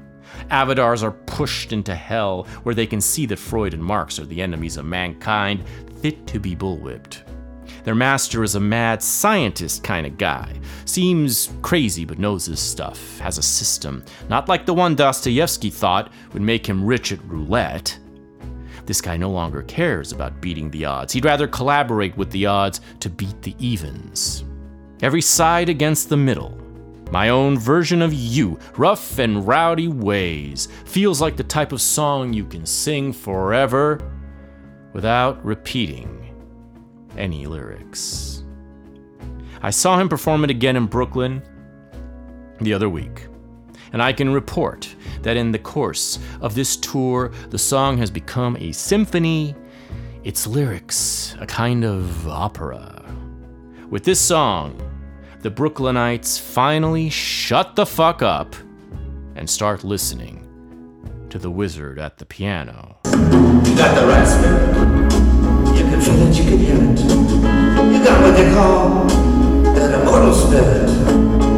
Avatars 0.50 1.04
are 1.04 1.12
pushed 1.12 1.74
into 1.74 1.93
hell, 1.93 2.43
where 2.64 2.76
they 2.76 2.88
can 2.88 3.02
see 3.02 3.26
that 3.26 3.39
Freud 3.39 3.74
and 3.74 3.84
Marx 3.84 4.20
are 4.20 4.26
the 4.26 4.41
enemies 4.41 4.78
of 4.78 4.86
mankind, 4.86 5.64
fit 6.02 6.26
to 6.28 6.39
be 6.39 6.56
bullwhipped. 6.56 7.24
Their 7.84 7.95
master 7.95 8.43
is 8.43 8.56
a 8.56 8.60
mad 8.60 9.02
scientist 9.02 9.84
kind 9.84 10.06
of 10.06 10.18
guy. 10.18 10.54
Seems 10.86 11.54
crazy, 11.62 12.06
but 12.06 12.20
knows 12.20 12.45
his 12.45 12.60
stuff, 12.60 13.18
has 13.20 13.38
a 13.38 13.43
system, 13.43 14.04
not 14.30 14.50
like 14.50 14.66
the 14.66 14.74
one 14.74 14.95
Dostoevsky 14.95 15.70
thought 15.70 16.12
would 16.34 16.41
make 16.41 16.66
him 16.66 16.86
rich 16.86 17.12
at 17.12 17.24
roulette. 17.26 17.98
This 18.86 19.02
guy 19.02 19.18
no 19.18 19.30
longer 19.30 19.64
cares 19.64 20.14
about 20.14 20.41
beating 20.41 20.72
the 20.72 20.86
odds. 20.86 21.12
He'd 21.12 21.26
rather 21.26 21.48
collaborate 21.48 22.16
with 22.16 22.32
the 22.32 22.45
odds 22.45 22.80
to 23.02 23.10
beat 23.10 23.41
the 23.41 23.56
evens. 23.60 24.45
Every 25.02 25.22
side 25.22 25.70
against 25.70 26.10
the 26.10 26.18
middle. 26.18 26.58
My 27.12 27.30
own 27.30 27.58
version 27.58 28.01
of 28.01 28.14
you, 28.14 28.60
rough 28.76 29.18
and 29.18 29.47
rowdy 29.47 29.88
ways, 29.88 30.68
feels 30.86 31.22
like 31.22 31.38
the 31.38 31.43
type 31.43 31.72
of 31.72 31.82
song 31.82 32.34
you 32.34 32.45
can 32.45 32.66
sing 32.66 33.14
forever 33.14 33.99
without 34.93 35.43
repeating 35.45 36.36
any 37.18 37.45
lyrics. 37.45 38.43
I 39.62 39.70
saw 39.70 39.97
him 39.97 40.10
perform 40.10 40.43
it 40.43 40.49
again 40.49 40.76
in 40.76 40.86
Brooklyn 40.86 41.41
the 42.60 42.74
other 42.74 42.89
week, 42.89 43.28
and 43.93 44.01
I 44.03 44.12
can 44.12 44.34
report 44.34 44.93
that 45.22 45.38
in 45.38 45.51
the 45.51 45.60
course 45.60 46.20
of 46.41 46.55
this 46.55 46.76
tour, 46.76 47.32
the 47.49 47.58
song 47.58 47.97
has 47.99 48.12
become 48.12 48.58
a 48.58 48.72
symphony, 48.72 49.55
its 50.24 50.45
lyrics 50.45 51.36
a 51.39 51.45
kind 51.45 51.86
of 51.86 52.28
opera. 52.28 53.05
With 53.89 54.03
this 54.03 54.20
song, 54.20 54.80
the 55.48 55.64
Brooklynites 55.64 56.38
finally 56.38 57.10
shut 57.10 57.78
the 57.78 57.86
fuck 57.86 58.22
up 58.22 58.54
and 59.38 59.50
start 59.50 59.82
listening 59.82 60.43
to 61.30 61.39
the 61.39 61.50
wizard 61.50 62.00
at 62.00 62.18
the 62.18 62.26
piano. 62.26 62.98
You 63.06 63.74
got 63.78 63.95
the. 63.95 64.04
You 65.74 65.84
can 65.88 66.02
feel 66.02 66.22
it, 66.28 66.36
you 66.36 66.43
can 66.43 66.58
hear 66.58 66.76
it. 66.76 67.00
You 67.00 68.04
got 68.04 68.22
what 68.24 68.36
they 68.36 68.52
call 68.54 69.08
an 69.08 70.02
immortal 70.02 70.34
spirit. 70.34 70.89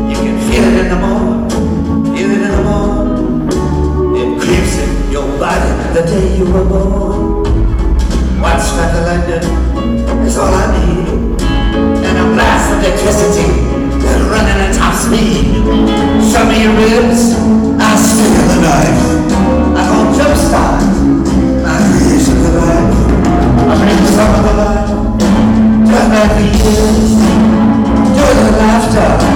You 0.07 0.17
can 0.21 0.37
feel 0.51 0.65
it 0.65 0.85
in 0.85 0.89
the 0.89 0.95
morning, 0.95 2.15
feel 2.15 2.29
it 2.29 2.41
in 2.43 2.51
the 2.51 2.61
morning. 2.61 3.47
It 4.21 4.39
creeps 4.39 4.77
in 4.77 5.11
your 5.11 5.25
body 5.39 5.93
the 5.95 6.05
day 6.05 6.37
you 6.37 6.45
were 6.45 6.63
born. 6.63 7.43
One 8.39 8.59
strike 8.59 8.93
of 8.93 9.05
lightning 9.07 10.27
is 10.27 10.37
all 10.37 10.53
I 10.53 10.77
need. 10.77 11.41
And 12.05 12.17
a 12.19 12.33
blast 12.35 12.71
of 12.71 12.83
electricity 12.83 13.68
running 14.39 14.61
at 14.63 14.73
top 14.73 14.95
speed. 14.95 15.51
Show 16.31 16.43
me 16.47 16.63
your 16.63 16.75
ribs, 16.79 17.35
I'll 17.75 17.99
stick 17.99 18.33
the 18.47 18.57
knife. 18.63 19.01
I'm 19.75 19.87
gonna 19.91 20.15
jumpstart 20.15 20.79
my 21.65 21.75
creation 21.91 22.37
of 22.47 22.55
life. 22.55 22.95
I 23.67 23.73
bring 23.83 24.01
some 24.15 24.31
of 24.39 24.43
the 24.47 24.53
life, 24.63 24.89
turn 25.89 26.07
back 26.13 26.29
the 26.39 26.45
years, 26.55 27.19
do 28.15 28.23
with 28.39 28.55
laughter, 28.63 29.28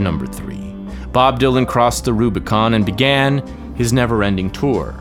number 0.00 0.26
three, 0.26 0.74
Bob 1.12 1.40
Dylan 1.40 1.66
crossed 1.66 2.04
the 2.04 2.12
Rubicon 2.12 2.74
and 2.74 2.84
began 2.84 3.74
his 3.76 3.92
never 3.92 4.22
ending 4.22 4.50
tour. 4.50 4.92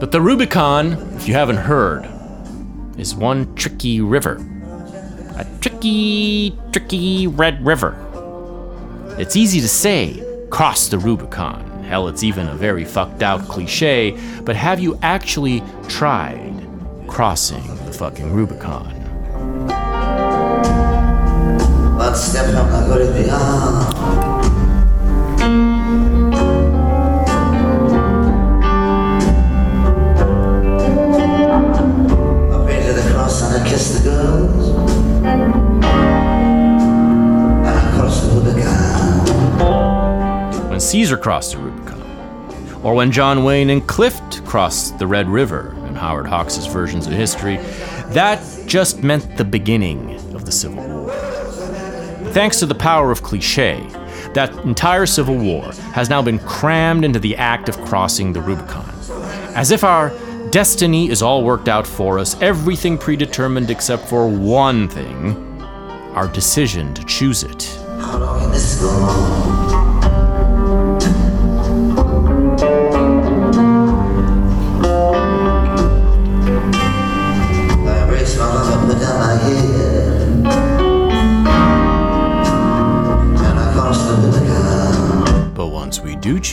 But 0.00 0.12
the 0.12 0.20
Rubicon, 0.20 0.92
if 1.16 1.28
you 1.28 1.34
haven't 1.34 1.56
heard, 1.56 2.08
is 2.98 3.14
one 3.14 3.54
tricky 3.54 4.00
river. 4.00 4.34
A 5.36 5.46
tricky, 5.60 6.56
tricky 6.72 7.26
red 7.26 7.64
river. 7.64 7.96
It's 9.18 9.36
easy 9.36 9.60
to 9.60 9.68
say, 9.68 10.22
cross 10.50 10.88
the 10.88 10.98
Rubicon. 10.98 11.82
Hell, 11.84 12.08
it's 12.08 12.22
even 12.22 12.48
a 12.48 12.54
very 12.54 12.84
fucked 12.84 13.22
out 13.22 13.42
cliche, 13.48 14.18
but 14.42 14.56
have 14.56 14.80
you 14.80 14.98
actually 15.02 15.62
tried 15.88 16.52
crossing 17.08 17.66
the 17.84 17.92
fucking 17.92 18.32
Rubicon? 18.32 18.93
When 40.68 40.80
Caesar 40.80 41.16
crossed 41.16 41.52
the 41.52 41.58
Rubicon, 41.58 42.02
or 42.84 42.94
when 42.94 43.10
John 43.10 43.42
Wayne 43.42 43.70
and 43.70 43.84
Clift 43.84 44.44
crossed 44.44 44.98
the 45.00 45.08
Red 45.08 45.28
River 45.28 45.74
in 45.88 45.96
Howard 45.96 46.28
Hawks' 46.28 46.66
versions 46.66 47.08
of 47.08 47.12
history, 47.14 47.56
that 48.10 48.40
just 48.66 49.02
meant 49.02 49.36
the 49.36 49.44
beginning 49.44 50.14
of 50.36 50.44
the 50.44 50.52
Civil 50.52 50.84
War. 50.84 50.93
Thanks 52.34 52.58
to 52.58 52.66
the 52.66 52.74
power 52.74 53.12
of 53.12 53.22
cliche, 53.22 53.86
that 54.32 54.52
entire 54.64 55.06
Civil 55.06 55.36
War 55.36 55.70
has 55.92 56.10
now 56.10 56.20
been 56.20 56.40
crammed 56.40 57.04
into 57.04 57.20
the 57.20 57.36
act 57.36 57.68
of 57.68 57.80
crossing 57.82 58.32
the 58.32 58.40
Rubicon. 58.40 58.92
As 59.54 59.70
if 59.70 59.84
our 59.84 60.12
destiny 60.50 61.08
is 61.10 61.22
all 61.22 61.44
worked 61.44 61.68
out 61.68 61.86
for 61.86 62.18
us, 62.18 62.34
everything 62.42 62.98
predetermined 62.98 63.70
except 63.70 64.08
for 64.08 64.28
one 64.28 64.88
thing 64.88 65.36
our 66.14 66.26
decision 66.26 66.92
to 66.94 67.04
choose 67.04 67.44
it. 67.44 67.78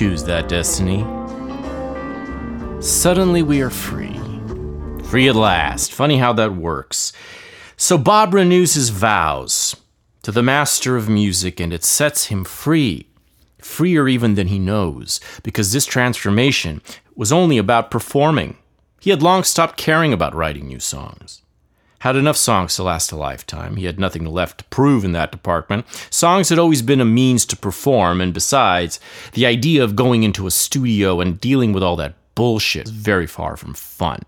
Choose 0.01 0.23
that 0.23 0.49
destiny, 0.49 1.05
suddenly 2.81 3.43
we 3.43 3.61
are 3.61 3.69
free. 3.69 4.19
Free 5.03 5.27
at 5.27 5.35
last. 5.35 5.93
Funny 5.93 6.17
how 6.17 6.33
that 6.33 6.55
works. 6.55 7.13
So 7.77 7.99
Bob 7.99 8.33
renews 8.33 8.73
his 8.73 8.89
vows 8.89 9.75
to 10.23 10.31
the 10.31 10.41
master 10.41 10.97
of 10.97 11.07
music, 11.07 11.59
and 11.59 11.71
it 11.71 11.83
sets 11.83 12.25
him 12.25 12.43
free. 12.43 13.09
Freer 13.59 14.07
even 14.07 14.33
than 14.33 14.47
he 14.47 14.57
knows, 14.57 15.19
because 15.43 15.71
this 15.71 15.85
transformation 15.85 16.81
was 17.15 17.31
only 17.31 17.59
about 17.59 17.91
performing. 17.91 18.57
He 18.99 19.11
had 19.11 19.21
long 19.21 19.43
stopped 19.43 19.77
caring 19.77 20.13
about 20.13 20.33
writing 20.33 20.67
new 20.67 20.79
songs. 20.79 21.43
Had 22.01 22.15
enough 22.15 22.37
songs 22.37 22.75
to 22.75 22.83
last 22.83 23.11
a 23.11 23.15
lifetime. 23.15 23.75
He 23.75 23.85
had 23.85 23.99
nothing 23.99 24.25
left 24.25 24.57
to 24.57 24.63
prove 24.65 25.05
in 25.05 25.11
that 25.11 25.31
department. 25.31 25.85
Songs 26.09 26.49
had 26.49 26.57
always 26.57 26.81
been 26.81 26.99
a 26.99 27.05
means 27.05 27.45
to 27.45 27.55
perform, 27.55 28.21
and 28.21 28.33
besides, 28.33 28.99
the 29.33 29.45
idea 29.45 29.83
of 29.83 29.95
going 29.95 30.23
into 30.23 30.47
a 30.47 30.51
studio 30.51 31.21
and 31.21 31.39
dealing 31.39 31.73
with 31.73 31.83
all 31.83 31.95
that 31.97 32.15
bullshit 32.33 32.87
is 32.87 32.91
very 32.91 33.27
far 33.27 33.55
from 33.55 33.75
fun. 33.75 34.23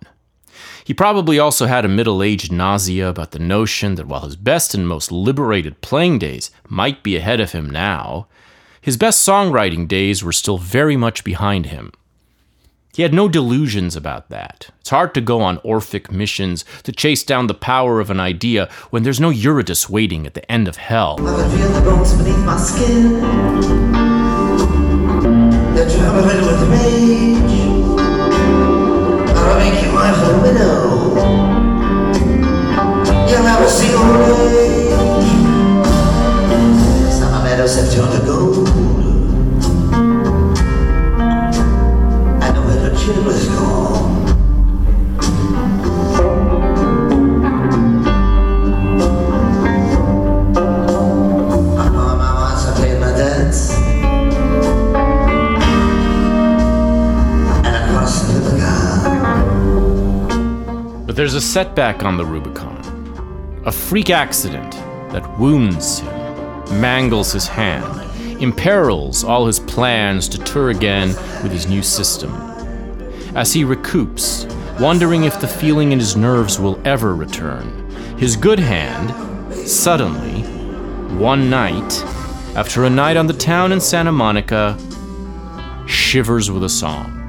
He 0.83 0.93
probably 0.93 1.39
also 1.39 1.65
had 1.65 1.83
a 1.83 1.87
middle 1.87 2.21
aged 2.21 2.51
nausea 2.51 3.09
about 3.09 3.31
the 3.31 3.39
notion 3.39 3.95
that 3.95 4.05
while 4.05 4.21
his 4.21 4.35
best 4.35 4.75
and 4.75 4.87
most 4.87 5.11
liberated 5.11 5.81
playing 5.81 6.19
days 6.19 6.51
might 6.69 7.01
be 7.01 7.15
ahead 7.15 7.39
of 7.39 7.53
him 7.53 7.71
now, 7.71 8.27
his 8.81 8.97
best 8.97 9.27
songwriting 9.27 9.87
days 9.87 10.23
were 10.23 10.31
still 10.31 10.59
very 10.59 10.95
much 10.95 11.23
behind 11.23 11.65
him. 11.65 11.91
He 12.95 13.01
had 13.01 13.11
no 13.11 13.27
delusions 13.27 13.95
about 13.95 14.29
that. 14.29 14.69
It's 14.79 14.91
hard 14.91 15.15
to 15.15 15.21
go 15.21 15.41
on 15.41 15.57
Orphic 15.63 16.11
missions 16.11 16.63
to 16.83 16.91
chase 16.91 17.23
down 17.23 17.47
the 17.47 17.55
power 17.55 17.99
of 17.99 18.11
an 18.11 18.19
idea 18.19 18.69
when 18.91 19.01
there's 19.01 19.19
no 19.19 19.31
Eurydice 19.31 19.89
waiting 19.89 20.27
at 20.27 20.35
the 20.35 20.51
end 20.51 20.67
of 20.67 20.75
hell. 20.75 21.15
I 21.19 21.41
can 21.41 21.57
feel 21.57 21.69
the 21.69 21.81
bones 21.81 22.13
beneath 22.13 22.45
my 22.45 22.55
skin. 22.55 23.13
With 25.73 26.69
rage. 26.69 27.61
I'll 29.37 29.57
make 29.57 29.83
you 29.83 29.91
my 29.91 30.11
widow. 30.43 30.73
You'll 33.27 33.43
never 33.43 33.67
see 33.67 33.91
old 33.95 34.21
age. 34.37 34.93
Summer 37.11 37.43
meadows 37.43 37.75
have 37.75 37.91
turned 37.91 38.23
to. 38.27 38.32
But 61.13 61.17
there's 61.17 61.35
a 61.35 61.41
setback 61.41 62.03
on 62.03 62.17
the 62.17 62.25
Rubicon. 62.25 63.61
A 63.67 63.71
freak 63.71 64.09
accident 64.09 64.71
that 65.11 65.39
wounds 65.39 65.99
him, 65.99 66.81
mangles 66.81 67.31
his 67.31 67.45
hand, 67.45 68.01
imperils 68.41 69.23
all 69.23 69.45
his 69.45 69.59
plans 69.59 70.27
to 70.29 70.39
tour 70.39 70.71
again 70.71 71.09
with 71.43 71.51
his 71.51 71.67
new 71.67 71.83
system. 71.83 72.33
As 73.35 73.53
he 73.53 73.63
recoups, 73.63 74.49
wondering 74.79 75.25
if 75.25 75.39
the 75.39 75.47
feeling 75.47 75.91
in 75.91 75.99
his 75.99 76.17
nerves 76.17 76.59
will 76.59 76.81
ever 76.83 77.13
return, 77.13 77.87
his 78.17 78.35
good 78.35 78.57
hand, 78.57 79.13
suddenly, 79.53 80.41
one 81.19 81.47
night, 81.47 81.93
after 82.55 82.85
a 82.85 82.89
night 82.89 83.17
on 83.17 83.27
the 83.27 83.33
town 83.33 83.71
in 83.71 83.79
Santa 83.79 84.11
Monica, 84.11 84.75
shivers 85.85 86.49
with 86.49 86.63
a 86.63 86.69
song. 86.69 87.19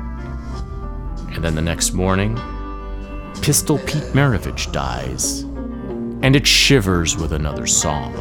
And 1.35 1.45
then 1.45 1.55
the 1.55 1.61
next 1.61 1.93
morning, 1.93 2.41
Pistol 3.45 3.76
Pete 3.80 4.14
Maravich 4.14 4.72
dies, 4.72 5.42
and 6.22 6.34
it 6.34 6.47
shivers 6.47 7.18
with 7.18 7.34
another 7.34 7.66
song. 7.66 8.14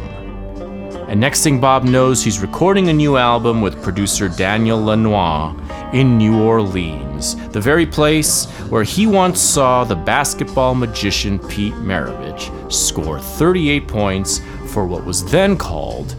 And 1.08 1.18
next 1.18 1.42
thing 1.42 1.58
Bob 1.58 1.82
knows, 1.84 2.22
he's 2.22 2.40
recording 2.40 2.90
a 2.90 2.92
new 2.92 3.16
album 3.16 3.62
with 3.62 3.82
producer 3.82 4.28
Daniel 4.28 4.78
Lanois 4.78 5.54
in 5.94 6.18
New 6.18 6.42
Orleans, 6.42 7.36
the 7.52 7.60
very 7.60 7.86
place 7.86 8.44
where 8.68 8.82
he 8.82 9.06
once 9.06 9.40
saw 9.40 9.82
the 9.82 9.96
basketball 9.96 10.74
magician 10.74 11.38
Pete 11.38 11.72
Maravich 11.72 12.70
score 12.70 13.18
38 13.18 13.88
points 13.88 14.42
for 14.66 14.84
what 14.86 15.06
was 15.06 15.24
then 15.24 15.56
called 15.56 16.14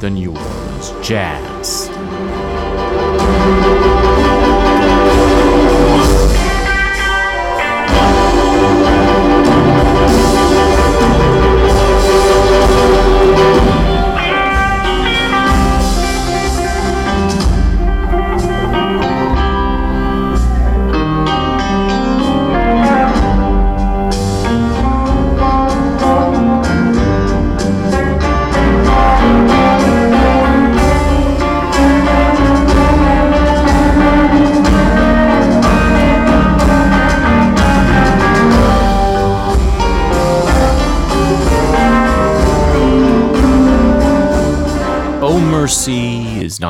the 0.00 0.10
New 0.10 0.36
Orleans 0.36 0.92
Jazz. 1.00 1.88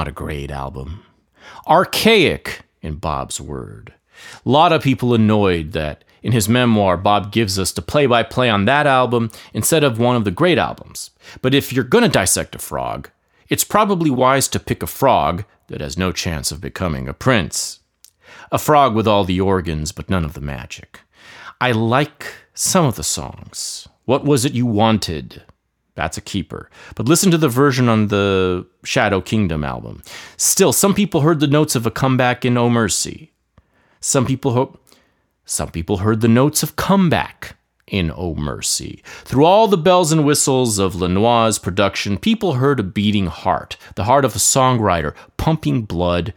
Not 0.04 0.08
a 0.10 0.12
great 0.12 0.50
album. 0.50 1.02
Archaic, 1.66 2.60
in 2.82 2.96
Bob's 2.96 3.40
word. 3.40 3.94
A 4.44 4.50
lot 4.50 4.70
of 4.70 4.82
people 4.82 5.14
annoyed 5.14 5.72
that 5.72 6.04
in 6.22 6.32
his 6.32 6.46
memoir, 6.46 6.98
Bob 6.98 7.32
gives 7.32 7.58
us 7.58 7.72
the 7.72 7.80
play 7.80 8.04
by 8.04 8.22
play 8.22 8.50
on 8.50 8.66
that 8.66 8.86
album 8.86 9.30
instead 9.54 9.82
of 9.82 9.98
one 9.98 10.14
of 10.14 10.24
the 10.24 10.30
great 10.30 10.58
albums. 10.58 11.10
But 11.40 11.54
if 11.54 11.72
you're 11.72 11.84
gonna 11.84 12.10
dissect 12.10 12.54
a 12.54 12.58
frog, 12.58 13.08
it's 13.48 13.64
probably 13.64 14.10
wise 14.10 14.46
to 14.48 14.60
pick 14.60 14.82
a 14.82 14.86
frog 14.86 15.46
that 15.68 15.80
has 15.80 15.96
no 15.96 16.12
chance 16.12 16.52
of 16.52 16.60
becoming 16.60 17.08
a 17.08 17.14
prince. 17.14 17.80
A 18.52 18.58
frog 18.58 18.94
with 18.94 19.08
all 19.08 19.24
the 19.24 19.40
organs, 19.40 19.90
but 19.90 20.10
none 20.10 20.26
of 20.26 20.34
the 20.34 20.42
magic. 20.42 21.00
I 21.62 21.72
like 21.72 22.26
some 22.52 22.84
of 22.84 22.96
the 22.96 23.02
songs. 23.02 23.88
What 24.04 24.26
was 24.26 24.44
it 24.44 24.52
you 24.52 24.66
wanted? 24.66 25.43
That's 25.94 26.16
a 26.18 26.20
keeper. 26.22 26.70
But 26.96 27.06
listen 27.06 27.30
to 27.30 27.38
the 27.38 27.48
version 27.48 27.88
on 27.88 28.08
the 28.08 28.66
Shadow 28.84 29.20
Kingdom 29.20 29.62
album. 29.62 30.02
Still, 30.36 30.72
some 30.72 30.94
people 30.94 31.20
heard 31.20 31.40
the 31.40 31.46
notes 31.46 31.76
of 31.76 31.86
a 31.86 31.90
comeback 31.90 32.44
in 32.44 32.56
Oh 32.56 32.68
Mercy. 32.68 33.32
Some 34.00 34.26
people 34.26 34.52
ho- 34.52 34.78
some 35.44 35.70
people 35.70 35.98
heard 35.98 36.20
the 36.20 36.28
notes 36.28 36.62
of 36.62 36.76
comeback 36.76 37.56
in 37.86 38.10
Oh 38.14 38.34
Mercy. 38.34 39.02
Through 39.24 39.44
all 39.44 39.68
the 39.68 39.76
bells 39.76 40.10
and 40.10 40.24
whistles 40.24 40.78
of 40.78 40.94
Lanois's 40.96 41.58
production, 41.58 42.18
people 42.18 42.54
heard 42.54 42.80
a 42.80 42.84
beating 42.84 43.26
heart, 43.26 43.76
the 43.94 44.04
heart 44.04 44.24
of 44.24 44.34
a 44.34 44.38
songwriter 44.38 45.14
pumping 45.36 45.82
blood 45.82 46.32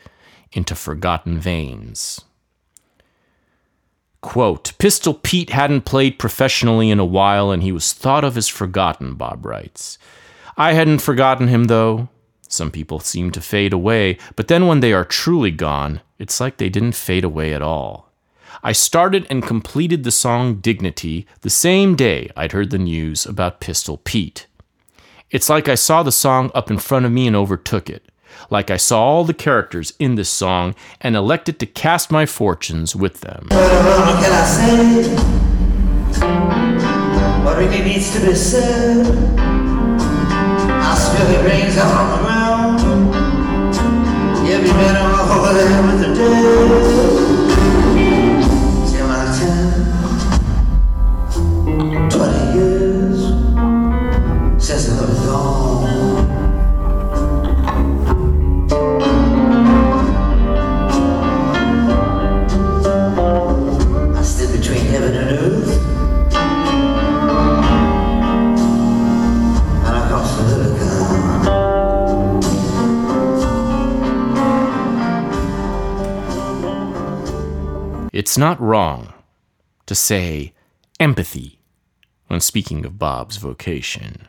into 0.52 0.76
forgotten 0.76 1.40
veins. 1.40 2.22
Quote, 4.22 4.74
Pistol 4.78 5.14
Pete 5.14 5.52
hadn't 5.52 5.86
played 5.86 6.20
professionally 6.20 6.90
in 6.90 7.00
a 7.00 7.06
while 7.06 7.52
and 7.52 7.62
he 7.62 7.72
was 7.72 7.94
thought 7.94 8.24
of 8.24 8.38
as 8.38 8.48
forgotten, 8.48 9.14
Bob 9.14 9.46
writes. 9.46 9.98
I 10.58 10.74
hadn't 10.74 11.00
forgotten 11.00 11.48
him, 11.48 11.66
though. 11.66 12.10
Some 12.48 12.72
people 12.72 13.00
seem 13.00 13.32
to 13.32 13.42
fade 13.42 13.74
away, 13.74 14.18
but 14.36 14.48
then 14.48 14.68
when 14.68 14.80
they 14.80 14.94
are 14.94 15.06
truly 15.06 15.52
gone, 15.52 16.02
it's 16.18 16.40
like 16.40 16.58
they 16.58 16.70
didn't 16.70 16.96
fade 16.96 17.24
away 17.24 17.54
at 17.54 17.62
all. 17.62 18.10
I 18.64 18.72
started 18.72 19.28
and 19.30 19.44
completed 19.44 20.04
the 20.04 20.12
song 20.12 20.56
Dignity 20.56 21.28
the 21.42 21.50
same 21.50 21.96
day 21.96 22.32
I'd 22.36 22.54
heard 22.54 22.72
the 22.72 22.80
news 22.80 23.26
about 23.26 23.60
Pistol 23.60 23.98
Pete. 24.04 24.48
It's 25.30 25.50
like 25.50 25.70
I 25.70 25.76
saw 25.76 26.02
the 26.02 26.12
song 26.12 26.50
up 26.56 26.72
in 26.72 26.80
front 26.80 27.06
of 27.06 27.12
me 27.12 27.28
and 27.28 27.36
overtook 27.36 27.90
it 27.90 28.10
like 28.50 28.72
I 28.72 28.78
saw 28.78 29.02
all 29.02 29.24
the 29.24 29.34
characters 29.34 29.94
in 30.00 30.16
this 30.16 30.30
song 30.30 30.76
and 31.02 31.16
elected 31.16 31.60
to 31.60 31.66
cast 31.66 32.12
my 32.12 32.26
fortunes 32.26 32.96
with 32.96 33.22
them. 33.22 33.48
What 37.44 37.58
really 37.58 37.82
needs 37.82 38.12
to 38.14 38.26
be 38.26 38.36
said? 38.36 39.06
I 39.40 40.96
spill 40.96 41.28
the 41.28 41.40
out 41.80 41.94
on 41.98 42.08
the 42.12 42.18
ground. 42.24 42.80
Every 44.50 44.72
minute 44.72 44.96
I'm 44.96 45.30
over 45.38 45.54
there 45.54 45.82
with 45.84 46.00
the 46.02 46.16
dead. 46.16 47.97
It's 78.18 78.36
not 78.36 78.60
wrong 78.60 79.14
to 79.86 79.94
say 79.94 80.54
empathy 81.00 81.60
when 82.26 82.40
speaking 82.40 82.84
of 82.84 82.98
Bob's 82.98 83.38
vocation. 83.38 84.28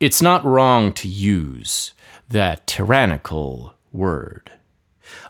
It's 0.00 0.20
not 0.20 0.44
wrong 0.44 0.92
to 0.94 1.06
use 1.06 1.94
that 2.28 2.66
tyrannical 2.66 3.74
word. 3.92 4.50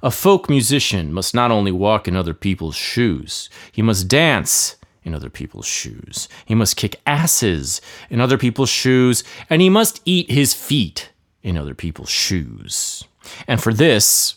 A 0.03 0.11
folk 0.11 0.49
musician 0.49 1.13
must 1.13 1.35
not 1.35 1.51
only 1.51 1.71
walk 1.71 2.09
in 2.09 2.17
other 2.17 2.33
people's 2.33 2.77
shoes, 2.77 3.51
he 3.71 3.83
must 3.83 4.09
dance 4.09 4.77
in 5.05 5.15
other 5.15 5.29
people's 5.29 5.67
shoes. 5.67 6.31
He 6.47 6.55
must 6.55 6.79
kick 6.79 6.99
asses 7.07 7.83
in 8.09 8.23
other 8.23 8.39
people's 8.39 8.71
shoes, 8.71 9.23
and 9.51 9.61
he 9.61 9.69
must 9.69 10.01
eat 10.07 10.31
his 10.31 10.55
feet 10.55 11.11
in 11.43 11.59
other 11.59 11.75
people's 11.75 12.09
shoes. 12.09 13.05
And 13.47 13.63
for 13.63 13.75
this, 13.75 14.37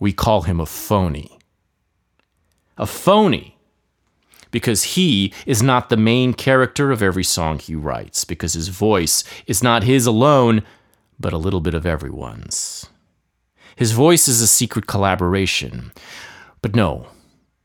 we 0.00 0.14
call 0.14 0.40
him 0.40 0.58
a 0.58 0.64
phony. 0.64 1.35
A 2.76 2.86
phony 2.86 3.56
because 4.50 4.82
he 4.84 5.32
is 5.44 5.62
not 5.62 5.88
the 5.90 5.96
main 5.96 6.32
character 6.32 6.90
of 6.90 7.02
every 7.02 7.24
song 7.24 7.58
he 7.58 7.74
writes, 7.74 8.24
because 8.24 8.54
his 8.54 8.68
voice 8.68 9.24
is 9.46 9.62
not 9.62 9.82
his 9.82 10.06
alone, 10.06 10.62
but 11.18 11.32
a 11.32 11.38
little 11.38 11.60
bit 11.60 11.74
of 11.74 11.84
everyone's. 11.84 12.86
His 13.76 13.92
voice 13.92 14.28
is 14.28 14.40
a 14.40 14.46
secret 14.46 14.86
collaboration. 14.86 15.92
But 16.62 16.74
no, 16.74 17.08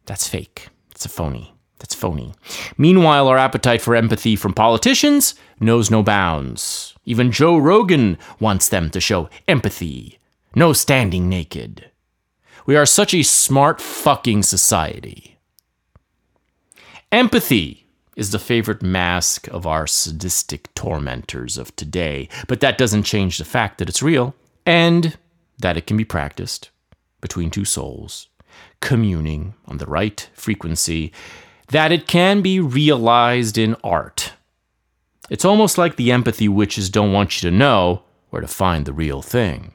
that's 0.05 0.27
fake. 0.27 0.67
It's 0.91 1.05
a 1.05 1.09
phony. 1.09 1.53
That's 1.79 1.95
phony. 1.95 2.33
Meanwhile, 2.77 3.27
our 3.27 3.37
appetite 3.37 3.81
for 3.81 3.95
empathy 3.95 4.35
from 4.35 4.53
politicians 4.53 5.33
knows 5.59 5.89
no 5.89 6.03
bounds. 6.03 6.93
Even 7.05 7.31
Joe 7.31 7.57
Rogan 7.57 8.17
wants 8.39 8.67
them 8.67 8.89
to 8.91 8.99
show 8.99 9.29
empathy. 9.47 10.19
No 10.53 10.73
standing 10.73 11.29
naked. 11.29 11.90
We 12.65 12.75
are 12.75 12.85
such 12.85 13.13
a 13.13 13.23
smart 13.23 13.81
fucking 13.81 14.43
society. 14.43 15.37
Empathy 17.11 17.87
is 18.15 18.31
the 18.31 18.39
favorite 18.39 18.81
mask 18.81 19.47
of 19.47 19.65
our 19.65 19.87
sadistic 19.87 20.73
tormentors 20.75 21.57
of 21.57 21.75
today, 21.75 22.29
but 22.47 22.59
that 22.59 22.77
doesn't 22.77 23.03
change 23.03 23.37
the 23.37 23.45
fact 23.45 23.77
that 23.77 23.89
it's 23.89 24.03
real 24.03 24.35
and 24.65 25.17
that 25.59 25.77
it 25.77 25.87
can 25.87 25.97
be 25.97 26.05
practiced 26.05 26.69
between 27.19 27.49
two 27.49 27.65
souls, 27.65 28.27
communing 28.79 29.53
on 29.65 29.77
the 29.77 29.85
right 29.85 30.29
frequency, 30.33 31.11
that 31.69 31.91
it 31.91 32.07
can 32.07 32.41
be 32.41 32.59
realized 32.59 33.57
in 33.57 33.75
art. 33.83 34.33
It's 35.29 35.45
almost 35.45 35.77
like 35.77 35.95
the 35.95 36.11
empathy 36.11 36.49
witches 36.49 36.89
don't 36.89 37.13
want 37.13 37.41
you 37.41 37.49
to 37.49 37.55
know 37.55 38.03
where 38.29 38.41
to 38.41 38.47
find 38.47 38.85
the 38.85 38.93
real 38.93 39.21
thing. 39.21 39.73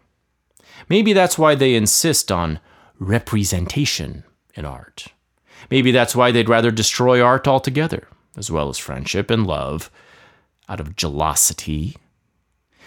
Maybe 0.89 1.13
that's 1.13 1.39
why 1.39 1.55
they 1.55 1.75
insist 1.75 2.31
on 2.31 2.61
representation 2.99 4.25
in 4.55 4.65
art. 4.65 5.07
Maybe 5.71 5.91
that's 5.91 6.17
why 6.17 6.31
they'd 6.31 6.49
rather 6.49 6.71
destroy 6.71 7.21
art 7.23 7.49
altogether, 7.49 8.09
as 8.37 8.51
well 8.51 8.69
as 8.69 8.79
friendship 8.79 9.31
and 9.31 9.47
love, 9.47 9.91
out 10.69 10.81
of 10.81 10.97
jealousy. 10.97 11.97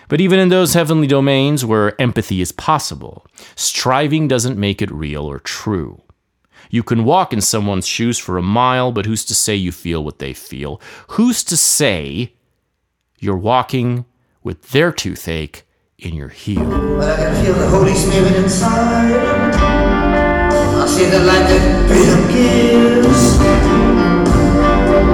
But 0.08 0.22
even 0.22 0.40
in 0.40 0.50
those 0.50 0.74
heavenly 0.74 1.08
domains 1.08 1.64
where 1.64 2.00
empathy 2.02 2.42
is 2.42 2.52
possible, 2.52 3.26
striving 3.56 4.28
doesn't 4.28 4.58
make 4.58 4.82
it 4.82 4.92
real 4.92 5.26
or 5.26 5.40
true. 5.40 6.02
You 6.72 6.84
can 6.84 7.04
walk 7.04 7.34
in 7.34 7.42
someone's 7.42 7.88
shoes 7.88 8.18
for 8.18 8.38
a 8.38 8.44
mile, 8.44 8.92
but 8.92 9.06
who's 9.06 9.26
to 9.26 9.36
say 9.36 9.56
you 9.56 9.72
feel 9.72 10.04
what 10.04 10.20
they 10.20 10.34
feel? 10.34 10.82
Who's 11.10 11.44
to 11.46 11.58
say 11.58 12.34
you're 13.20 13.38
walking 13.38 14.06
with 14.44 14.70
their 14.72 14.92
toothache 14.92 15.64
in 15.98 16.16
your 16.16 16.30
heel? 16.30 16.66
But 16.98 17.20
I 17.20 17.24
can 17.24 17.46
feel 17.46 17.54
the 17.56 17.68
Holy 17.70 17.94
Spirit 17.94 18.36
inside. 18.36 19.49
See 20.90 21.06
the 21.06 21.20
light 21.20 21.46
that 21.48 21.88
freedom 21.88 22.28
gives. 22.28 23.38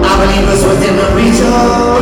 I 0.04 0.14
believe 0.22 0.48
it's 0.54 0.64
within 0.64 0.96
the 0.96 1.08
reach 1.18 1.42
of 1.44 2.00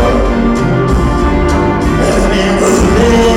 every 2.08 2.30
man 2.30 2.60
who 2.60 2.68
lives. 2.70 3.33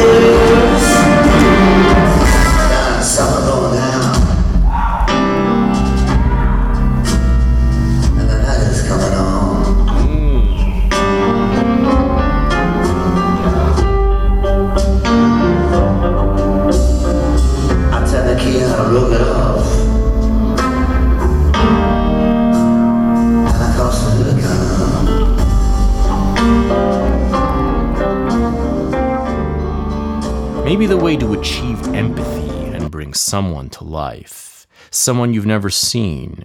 The 30.86 30.96
way 30.96 31.16
to 31.16 31.32
achieve 31.32 31.82
empathy 31.94 32.48
and 32.72 32.92
bring 32.92 33.12
someone 33.12 33.70
to 33.70 33.82
life, 33.82 34.68
someone 34.88 35.34
you've 35.34 35.44
never 35.44 35.68
seen, 35.68 36.44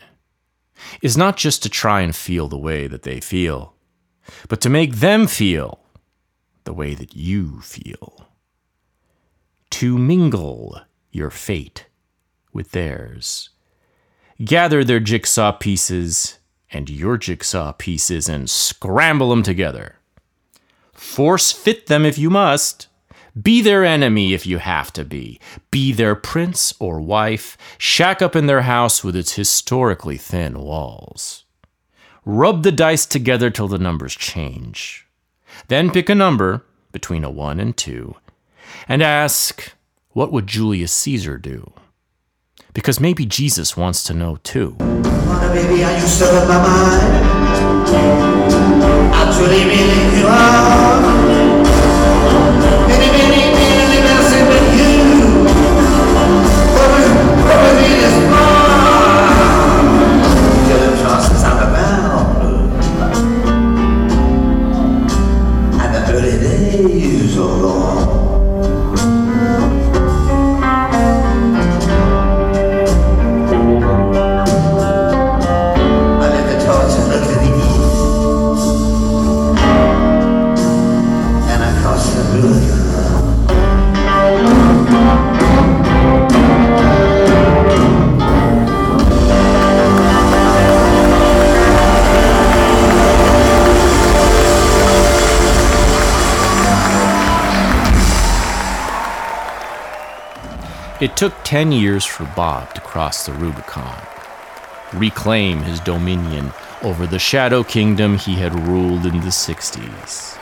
is 1.04 1.16
not 1.16 1.38
just 1.38 1.62
to 1.62 1.70
try 1.70 2.02
and 2.02 2.16
feel 2.16 2.48
the 2.48 2.58
way 2.58 2.88
that 2.88 3.04
they 3.04 3.20
feel, 3.20 3.76
but 4.50 4.60
to 4.62 4.70
make 4.70 4.96
them 4.96 5.28
feel 5.28 5.80
the 6.64 6.74
way 6.74 6.96
that 6.96 7.16
you 7.16 7.62
feel. 7.62 8.30
To 9.70 9.98
mingle 10.00 10.82
your 11.12 11.30
fate 11.30 11.86
with 12.52 12.72
theirs. 12.72 13.52
Gather 14.44 14.84
their 14.84 15.00
jigsaw 15.00 15.52
pieces 15.52 16.40
and 16.72 16.90
your 16.90 17.16
jigsaw 17.18 17.74
pieces 17.74 18.28
and 18.28 18.50
scramble 18.50 19.30
them 19.30 19.44
together. 19.44 19.98
Force 20.94 21.52
fit 21.52 21.86
them 21.86 22.06
if 22.06 22.18
you 22.18 22.32
must. 22.32 22.88
Be 23.40 23.62
their 23.62 23.86
enemy 23.86 24.34
if 24.34 24.46
you 24.46 24.58
have 24.58 24.92
to 24.94 25.06
be. 25.06 25.40
Be 25.70 25.94
their 25.94 26.16
prince 26.16 26.74
or 26.80 27.00
wife. 27.00 27.58
Shack 27.78 28.22
up 28.22 28.36
in 28.36 28.48
their 28.48 28.64
house 28.64 29.04
with 29.04 29.16
its 29.16 29.36
historically 29.36 30.18
thin 30.18 30.60
walls. 30.60 31.46
Rub 32.26 32.64
the 32.64 32.72
dice 32.72 33.06
together 33.06 33.50
till 33.50 33.70
the 33.70 33.78
numbers 33.78 34.16
change. 34.16 35.08
Then 35.70 35.92
pick 35.92 36.10
a 36.10 36.16
number 36.16 36.66
between 36.92 37.24
a 37.24 37.30
1 37.30 37.60
and 37.60 37.76
2 37.76 38.16
and 38.88 39.02
ask, 39.02 39.74
what 40.12 40.32
would 40.32 40.48
Julius 40.48 40.92
Caesar 40.92 41.38
do? 41.38 41.72
Because 42.74 43.00
maybe 43.00 43.26
Jesus 43.26 43.78
wants 43.78 44.04
to 44.04 44.14
know 44.14 44.38
too. 44.44 44.76
I 44.80 45.48
truly 49.36 49.64
believe 49.64 50.18
you 50.20 50.28
are. 50.28 51.41
It 101.02 101.18
took 101.18 101.34
10 101.44 101.72
years 101.72 102.06
for 102.06 102.26
Bob 102.36 102.76
to 102.76 102.82
cross 102.82 103.26
the 103.26 103.34
Rubicon, 103.34 104.00
reclaim 104.94 105.64
his 105.64 105.80
dominion 105.80 106.52
over 106.84 107.08
the 107.08 107.18
Shadow 107.18 107.64
Kingdom 107.64 108.20
he 108.20 108.36
had 108.36 108.68
ruled 108.68 109.08
in 109.08 109.22
the 109.22 109.30
60s. 109.30 110.38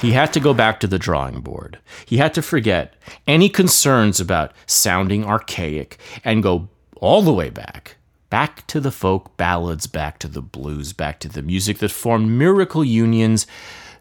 He 0.00 0.12
had 0.12 0.32
to 0.32 0.38
go 0.38 0.54
back 0.54 0.78
to 0.78 0.86
the 0.86 0.96
drawing 0.96 1.40
board. 1.40 1.80
He 2.06 2.18
had 2.18 2.32
to 2.34 2.40
forget 2.40 2.94
any 3.26 3.48
concerns 3.48 4.20
about 4.20 4.52
sounding 4.64 5.24
archaic 5.24 5.98
and 6.22 6.40
go 6.40 6.68
all 7.00 7.20
the 7.22 7.32
way 7.32 7.50
back. 7.50 7.96
Back 8.28 8.68
to 8.68 8.78
the 8.78 8.92
folk 8.92 9.36
ballads, 9.36 9.88
back 9.88 10.20
to 10.20 10.28
the 10.28 10.40
blues, 10.40 10.92
back 10.92 11.18
to 11.18 11.28
the 11.28 11.42
music 11.42 11.78
that 11.78 11.90
formed 11.90 12.30
miracle 12.30 12.84
unions 12.84 13.44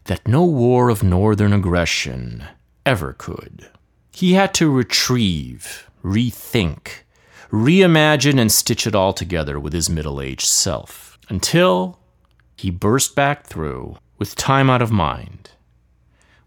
that 0.03 0.28
no 0.28 0.45
war 0.45 0.90
of 0.90 1.02
northern 1.02 1.52
aggression 1.52 2.44
ever 2.86 3.14
could. 3.14 3.70
He 4.11 4.34
had 4.34 4.53
to 4.56 4.69
retrieve, 4.69 5.90
rethink, 6.03 7.03
reimagine, 7.52 8.40
and 8.40 8.52
stitch 8.52 8.86
it 8.86 8.95
all 8.95 9.14
together 9.14 9.60
with 9.60 9.73
his 9.73 9.90
middle 9.90 10.22
aged 10.22 10.48
self 10.48 11.18
until 11.30 11.99
he 12.56 12.69
burst 12.69 13.15
back 13.15 13.45
through 13.45 13.98
with 14.18 14.36
Time 14.36 14.69
Out 14.69 14.81
of 14.81 14.91
Mind, 14.91 15.52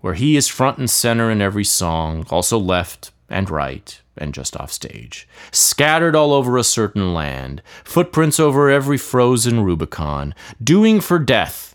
where 0.01 0.15
he 0.15 0.37
is 0.37 0.49
front 0.49 0.79
and 0.79 0.91
center 0.91 1.31
in 1.31 1.41
every 1.41 1.65
song, 1.65 2.27
also 2.31 2.59
left 2.59 3.13
and 3.29 3.49
right 3.49 4.01
and 4.19 4.35
just 4.35 4.57
off 4.59 4.71
stage, 4.71 5.27
scattered 5.51 6.15
all 6.15 6.33
over 6.33 6.59
a 6.59 6.65
certain 6.65 7.15
land, 7.15 7.63
footprints 7.83 8.39
over 8.39 8.69
every 8.69 8.99
frozen 8.99 9.65
Rubicon, 9.65 10.35
doing 10.63 11.01
for 11.01 11.19
death 11.19 11.72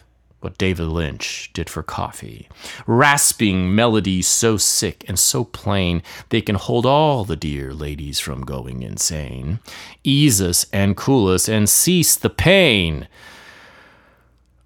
what 0.48 0.58
David 0.58 0.88
Lynch 0.88 1.52
did 1.52 1.70
for 1.70 1.84
coffee, 1.84 2.48
rasping 2.86 3.76
melodies 3.76 4.28
so 4.28 4.56
sick 4.56 5.04
and 5.06 5.20
so 5.20 5.44
plain 5.44 6.02
they 6.30 6.40
can 6.40 6.56
hold 6.56 6.86
all 6.86 7.26
the 7.26 7.36
dear 7.36 7.74
ladies 7.74 8.22
from 8.22 8.46
going 8.46 8.82
insane, 8.82 9.60
ease 10.06 10.42
us 10.42 10.66
and 10.72 10.96
cool 10.96 11.28
us 11.28 11.50
and 11.50 11.68
cease 11.68 12.16
the 12.16 12.30
pain 12.30 13.10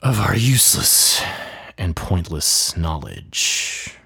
of 0.04 0.20
our 0.20 0.36
useless 0.36 1.24
and 1.80 1.96
pointless 1.96 2.78
knowledge. 2.78 3.98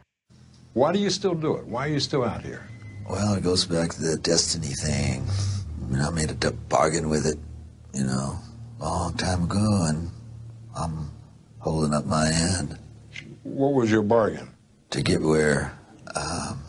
Why 0.75 0.93
do 0.93 0.99
you 0.99 1.09
still 1.09 1.35
do 1.35 1.57
it? 1.57 1.65
Why 1.67 1.87
are 1.87 1.91
you 1.91 1.99
still 1.99 2.23
out 2.23 2.41
here? 2.41 2.65
Well, 3.09 3.33
it 3.33 3.43
goes 3.43 3.65
back 3.65 3.89
to 3.95 4.01
the 4.01 4.15
destiny 4.15 4.73
thing. 4.75 5.27
I 5.83 5.91
mean, 5.91 6.01
I 6.01 6.09
made 6.09 6.31
a 6.31 6.51
bargain 6.69 7.09
with 7.09 7.25
it, 7.25 7.37
you 7.93 8.05
know, 8.05 8.39
a 8.79 8.83
long 8.85 9.13
time 9.15 9.43
ago, 9.43 9.87
and 9.89 10.09
I'm 10.73 11.11
holding 11.65 11.95
up 11.95 12.05
my 12.05 12.27
end 12.31 12.77
What 13.41 13.73
was 13.73 13.89
your 13.91 14.03
bargain? 14.03 14.49
to 14.91 15.01
get 15.01 15.19
where 15.19 15.73
um, 16.15 16.59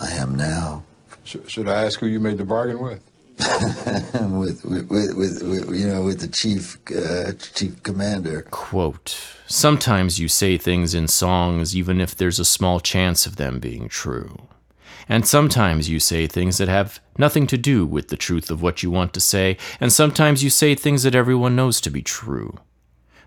I 0.00 0.10
am 0.12 0.34
now. 0.34 0.82
Sh- 1.24 1.36
should 1.46 1.68
I 1.68 1.84
ask 1.84 2.00
who 2.00 2.06
you 2.06 2.18
made 2.18 2.38
the 2.38 2.44
bargain 2.44 2.80
with? 2.80 3.02
with, 3.38 4.64
with, 4.64 4.90
with, 4.90 5.14
with, 5.14 5.42
with, 5.42 5.78
you 5.78 5.86
know, 5.86 6.02
with 6.02 6.20
the 6.20 6.26
chief, 6.26 6.78
uh, 6.90 7.32
chief 7.54 7.80
commander. 7.82 8.42
Quote 8.50 9.16
Sometimes 9.46 10.18
you 10.18 10.26
say 10.26 10.56
things 10.56 10.94
in 10.94 11.06
songs 11.06 11.76
even 11.76 12.00
if 12.00 12.16
there's 12.16 12.40
a 12.40 12.44
small 12.46 12.80
chance 12.80 13.26
of 13.26 13.36
them 13.36 13.60
being 13.60 13.88
true. 13.88 14.48
And 15.08 15.28
sometimes 15.28 15.88
you 15.88 16.00
say 16.00 16.26
things 16.26 16.56
that 16.58 16.68
have 16.68 16.98
nothing 17.18 17.46
to 17.48 17.58
do 17.58 17.86
with 17.86 18.08
the 18.08 18.16
truth 18.16 18.50
of 18.50 18.62
what 18.62 18.82
you 18.82 18.90
want 18.90 19.12
to 19.14 19.20
say, 19.20 19.58
and 19.80 19.92
sometimes 19.92 20.42
you 20.42 20.50
say 20.50 20.74
things 20.74 21.02
that 21.02 21.14
everyone 21.14 21.54
knows 21.54 21.80
to 21.82 21.90
be 21.90 22.02
true. 22.02 22.58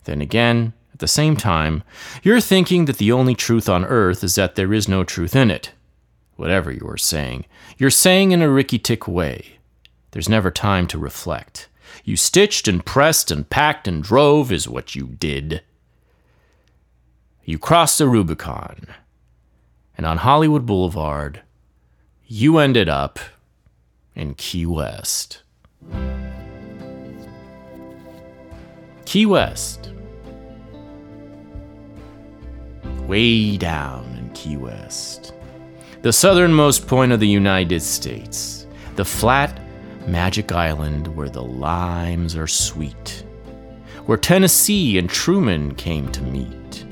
Then 0.03 0.21
again, 0.21 0.73
at 0.93 0.99
the 0.99 1.07
same 1.07 1.35
time, 1.35 1.83
you're 2.23 2.41
thinking 2.41 2.85
that 2.85 2.97
the 2.97 3.11
only 3.11 3.35
truth 3.35 3.69
on 3.69 3.85
earth 3.85 4.23
is 4.23 4.35
that 4.35 4.55
there 4.55 4.73
is 4.73 4.87
no 4.87 5.03
truth 5.03 5.35
in 5.35 5.51
it. 5.51 5.71
Whatever 6.35 6.71
you 6.71 6.87
are 6.87 6.97
saying, 6.97 7.45
you're 7.77 7.89
saying 7.89 8.31
in 8.31 8.41
a 8.41 8.49
Ricky 8.49 8.79
Tick 8.79 9.07
way. 9.07 9.59
There's 10.11 10.29
never 10.29 10.51
time 10.51 10.87
to 10.87 10.97
reflect. 10.97 11.69
You 12.03 12.17
stitched 12.17 12.67
and 12.67 12.85
pressed 12.85 13.31
and 13.31 13.49
packed 13.49 13.87
and 13.87 14.03
drove, 14.03 14.51
is 14.51 14.67
what 14.67 14.95
you 14.95 15.07
did. 15.07 15.61
You 17.45 17.59
crossed 17.59 17.97
the 17.97 18.07
Rubicon, 18.07 18.87
and 19.97 20.05
on 20.05 20.17
Hollywood 20.17 20.65
Boulevard, 20.65 21.41
you 22.27 22.57
ended 22.57 22.87
up 22.87 23.19
in 24.15 24.35
Key 24.35 24.65
West. 24.65 25.41
Key 29.05 29.25
West. 29.25 29.80
Way 33.11 33.57
down 33.57 34.05
in 34.17 34.29
Key 34.29 34.55
West. 34.55 35.33
The 36.01 36.13
southernmost 36.13 36.87
point 36.87 37.11
of 37.11 37.19
the 37.19 37.27
United 37.27 37.81
States. 37.81 38.65
The 38.95 39.03
flat, 39.03 39.59
magic 40.07 40.53
island 40.53 41.13
where 41.13 41.27
the 41.27 41.43
limes 41.43 42.37
are 42.37 42.47
sweet. 42.47 43.25
Where 44.05 44.17
Tennessee 44.17 44.97
and 44.97 45.09
Truman 45.09 45.75
came 45.75 46.09
to 46.13 46.21
meet 46.21 46.85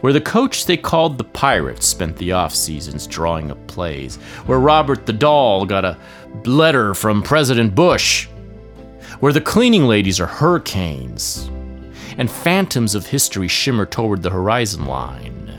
where 0.00 0.12
the 0.12 0.20
coach 0.20 0.66
they 0.66 0.76
called 0.76 1.16
the 1.16 1.24
Pirates 1.24 1.86
spent 1.86 2.16
the 2.16 2.32
off 2.32 2.52
seasons 2.54 3.06
drawing 3.06 3.52
up 3.52 3.66
plays, 3.68 4.16
where 4.46 4.58
Robert 4.58 5.06
the 5.06 5.12
Doll 5.14 5.64
got 5.64 5.84
a 5.84 5.96
letter 6.44 6.92
from 6.92 7.22
President 7.22 7.74
Bush, 7.74 8.26
where 9.20 9.32
the 9.32 9.40
cleaning 9.40 9.84
ladies 9.84 10.20
are 10.20 10.26
hurricanes, 10.26 11.48
and 12.18 12.30
phantoms 12.30 12.94
of 12.94 13.06
history 13.06 13.48
shimmer 13.48 13.86
toward 13.86 14.22
the 14.22 14.30
horizon 14.30 14.86
line, 14.86 15.50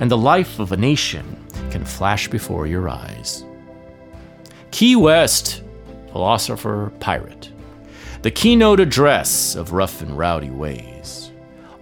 and 0.00 0.10
the 0.10 0.16
life 0.16 0.58
of 0.58 0.72
a 0.72 0.76
nation 0.76 1.44
can 1.70 1.84
flash 1.84 2.28
before 2.28 2.66
your 2.66 2.88
eyes. 2.88 3.44
Key 4.70 4.96
West, 4.96 5.62
philosopher, 6.12 6.92
pirate, 7.00 7.50
the 8.22 8.30
keynote 8.30 8.80
address 8.80 9.54
of 9.54 9.72
rough 9.72 10.02
and 10.02 10.16
rowdy 10.16 10.50
ways 10.50 10.96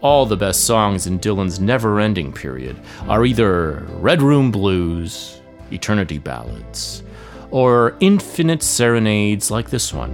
all 0.05 0.27
the 0.27 0.36
best 0.36 0.65
songs 0.65 1.07
in 1.07 1.19
Dylan's 1.19 1.59
never 1.59 1.99
ending 1.99 2.31
period 2.31 2.78
are 3.09 3.24
either 3.24 3.86
Red 3.89 4.20
Room 4.20 4.53
Blues, 4.53 5.41
Eternity 5.73 6.19
Ballads, 6.19 7.03
or 7.51 7.97
infinite 8.01 8.62
serenades 8.62 9.51
like 9.51 9.70
this 9.70 9.95
one. 9.95 10.12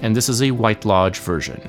And 0.00 0.16
this 0.16 0.30
is 0.30 0.40
a 0.40 0.52
White 0.52 0.86
Lodge 0.86 1.18
version. 1.18 1.60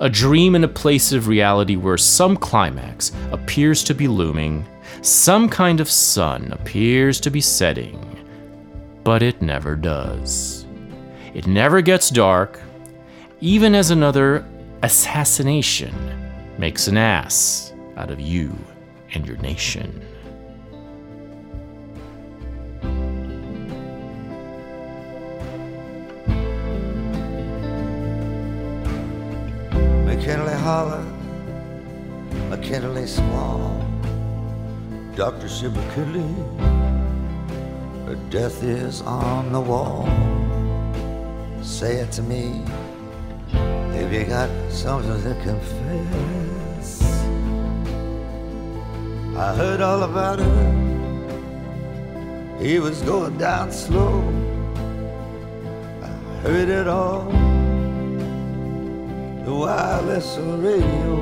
A 0.00 0.08
dream 0.08 0.54
in 0.54 0.62
a 0.62 0.68
place 0.68 1.12
of 1.12 1.26
reality 1.26 1.74
where 1.74 1.96
some 1.96 2.36
climax 2.36 3.10
appears 3.32 3.82
to 3.82 3.94
be 3.94 4.06
looming, 4.06 4.64
some 5.02 5.48
kind 5.48 5.80
of 5.80 5.90
sun 5.90 6.52
appears 6.52 7.18
to 7.20 7.30
be 7.30 7.40
setting, 7.40 7.98
but 9.02 9.22
it 9.22 9.42
never 9.42 9.74
does. 9.74 10.66
It 11.34 11.48
never 11.48 11.80
gets 11.80 12.10
dark, 12.10 12.60
even 13.40 13.74
as 13.74 13.90
another 13.90 14.46
assassination 14.84 15.92
makes 16.58 16.86
an 16.86 16.96
ass 16.96 17.72
out 17.96 18.12
of 18.12 18.20
you 18.20 18.56
and 19.14 19.26
your 19.26 19.38
nation. 19.38 20.00
Holland, 30.78 31.10
McKinley 32.50 33.08
Small, 33.08 33.84
Dr. 35.16 35.48
Sim 35.48 35.74
McKinley, 35.74 36.32
death 38.30 38.62
is 38.62 39.02
on 39.02 39.50
the 39.50 39.60
wall. 39.60 40.06
Say 41.62 41.96
it 41.96 42.12
to 42.12 42.22
me 42.22 42.62
if 44.00 44.12
you 44.12 44.24
got 44.24 44.50
something 44.70 45.20
to 45.24 45.34
confess. 45.42 47.02
I 49.36 49.56
heard 49.56 49.80
all 49.80 50.04
about 50.04 50.38
it. 50.38 50.46
He 52.62 52.78
was 52.78 53.02
going 53.02 53.36
down 53.36 53.72
slow. 53.72 54.22
I 56.04 56.06
heard 56.46 56.68
it 56.68 56.86
all. 56.86 57.47
The 59.48 59.54
wireless 59.54 60.36
radio 60.36 61.16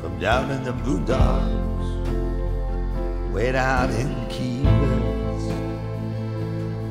from 0.00 0.18
down 0.18 0.50
in 0.50 0.64
the 0.64 0.72
boondocks, 0.72 1.92
way 3.32 3.52
down 3.52 3.90
in 3.90 4.26
Key 4.28 4.64
West. 4.64 5.50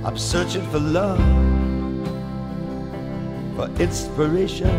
I'm 0.06 0.18
searching 0.18 0.66
for 0.72 0.80
love, 0.80 1.20
for 3.58 3.68
inspiration. 3.82 4.72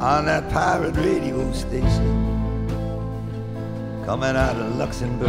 On 0.00 0.24
that 0.24 0.50
pirate 0.50 0.96
radio 0.96 1.52
station 1.52 2.16
coming 4.04 4.34
out 4.34 4.56
of 4.56 4.74
Luxembourg 4.74 5.28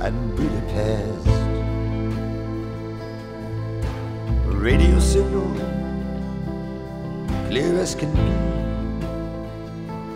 and 0.00 0.36
Budapest. 0.36 1.49
Radio 4.60 5.00
signal, 5.00 5.54
clear 7.48 7.78
as 7.80 7.94
can 7.94 8.12
be. 8.12 8.32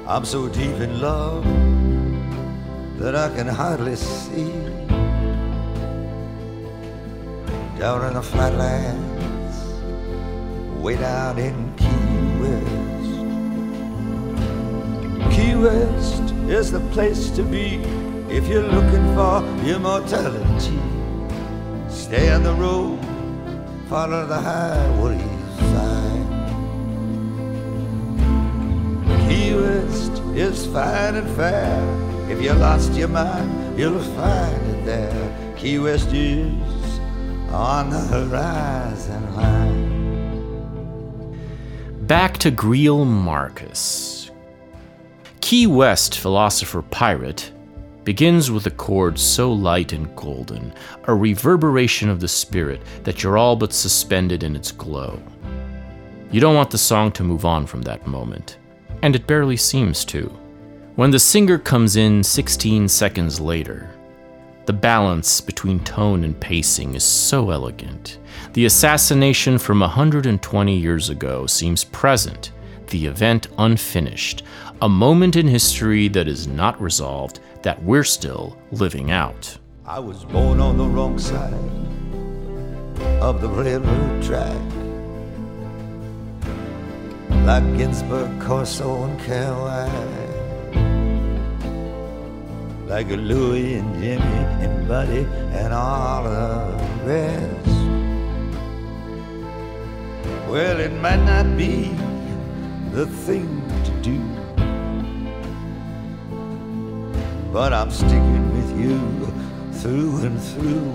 I'm 0.07 0.27
so 0.27 0.49
deep 0.51 0.81
in 0.87 1.01
love 1.01 1.45
that 2.99 3.17
I 3.17 3.35
can 3.35 3.47
hardly 3.47 3.97
see. 3.97 4.53
Down 7.79 8.05
in 8.05 8.13
the 8.13 8.23
flatlands, 8.23 9.57
way 10.79 10.97
down 10.97 11.39
in 11.39 11.73
Key 11.77 12.27
West. 12.43 13.17
Key 15.35 15.55
West 15.55 16.35
is 16.51 16.71
the 16.71 16.81
place 16.93 17.31
to 17.31 17.43
be 17.43 17.81
if 18.29 18.47
you're 18.47 18.69
looking 18.69 19.15
for 19.15 19.43
immortality. 19.67 20.79
Stay 21.89 22.31
on 22.31 22.43
the 22.43 22.53
road, 22.53 23.04
follow 23.89 24.27
the 24.27 24.41
highway 24.41 25.19
sign. 25.59 26.25
Key 29.29 29.55
West 29.55 30.23
is 30.35 30.67
fine 30.67 31.17
and 31.17 31.37
fair. 31.37 32.31
If 32.31 32.41
you 32.43 32.53
lost 32.55 32.93
your 32.95 33.09
mind, 33.09 33.79
you'll 33.79 34.01
find 34.01 34.67
it 34.71 34.85
there. 34.85 35.55
Key 35.57 35.79
West 35.79 36.13
is 36.13 36.99
on 37.51 37.91
the 37.91 38.01
horizon 38.01 39.35
line. 39.37 39.95
Back 42.07 42.39
to 42.39 42.51
Greil 42.51 43.07
Marcus. 43.07 44.31
Key 45.41 45.67
West 45.67 46.19
philosopher 46.19 46.83
pirate 46.83 47.51
begins 48.05 48.51
with 48.51 48.67
a 48.67 48.71
chord 48.71 49.19
so 49.19 49.53
light 49.53 49.93
and 49.93 50.15
golden, 50.15 50.73
a 51.05 51.15
reverberation 51.15 52.09
of 52.09 52.21
the 52.21 52.29
spirit 52.29 52.83
that 53.03 53.23
you're 53.23 53.39
all 53.39 53.57
but 53.57 53.73
suspended 53.73 54.43
in 54.43 54.55
its 54.55 54.71
glow. 54.71 55.21
You 56.31 56.41
don't 56.41 56.55
want 56.55 56.71
the 56.71 56.79
song 56.79 57.13
to 57.13 57.25
move 57.25 57.45
on 57.45 57.67
from 57.67 57.83
that 57.83 58.07
moment, 58.07 58.59
and 59.03 59.15
it 59.17 59.27
barely 59.27 59.57
seems 59.57 60.05
to. 60.07 60.27
When 60.97 61.11
the 61.11 61.19
singer 61.19 61.59
comes 61.59 61.97
in 61.97 62.23
16 62.23 62.89
seconds 62.89 63.41
later, 63.41 63.91
the 64.67 64.73
balance 64.73 65.41
between 65.41 65.81
tone 65.81 66.25
and 66.25 66.39
pacing 66.39 66.95
is 66.95 67.05
so 67.05 67.51
elegant. 67.51 68.19
The 68.55 68.65
assassination 68.65 69.59
from 69.59 69.81
120 69.81 70.77
years 70.77 71.11
ago 71.11 71.47
seems 71.47 71.85
present, 71.85 72.53
the 72.89 73.07
event 73.07 73.49
unfinished, 73.59 74.43
a 74.81 74.89
moment 74.89 75.37
in 75.37 75.47
history 75.47 76.09
that 76.09 76.29
is 76.29 76.47
not 76.47 76.81
resolved, 76.81 77.41
that 77.65 77.83
we're 77.83 78.05
still 78.05 78.57
living 78.73 79.11
out. 79.11 79.59
I 79.87 79.99
was 79.99 80.23
born 80.27 80.61
on 80.61 80.77
the 80.77 80.85
wrong 80.85 81.19
side 81.19 81.53
of 83.23 83.41
the 83.41 83.49
railroad 83.49 84.23
track. 84.23 84.61
Like 87.47 87.65
Ginsberg, 87.79 88.39
Corso, 88.43 89.05
and. 89.05 89.19
Like 92.87 93.09
Louie 93.09 93.75
and 93.75 93.95
Jimmy 93.95 94.41
and 94.65 94.87
Buddy 94.87 95.27
and 95.59 95.73
all 95.73 96.25
the 96.25 96.77
rest. 97.07 97.69
Well, 100.51 100.81
it 100.81 100.93
might 101.01 101.25
not 101.25 101.57
be 101.57 101.89
the 102.93 103.07
thing 103.07 103.63
to 103.85 103.91
do. 104.03 104.44
But 107.55 107.73
I'm 107.73 107.91
sticking 107.93 108.53
with 108.53 108.71
you 108.77 108.99
through 109.75 110.27
and 110.27 110.43
through. 110.43 110.93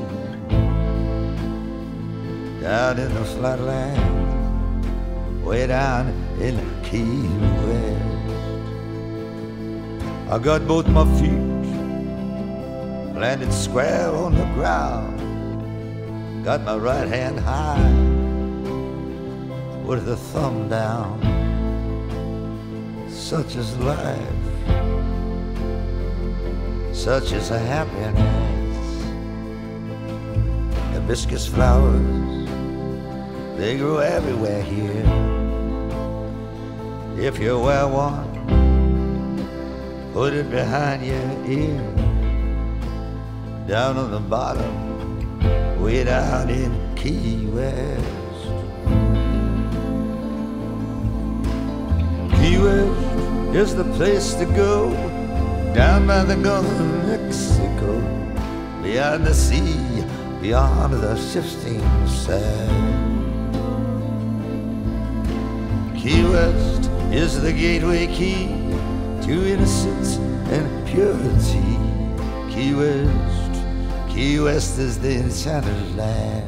Down 2.60 3.00
in 3.00 3.14
the 3.14 3.24
flatland, 3.24 4.84
way 5.42 5.68
down 5.68 6.10
in 6.38 6.60
Key 6.84 7.30
West. 7.64 8.04
I 10.30 10.38
got 10.38 10.68
both 10.68 10.86
my 10.90 11.06
feet 11.18 11.48
planted 13.16 13.54
square 13.54 14.14
on 14.14 14.36
the 14.36 14.44
ground. 14.56 15.16
Got 16.44 16.64
my 16.64 16.76
right 16.76 17.08
hand 17.08 17.40
high 17.40 17.90
with 19.88 20.06
the 20.06 20.18
thumb 20.18 20.68
down. 20.68 21.22
Such 23.08 23.56
is 23.56 23.78
life 23.78 24.39
such 26.92 27.32
as 27.34 27.52
a 27.52 27.60
happiness. 27.60 28.50
Hibiscus 30.94 31.48
flowers, 31.48 32.48
they 33.58 33.78
grow 33.78 33.98
everywhere 33.98 34.62
here. 34.62 35.06
If 37.18 37.40
you 37.40 37.60
wear 37.60 37.88
one, 37.88 38.30
put 40.14 40.34
it 40.34 40.50
behind 40.50 41.06
your 41.06 41.46
ear. 41.46 41.82
Down 43.68 43.98
on 43.98 44.12
the 44.12 44.20
bottom, 44.20 45.82
way 45.82 46.04
down 46.04 46.50
in 46.50 46.96
Key 46.96 47.46
West. 47.48 48.06
Key 52.40 52.58
West 52.58 53.56
is 53.56 53.76
the 53.76 53.86
place 53.96 54.34
to 54.36 54.46
go 54.46 55.09
down 55.74 56.08
by 56.08 56.24
the 56.24 56.36
Gulf 56.36 56.66
of 56.66 57.08
Mexico, 57.08 58.00
beyond 58.82 59.26
the 59.26 59.34
sea, 59.34 60.04
beyond 60.42 60.94
the 60.94 61.16
shifting 61.16 61.82
sand. 62.08 63.20
Key 65.96 66.24
West 66.24 66.90
is 67.12 67.40
the 67.42 67.54
gateway 67.54 68.08
key 68.08 68.48
to 69.26 69.48
innocence 69.48 70.18
and 70.50 70.88
purity. 70.88 71.78
Key 72.54 72.74
West, 72.74 73.62
Key 74.10 74.40
West 74.40 74.80
is 74.80 75.00
the 75.00 75.16
enchanted 75.18 75.96
land. 75.96 76.48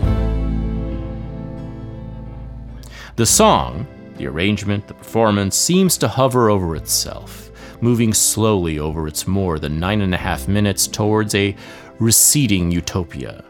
The 3.18 3.26
song, 3.26 3.86
the 4.18 4.26
arrangement, 4.28 4.88
the 4.88 4.96
performance 4.96 5.56
seems 5.56 5.98
to 6.00 6.08
hover 6.08 6.50
over 6.50 6.76
itself 6.76 7.41
moving 7.82 8.14
slowly 8.14 8.80
over 8.80 9.08
its 9.08 9.28
more 9.28 9.60
than 9.60 9.80
nine 9.80 10.02
and 10.02 10.14
a 10.14 10.18
half 10.18 10.48
minutes 10.48 10.88
towards 10.88 11.36
a 11.36 11.56
receding 12.00 12.72
utopia. 12.72 13.44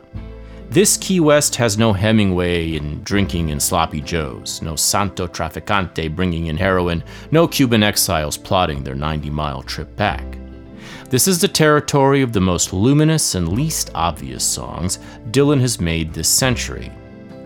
This 0.69 0.95
Key 0.95 1.19
West 1.19 1.55
has 1.57 1.77
no 1.77 1.91
Hemingway 1.91 2.75
in 2.75 3.03
drinking 3.03 3.49
in 3.49 3.59
sloppy 3.59 3.99
joes, 3.99 4.61
no 4.61 4.77
Santo 4.77 5.27
Traficante 5.27 6.15
bringing 6.15 6.47
in 6.47 6.55
heroin, 6.55 7.03
no 7.29 7.45
Cuban 7.45 7.83
exiles 7.83 8.37
plotting 8.37 8.83
their 8.83 8.95
90 8.95 9.29
mile 9.29 9.61
trip 9.63 9.93
back. 9.97 10.37
This 11.09 11.27
is 11.27 11.41
the 11.41 11.47
territory 11.49 12.21
of 12.21 12.31
the 12.31 12.39
most 12.39 12.71
luminous 12.71 13.35
and 13.35 13.51
least 13.51 13.91
obvious 13.93 14.45
songs 14.45 14.99
Dylan 15.31 15.59
has 15.59 15.81
made 15.81 16.13
this 16.13 16.29
century. 16.29 16.89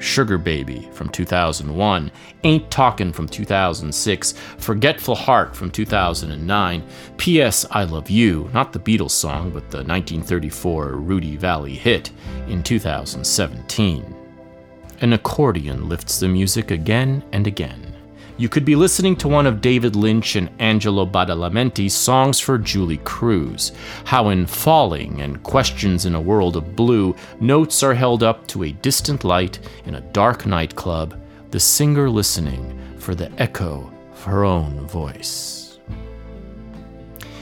Sugar 0.06 0.38
Baby 0.38 0.88
from 0.91 1.10
2001, 1.10 2.11
Ain't 2.44 2.72
Talkin' 2.72 3.11
from 3.11 3.27
2006, 3.27 4.34
Forgetful 4.60 5.15
Heart 5.15 5.56
from 5.56 5.72
2009, 5.72 6.84
P.S. 7.18 7.65
I 7.72 7.84
Love 7.84 8.10
You, 8.10 8.49
not 8.53 8.72
the 8.72 8.80
Beatles 8.80 9.11
song, 9.11 9.49
but 9.49 9.72
the 9.72 9.77
1934 9.77 10.94
Rudy 10.94 11.38
Vallée 11.38 11.76
hit 11.76 12.11
in 12.48 12.61
2017. 12.61 14.15
An 15.02 15.14
accordion 15.14 15.90
lifts 15.90 16.19
the 16.19 16.27
music 16.27 16.72
again 16.72 17.23
and 17.34 17.48
again. 17.48 17.95
You 18.38 18.49
could 18.49 18.66
be 18.66 18.76
listening 18.76 19.16
to 19.18 19.30
one 19.30 19.45
of 19.45 19.62
David 19.62 19.95
Lynch 19.95 20.36
and 20.36 20.49
Angelo 20.60 21.06
Badalamenti's 21.06 21.94
songs 21.94 22.38
for 22.38 22.57
Julee 22.57 22.99
Cruise. 23.06 23.72
How 24.03 24.28
in 24.28 24.45
Falling 24.45 25.22
and 25.22 25.41
Questions 25.41 26.06
in 26.06 26.16
a 26.16 26.22
World 26.22 26.57
of 26.57 26.76
Blue, 26.76 27.16
notes 27.40 27.82
are 27.82 27.94
held 27.94 28.24
up 28.24 28.45
to 28.48 28.64
a 28.64 28.74
distant 28.74 29.24
light 29.24 29.60
in 29.86 29.95
a 29.95 30.02
dark 30.02 30.45
nightclub, 30.45 31.18
the 31.52 31.60
singer 31.62 32.10
listening 32.10 32.78
for 32.98 33.16
the 33.16 33.32
echo 33.41 33.90
of 34.12 34.24
her 34.24 34.44
own 34.44 34.86
voice. 34.86 35.80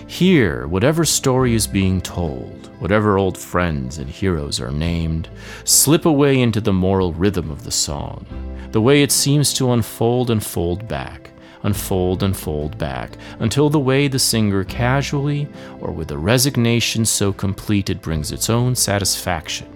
Here, 0.06 0.68
whatever 0.68 1.06
story 1.06 1.56
is 1.56 1.66
being 1.66 2.02
told, 2.02 2.70
whatever 2.78 3.18
old 3.18 3.36
friends 3.36 3.98
and 3.98 4.08
heroes 4.08 4.60
are 4.60 4.72
named, 4.72 5.28
slip 5.64 6.06
away 6.06 6.40
into 6.40 6.62
the 6.62 6.72
moral 6.72 7.14
rhythm 7.14 7.50
of 7.50 7.64
the 7.64 7.72
song 7.72 8.28
the 8.74 8.82
way 8.82 9.04
it 9.04 9.12
seems 9.12 9.54
to 9.54 9.72
unfold 9.72 10.32
and 10.32 10.44
fold 10.44 10.88
back, 10.88 11.30
unfold 11.62 12.24
and 12.24 12.36
fold 12.36 12.76
back, 12.80 13.16
until 13.38 13.70
the 13.70 13.80
way 13.80 14.08
the 14.08 14.18
singer 14.18 14.64
casually, 14.64 15.48
or 15.80 15.92
with 15.92 16.10
a 16.10 16.18
resignation 16.18 17.06
so 17.06 17.32
complete 17.32 17.92
it 17.92 18.02
brings 18.02 18.32
its 18.32 18.50
own 18.50 18.76
satisfaction, 18.76 19.68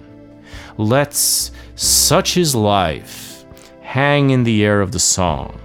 lets 0.78 1.52
such 1.76 2.38
is 2.38 2.56
life 2.56 3.45
hang 3.82 4.32
in 4.32 4.44
the 4.44 4.65
air 4.65 4.82
of 4.82 4.91
the 4.91 4.99
song. 4.99 5.60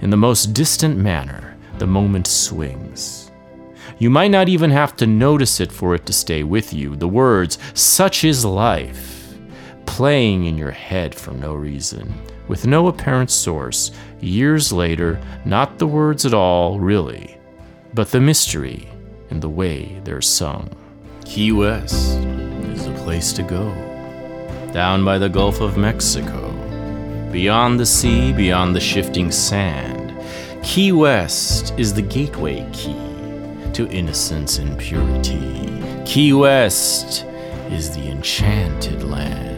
In 0.00 0.10
the 0.10 0.16
most 0.16 0.52
distant 0.52 0.96
manner, 0.96 1.56
the 1.78 1.86
moment 1.86 2.26
swings. 2.26 3.30
You 3.98 4.10
might 4.10 4.32
not 4.32 4.48
even 4.48 4.70
have 4.70 4.96
to 4.96 5.06
notice 5.06 5.60
it 5.60 5.70
for 5.70 5.94
it 5.94 6.04
to 6.06 6.12
stay 6.12 6.42
with 6.42 6.74
you. 6.74 6.96
The 6.96 7.06
words, 7.06 7.58
such 7.74 8.24
is 8.24 8.44
life, 8.44 9.19
playing 9.90 10.46
in 10.46 10.56
your 10.56 10.70
head 10.70 11.12
for 11.12 11.32
no 11.32 11.52
reason, 11.52 12.14
with 12.46 12.64
no 12.64 12.86
apparent 12.86 13.28
source, 13.28 13.90
years 14.20 14.72
later, 14.72 15.20
not 15.44 15.78
the 15.78 15.86
words 15.86 16.24
at 16.24 16.32
all, 16.32 16.78
really, 16.78 17.36
but 17.92 18.08
the 18.12 18.20
mystery 18.20 18.88
in 19.30 19.40
the 19.40 19.48
way 19.48 20.00
they're 20.04 20.22
sung. 20.22 20.70
Key 21.24 21.50
West 21.50 22.18
is 22.72 22.86
the 22.86 22.94
place 23.02 23.32
to 23.32 23.42
go. 23.42 23.68
Down 24.72 25.04
by 25.04 25.18
the 25.18 25.28
Gulf 25.28 25.60
of 25.60 25.76
Mexico, 25.76 26.52
beyond 27.32 27.80
the 27.80 27.84
sea, 27.84 28.32
beyond 28.32 28.76
the 28.76 28.80
shifting 28.80 29.32
sand, 29.32 30.14
Key 30.62 30.92
West 30.92 31.74
is 31.76 31.92
the 31.92 32.02
gateway 32.02 32.64
key 32.72 32.94
to 33.72 33.88
innocence 33.90 34.58
and 34.58 34.78
purity. 34.78 35.68
Key 36.06 36.32
West 36.32 37.24
is 37.70 37.90
the 37.94 38.08
enchanted 38.08 39.02
land. 39.02 39.49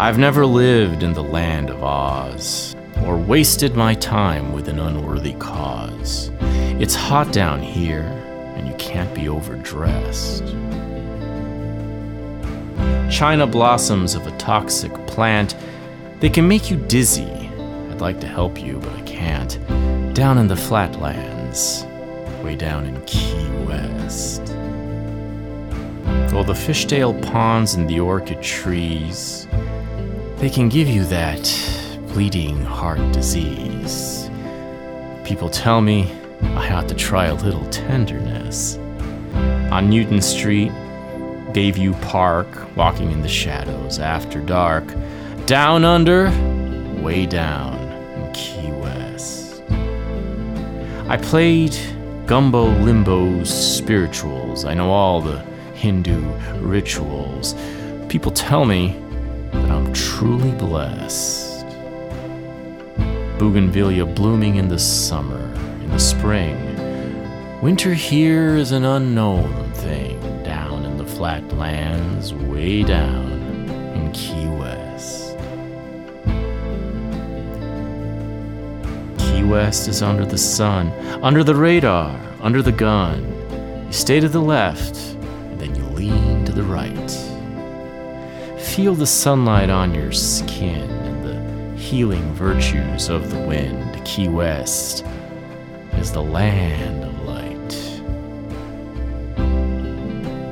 I've 0.00 0.16
never 0.16 0.46
lived 0.46 1.02
in 1.02 1.12
the 1.12 1.24
land 1.24 1.70
of 1.70 1.82
Oz, 1.82 2.76
or 3.04 3.16
wasted 3.16 3.74
my 3.74 3.94
time 3.94 4.52
with 4.52 4.68
an 4.68 4.78
unworthy 4.78 5.32
cause. 5.40 6.30
It's 6.78 6.94
hot 6.94 7.32
down 7.32 7.60
here, 7.60 8.04
and 8.56 8.68
you 8.68 8.74
can't 8.74 9.12
be 9.12 9.28
overdressed. 9.28 10.44
China 13.10 13.44
blossoms 13.44 14.14
of 14.14 14.24
a 14.28 14.38
toxic 14.38 14.92
plant, 15.08 15.56
they 16.20 16.30
can 16.30 16.46
make 16.46 16.70
you 16.70 16.76
dizzy. 16.76 17.50
I'd 17.90 18.00
like 18.00 18.20
to 18.20 18.28
help 18.28 18.62
you, 18.62 18.78
but 18.78 18.92
I 18.92 19.00
can't. 19.00 19.58
Down 20.14 20.38
in 20.38 20.46
the 20.46 20.54
flatlands, 20.54 21.84
way 22.44 22.54
down 22.54 22.84
in 22.84 23.04
Key 23.04 23.48
West. 23.66 24.42
Oh, 26.32 26.44
the 26.44 26.52
fishtail 26.52 27.20
ponds 27.32 27.74
and 27.74 27.90
the 27.90 27.98
orchid 27.98 28.40
trees, 28.40 29.47
they 30.38 30.48
can 30.48 30.68
give 30.68 30.88
you 30.88 31.04
that 31.04 31.42
bleeding 32.12 32.62
heart 32.62 33.00
disease. 33.12 34.30
People 35.24 35.50
tell 35.50 35.80
me 35.80 36.12
I 36.42 36.72
ought 36.72 36.88
to 36.88 36.94
try 36.94 37.26
a 37.26 37.34
little 37.34 37.68
tenderness. 37.70 38.76
On 39.72 39.90
Newton 39.90 40.22
Street, 40.22 40.70
Bayview 41.52 42.00
Park, 42.02 42.46
walking 42.76 43.10
in 43.10 43.20
the 43.20 43.28
shadows 43.28 43.98
after 43.98 44.40
dark, 44.40 44.84
down 45.46 45.84
under, 45.84 46.26
way 47.02 47.26
down 47.26 47.76
in 48.14 48.32
Key 48.32 48.70
West. 48.70 49.60
I 51.08 51.18
played 51.20 51.76
gumbo 52.26 52.66
limbos 52.84 53.48
spirituals. 53.48 54.64
I 54.64 54.74
know 54.74 54.90
all 54.92 55.20
the 55.20 55.40
Hindu 55.74 56.20
rituals. 56.60 57.56
People 58.08 58.30
tell 58.30 58.64
me 58.64 58.96
that 59.62 59.70
I'm 59.70 59.92
truly 59.92 60.52
blessed. 60.52 61.66
Bougainvillea 63.38 64.04
blooming 64.04 64.56
in 64.56 64.68
the 64.68 64.78
summer, 64.78 65.52
in 65.82 65.90
the 65.90 65.98
spring. 65.98 66.56
Winter 67.62 67.94
here 67.94 68.56
is 68.56 68.72
an 68.72 68.84
unknown 68.84 69.72
thing 69.74 70.20
down 70.42 70.84
in 70.84 70.96
the 70.96 71.04
flatlands, 71.04 72.34
way 72.34 72.82
down 72.82 73.32
in 73.94 74.12
Key 74.12 74.48
West. 74.48 75.36
Key 79.18 79.44
West 79.44 79.88
is 79.88 80.02
under 80.02 80.24
the 80.24 80.38
sun, 80.38 80.88
under 81.22 81.42
the 81.42 81.54
radar, 81.54 82.18
under 82.40 82.62
the 82.62 82.72
gun. 82.72 83.24
You 83.86 83.92
stay 83.92 84.20
to 84.20 84.28
the 84.28 84.40
left, 84.40 84.96
and 84.96 85.60
then 85.60 85.74
you 85.74 85.82
lean 85.90 86.44
to 86.44 86.52
the 86.52 86.62
right 86.62 87.27
feel 88.78 88.94
the 88.94 89.04
sunlight 89.04 89.70
on 89.70 89.92
your 89.92 90.12
skin 90.12 90.88
and 90.88 91.24
the 91.24 91.76
healing 91.76 92.32
virtues 92.34 93.08
of 93.08 93.28
the 93.28 93.40
wind. 93.40 94.00
Key 94.04 94.28
West 94.28 95.04
is 95.94 96.12
the 96.12 96.22
land 96.22 97.02
of 97.02 97.22
light. 97.24 97.72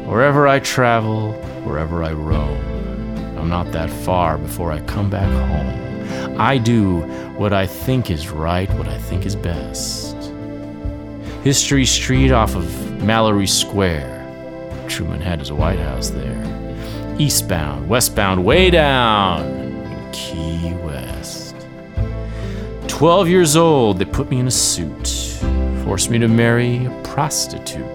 Wherever 0.08 0.48
I 0.48 0.58
travel, 0.58 1.34
wherever 1.62 2.02
I 2.02 2.14
roam, 2.14 2.58
I'm 3.38 3.48
not 3.48 3.70
that 3.70 3.90
far 3.90 4.38
before 4.38 4.72
I 4.72 4.80
come 4.80 5.08
back 5.08 5.30
home. 5.30 6.40
I 6.40 6.58
do 6.58 7.02
what 7.36 7.52
I 7.52 7.64
think 7.64 8.10
is 8.10 8.28
right, 8.28 8.68
what 8.74 8.88
I 8.88 8.98
think 8.98 9.24
is 9.24 9.36
best. 9.36 10.16
History 11.44 11.84
Street 11.84 12.32
off 12.32 12.56
of 12.56 13.04
Mallory 13.04 13.46
Square. 13.46 14.14
Truman 14.88 15.20
had 15.20 15.38
his 15.38 15.52
White 15.52 15.78
House 15.78 16.10
there 16.10 16.65
eastbound, 17.18 17.88
westbound, 17.88 18.44
way 18.44 18.70
down 18.70 19.44
in 19.44 20.12
Key 20.12 20.74
West. 20.84 21.54
Twelve 22.88 23.28
years 23.28 23.56
old, 23.56 23.98
they 23.98 24.04
put 24.04 24.30
me 24.30 24.38
in 24.38 24.46
a 24.46 24.50
suit, 24.50 25.08
forced 25.84 26.10
me 26.10 26.18
to 26.18 26.28
marry 26.28 26.86
a 26.86 27.02
prostitute. 27.02 27.86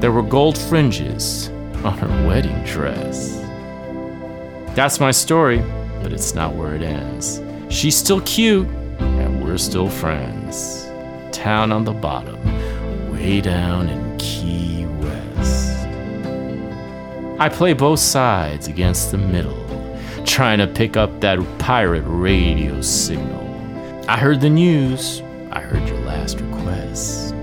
There 0.00 0.12
were 0.12 0.22
gold 0.22 0.58
fringes 0.58 1.48
on 1.84 1.96
her 1.98 2.28
wedding 2.28 2.62
dress. 2.64 3.36
That's 4.74 5.00
my 5.00 5.10
story, 5.10 5.62
but 6.02 6.12
it's 6.12 6.34
not 6.34 6.54
where 6.54 6.74
it 6.74 6.82
ends. 6.82 7.40
She's 7.68 7.96
still 7.96 8.20
cute, 8.22 8.68
and 8.98 9.42
we're 9.42 9.56
still 9.58 9.88
friends. 9.88 10.86
Town 11.32 11.72
on 11.72 11.84
the 11.84 11.92
bottom, 11.92 12.38
way 13.10 13.40
down 13.40 13.88
in 13.88 14.05
I 17.38 17.50
play 17.50 17.74
both 17.74 18.00
sides 18.00 18.66
against 18.66 19.10
the 19.10 19.18
middle, 19.18 19.62
trying 20.24 20.56
to 20.56 20.66
pick 20.66 20.96
up 20.96 21.20
that 21.20 21.38
pirate 21.58 22.04
radio 22.06 22.80
signal. 22.80 23.44
I 24.08 24.16
heard 24.16 24.40
the 24.40 24.48
news, 24.48 25.20
I 25.52 25.60
heard 25.60 25.86
your 25.86 25.98
last 25.98 26.40
request. 26.40 27.34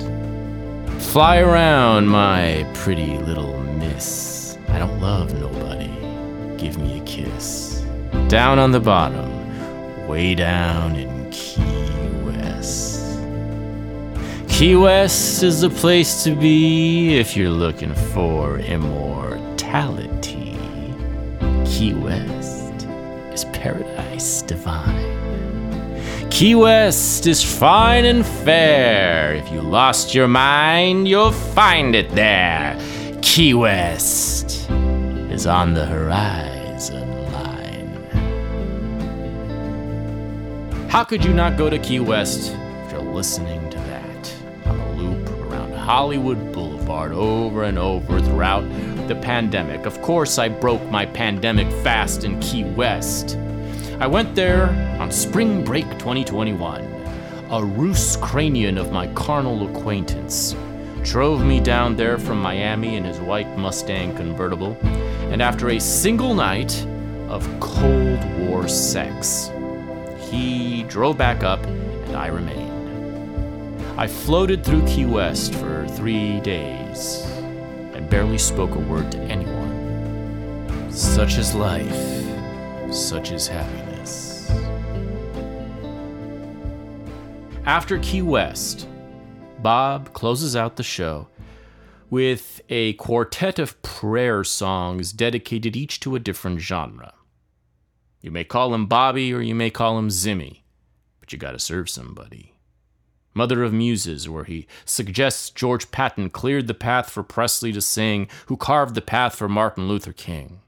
Fly 1.11 1.37
around, 1.37 2.07
my 2.07 2.67
pretty 2.73 3.19
little 3.19 3.59
miss. 3.59 4.57
I 4.69 4.79
don't 4.79 4.99
love 4.99 5.39
nobody. 5.39 5.91
Give 6.57 6.79
me 6.79 6.99
a 6.99 7.03
kiss. 7.03 7.85
Down 8.29 8.57
on 8.57 8.71
the 8.71 8.79
bottom, 8.79 10.07
way 10.07 10.33
down 10.33 10.95
in 10.95 11.29
Key 11.29 11.61
West. 12.25 13.19
Key 14.49 14.75
West 14.75 15.43
is 15.43 15.61
the 15.61 15.69
place 15.69 16.23
to 16.23 16.35
be 16.35 17.19
if 17.19 17.37
you're 17.37 17.51
looking 17.51 17.93
for 17.93 18.57
immortality 18.57 19.52
Key 21.65 21.95
West 21.95 22.85
is 23.33 23.45
paradise 23.45 24.43
divine. 24.43 25.99
Key 26.29 26.53
West 26.53 27.25
is 27.25 27.43
fine 27.43 28.05
and 28.05 28.23
fair. 28.23 29.33
If 29.33 29.51
you 29.51 29.61
lost 29.61 30.13
your 30.13 30.27
mind, 30.27 31.07
you'll 31.07 31.31
find 31.31 31.95
it 31.95 32.11
there. 32.11 32.77
Key 33.23 33.55
West 33.55 34.69
is 35.31 35.47
on 35.47 35.73
the 35.73 35.87
horizon 35.87 37.09
line. 37.31 37.95
How 40.87 41.03
could 41.03 41.25
you 41.25 41.33
not 41.33 41.57
go 41.57 41.71
to 41.71 41.79
Key 41.79 41.99
West 41.99 42.55
if 42.85 42.91
you're 42.91 43.01
listening 43.01 43.67
to 43.71 43.77
that 43.79 44.35
on 44.67 44.79
a 44.79 44.91
loop 44.93 45.27
around 45.47 45.73
Hollywood 45.73 46.53
Boulevard 46.53 47.11
over 47.11 47.63
and 47.63 47.79
over 47.79 48.21
throughout 48.21 48.63
the 49.13 49.21
pandemic. 49.21 49.85
Of 49.85 50.01
course, 50.01 50.39
I 50.39 50.49
broke 50.49 50.83
my 50.89 51.05
pandemic 51.05 51.69
fast 51.83 52.23
in 52.23 52.39
Key 52.39 52.63
West. 52.63 53.37
I 53.99 54.07
went 54.07 54.33
there 54.33 54.69
on 54.99 55.11
spring 55.11 55.63
break 55.63 55.87
2021. 55.99 56.81
A 57.51 57.63
Roos 57.63 58.17
cranian 58.17 58.79
of 58.79 58.91
my 58.91 59.07
carnal 59.13 59.69
acquaintance 59.69 60.55
drove 61.03 61.45
me 61.45 61.59
down 61.59 61.95
there 61.95 62.17
from 62.17 62.41
Miami 62.41 62.95
in 62.95 63.03
his 63.03 63.19
white 63.19 63.57
Mustang 63.57 64.15
convertible, 64.15 64.75
and 65.31 65.41
after 65.41 65.69
a 65.69 65.79
single 65.79 66.33
night 66.33 66.85
of 67.27 67.47
Cold 67.59 68.23
War 68.39 68.67
sex, 68.67 69.51
he 70.31 70.83
drove 70.83 71.17
back 71.17 71.43
up 71.43 71.63
and 71.65 72.15
I 72.15 72.27
remained. 72.27 72.71
I 73.99 74.07
floated 74.07 74.63
through 74.63 74.87
Key 74.87 75.05
West 75.05 75.53
for 75.53 75.87
three 75.87 76.39
days 76.39 77.32
barely 78.13 78.37
spoke 78.37 78.75
a 78.75 78.79
word 78.79 79.11
to 79.11 79.17
anyone. 79.21 80.87
Such 80.91 81.39
is 81.39 81.55
life, 81.55 82.93
such 82.93 83.31
is 83.31 83.47
happiness. 83.47 84.51
After 87.65 87.97
Key 87.97 88.21
West, 88.21 88.87
Bob 89.63 90.13
closes 90.13 90.55
out 90.55 90.75
the 90.75 90.83
show 90.83 91.27
with 92.11 92.61
a 92.69 92.93
quartet 92.93 93.57
of 93.57 93.81
prayer 93.81 94.43
songs 94.43 95.11
dedicated 95.11 95.75
each 95.75 95.99
to 96.01 96.15
a 96.15 96.19
different 96.19 96.59
genre. 96.59 97.15
You 98.21 98.29
may 98.29 98.43
call 98.43 98.75
him 98.75 98.85
Bobby 98.85 99.33
or 99.33 99.41
you 99.41 99.55
may 99.55 99.71
call 99.71 99.97
him 99.97 100.09
Zimmy, 100.09 100.61
but 101.19 101.33
you 101.33 101.39
gotta 101.39 101.57
serve 101.57 101.89
somebody. 101.89 102.52
Mother 103.33 103.63
of 103.63 103.73
Muses, 103.73 104.29
where 104.29 104.43
he 104.43 104.67
suggests 104.85 105.49
George 105.49 105.91
Patton 105.91 106.29
cleared 106.29 106.67
the 106.67 106.73
path 106.73 107.09
for 107.09 107.23
Presley 107.23 107.71
to 107.73 107.81
sing, 107.81 108.27
who 108.47 108.57
carved 108.57 108.95
the 108.95 109.01
path 109.01 109.35
for 109.35 109.49
Martin 109.49 109.87
Luther 109.87 110.13
King. 110.13 110.59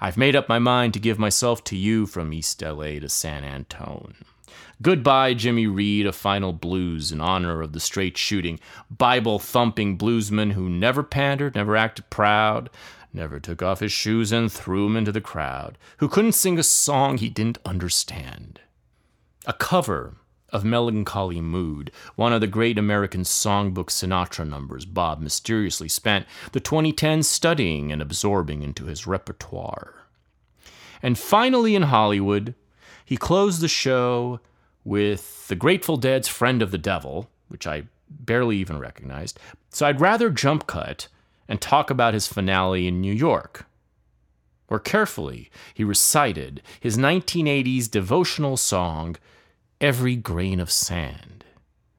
I've 0.00 0.16
made 0.16 0.36
up 0.36 0.48
my 0.48 0.58
mind 0.58 0.92
to 0.94 1.00
give 1.00 1.18
myself 1.18 1.64
to 1.64 1.76
you 1.76 2.06
from 2.06 2.32
East 2.32 2.62
LA 2.62 3.00
to 3.00 3.08
San 3.08 3.44
Antone. 3.44 4.14
Goodbye, 4.82 5.32
Jimmy 5.34 5.66
Reed, 5.66 6.06
a 6.06 6.12
final 6.12 6.52
blues 6.52 7.10
in 7.10 7.20
honor 7.20 7.62
of 7.62 7.72
the 7.72 7.80
straight 7.80 8.18
shooting, 8.18 8.60
Bible 8.90 9.38
thumping 9.38 9.96
bluesman 9.96 10.52
who 10.52 10.68
never 10.68 11.02
pandered, 11.02 11.54
never 11.54 11.76
acted 11.76 12.10
proud, 12.10 12.68
never 13.12 13.40
took 13.40 13.62
off 13.62 13.80
his 13.80 13.92
shoes 13.92 14.32
and 14.32 14.52
threw 14.52 14.84
'em 14.86 14.96
into 14.96 15.12
the 15.12 15.20
crowd, 15.20 15.78
who 15.96 16.08
couldn't 16.08 16.32
sing 16.32 16.58
a 16.58 16.62
song 16.62 17.16
he 17.16 17.30
didn't 17.30 17.58
understand. 17.64 18.60
A 19.46 19.54
cover 19.54 20.16
of 20.50 20.64
Melancholy 20.64 21.40
Mood, 21.40 21.90
one 22.14 22.32
of 22.32 22.40
the 22.40 22.46
great 22.46 22.78
American 22.78 23.22
songbook 23.22 23.90
Sinatra 23.90 24.48
numbers 24.48 24.84
Bob 24.84 25.20
mysteriously 25.20 25.88
spent 25.88 26.26
the 26.52 26.60
2010s 26.60 27.24
studying 27.24 27.90
and 27.90 28.00
absorbing 28.00 28.62
into 28.62 28.86
his 28.86 29.06
repertoire. 29.06 29.94
And 31.02 31.18
finally, 31.18 31.74
in 31.74 31.82
Hollywood, 31.82 32.54
he 33.04 33.16
closed 33.16 33.60
the 33.60 33.68
show 33.68 34.40
with 34.84 35.48
The 35.48 35.56
Grateful 35.56 35.96
Dead's 35.96 36.28
Friend 36.28 36.62
of 36.62 36.70
the 36.70 36.78
Devil, 36.78 37.28
which 37.48 37.66
I 37.66 37.84
barely 38.08 38.56
even 38.56 38.78
recognized. 38.78 39.38
So 39.70 39.86
I'd 39.86 40.00
rather 40.00 40.30
jump 40.30 40.66
cut 40.66 41.08
and 41.48 41.60
talk 41.60 41.90
about 41.90 42.14
his 42.14 42.26
finale 42.26 42.86
in 42.86 43.00
New 43.00 43.12
York, 43.12 43.66
where 44.68 44.80
carefully 44.80 45.50
he 45.74 45.84
recited 45.84 46.62
his 46.80 46.96
1980s 46.96 47.90
devotional 47.90 48.56
song, 48.56 49.16
Every 49.80 50.16
Grain 50.16 50.58
of 50.58 50.70
Sand, 50.70 51.44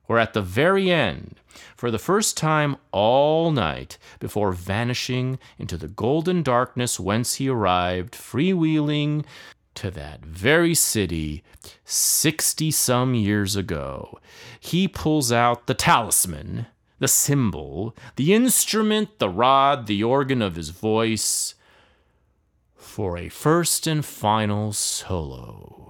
Or 0.07 0.17
at 0.17 0.33
the 0.33 0.41
very 0.41 0.89
end, 0.89 1.39
for 1.75 1.91
the 1.91 1.99
first 1.99 2.35
time 2.35 2.77
all 2.91 3.51
night, 3.51 3.99
before 4.19 4.51
vanishing 4.51 5.37
into 5.59 5.77
the 5.77 5.87
golden 5.87 6.41
darkness 6.41 6.99
whence 6.99 7.35
he 7.35 7.49
arrived, 7.49 8.13
freewheeling 8.13 9.25
to 9.75 9.91
that 9.91 10.25
very 10.25 10.73
city 10.73 11.43
60 11.85 12.71
some 12.71 13.13
years 13.13 13.55
ago. 13.55 14.17
He 14.59 14.87
pulls 14.87 15.31
out 15.31 15.67
the 15.67 15.75
talisman, 15.75 16.65
the 16.97 17.07
symbol, 17.07 17.95
the 18.15 18.33
instrument, 18.33 19.19
the 19.19 19.29
rod, 19.29 19.85
the 19.85 20.03
organ 20.03 20.41
of 20.41 20.55
his 20.55 20.69
voice 20.69 21.53
for 22.75 23.19
a 23.19 23.29
first 23.29 23.85
and 23.85 24.03
final 24.03 24.73
solo. 24.73 25.87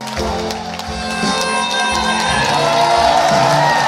Thank 3.38 3.82
you. 3.82 3.87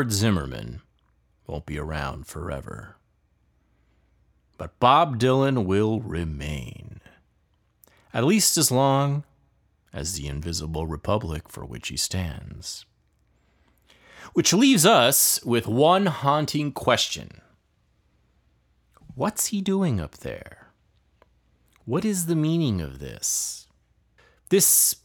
Robert 0.00 0.12
Zimmerman 0.12 0.80
won't 1.46 1.66
be 1.66 1.78
around 1.78 2.26
forever. 2.26 2.96
But 4.56 4.80
Bob 4.80 5.18
Dylan 5.18 5.66
will 5.66 6.00
remain. 6.00 7.02
At 8.14 8.24
least 8.24 8.56
as 8.56 8.70
long 8.70 9.24
as 9.92 10.14
the 10.14 10.26
invisible 10.26 10.86
republic 10.86 11.50
for 11.50 11.66
which 11.66 11.88
he 11.88 11.98
stands. 11.98 12.86
Which 14.32 14.54
leaves 14.54 14.86
us 14.86 15.38
with 15.44 15.66
one 15.66 16.06
haunting 16.06 16.72
question 16.72 17.42
What's 19.14 19.48
he 19.48 19.60
doing 19.60 20.00
up 20.00 20.16
there? 20.16 20.68
What 21.84 22.06
is 22.06 22.24
the 22.24 22.34
meaning 22.34 22.80
of 22.80 23.00
this? 23.00 23.66
This 24.48 24.96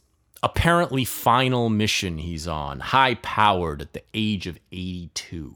apparently 0.42 1.04
final 1.04 1.68
mission 1.68 2.18
he's 2.18 2.46
on, 2.46 2.80
high 2.80 3.14
powered 3.14 3.82
at 3.82 3.92
the 3.92 4.02
age 4.14 4.46
of 4.46 4.58
82. 4.72 5.54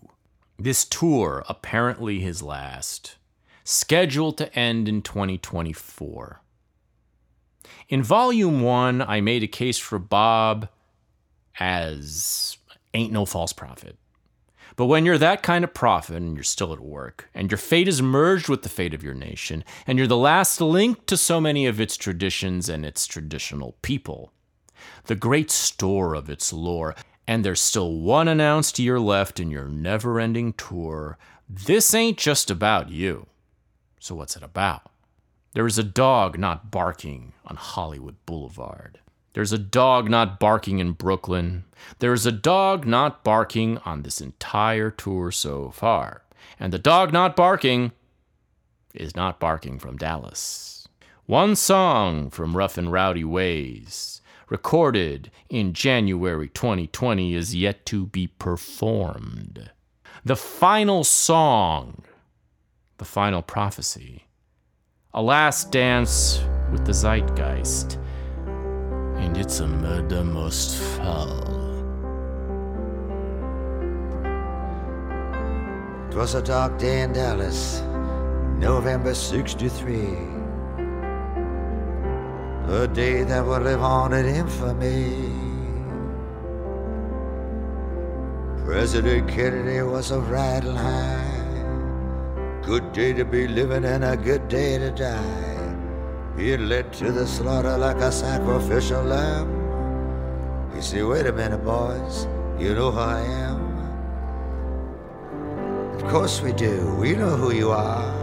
This 0.58 0.84
tour, 0.84 1.44
apparently 1.48 2.20
his 2.20 2.42
last, 2.42 3.16
scheduled 3.64 4.38
to 4.38 4.54
end 4.58 4.88
in 4.88 5.02
2024. 5.02 6.42
In 7.88 8.02
volume 8.02 8.60
one, 8.60 9.02
I 9.02 9.20
made 9.20 9.42
a 9.42 9.48
case 9.48 9.78
for 9.78 9.98
Bob 9.98 10.68
as 11.58 12.58
ain't 12.94 13.12
no 13.12 13.24
false 13.24 13.52
prophet. 13.52 13.96
But 14.76 14.86
when 14.86 15.04
you're 15.04 15.18
that 15.18 15.42
kind 15.42 15.64
of 15.64 15.74
prophet 15.74 16.16
and 16.16 16.34
you're 16.34 16.42
still 16.42 16.72
at 16.72 16.80
work, 16.80 17.28
and 17.34 17.50
your 17.50 17.58
fate 17.58 17.88
is 17.88 18.00
merged 18.00 18.48
with 18.48 18.62
the 18.62 18.68
fate 18.68 18.94
of 18.94 19.02
your 19.02 19.14
nation, 19.14 19.64
and 19.86 19.98
you're 19.98 20.06
the 20.06 20.16
last 20.16 20.60
link 20.60 21.04
to 21.06 21.16
so 21.16 21.40
many 21.40 21.66
of 21.66 21.80
its 21.80 21.96
traditions 21.96 22.68
and 22.68 22.86
its 22.86 23.06
traditional 23.06 23.76
people, 23.82 24.32
the 25.04 25.14
great 25.14 25.50
store 25.50 26.14
of 26.14 26.30
its 26.30 26.52
lore, 26.52 26.94
and 27.26 27.44
there's 27.44 27.60
still 27.60 27.94
one 27.94 28.28
announced 28.28 28.78
year 28.78 28.98
left 28.98 29.40
in 29.40 29.50
your 29.50 29.66
never 29.66 30.18
ending 30.18 30.52
tour. 30.54 31.18
This 31.48 31.94
ain't 31.94 32.18
just 32.18 32.50
about 32.50 32.90
you. 32.90 33.26
So, 33.98 34.14
what's 34.14 34.36
it 34.36 34.42
about? 34.42 34.90
There 35.52 35.66
is 35.66 35.78
a 35.78 35.84
dog 35.84 36.38
not 36.38 36.70
barking 36.70 37.32
on 37.44 37.56
Hollywood 37.56 38.16
Boulevard. 38.24 39.00
There's 39.32 39.52
a 39.52 39.58
dog 39.58 40.08
not 40.08 40.40
barking 40.40 40.78
in 40.78 40.92
Brooklyn. 40.92 41.64
There 41.98 42.12
is 42.12 42.26
a 42.26 42.32
dog 42.32 42.86
not 42.86 43.22
barking 43.22 43.78
on 43.78 44.02
this 44.02 44.20
entire 44.20 44.90
tour 44.90 45.30
so 45.30 45.70
far. 45.70 46.22
And 46.58 46.72
the 46.72 46.78
dog 46.78 47.12
not 47.12 47.36
barking 47.36 47.92
is 48.94 49.14
not 49.14 49.38
barking 49.38 49.78
from 49.78 49.96
Dallas. 49.96 50.88
One 51.26 51.54
song 51.54 52.30
from 52.30 52.56
Rough 52.56 52.76
and 52.76 52.90
Rowdy 52.90 53.24
Ways, 53.24 54.19
recorded 54.50 55.30
in 55.48 55.72
January 55.72 56.48
2020, 56.48 57.34
is 57.34 57.54
yet 57.54 57.86
to 57.86 58.06
be 58.06 58.26
performed. 58.26 59.70
The 60.24 60.36
final 60.36 61.04
song, 61.04 62.02
the 62.98 63.04
final 63.04 63.40
prophecy, 63.40 64.26
a 65.14 65.22
last 65.22 65.72
dance 65.72 66.42
with 66.70 66.84
the 66.84 66.92
zeitgeist, 66.92 67.98
and 69.16 69.36
it's 69.36 69.60
a 69.60 69.66
murder 69.66 70.24
most 70.24 70.76
foul. 70.76 71.56
Twas 76.10 76.34
a 76.34 76.42
dark 76.42 76.76
day 76.76 77.02
in 77.02 77.12
Dallas, 77.12 77.80
November 78.58 79.14
63. 79.14 80.39
A 82.68 82.86
day 82.86 83.24
that 83.24 83.44
will 83.44 83.60
live 83.60 83.82
on 83.82 84.12
in 84.12 84.26
infamy. 84.26 85.30
President 88.64 89.28
Kennedy 89.28 89.82
was 89.82 90.10
a 90.12 90.20
riding 90.20 90.76
high. 90.76 91.26
Good 92.62 92.92
day 92.92 93.12
to 93.14 93.24
be 93.24 93.48
living 93.48 93.84
and 93.84 94.04
a 94.04 94.16
good 94.16 94.46
day 94.48 94.78
to 94.78 94.90
die. 94.90 95.76
He 96.36 96.56
led 96.56 96.92
to 96.94 97.10
the 97.10 97.26
slaughter 97.26 97.76
like 97.76 97.96
a 97.96 98.12
sacrificial 98.12 99.02
lamb. 99.02 99.50
You 100.74 100.82
see, 100.82 101.02
wait 101.02 101.26
a 101.26 101.32
minute, 101.32 101.64
boys, 101.64 102.28
you 102.58 102.74
know 102.74 102.92
who 102.92 102.98
I 103.00 103.20
am. 103.20 103.60
Of 105.96 106.04
course 106.08 106.40
we 106.40 106.52
do. 106.52 106.96
We 107.00 107.14
know 107.14 107.36
who 107.36 107.52
you 107.52 107.70
are. 107.72 108.19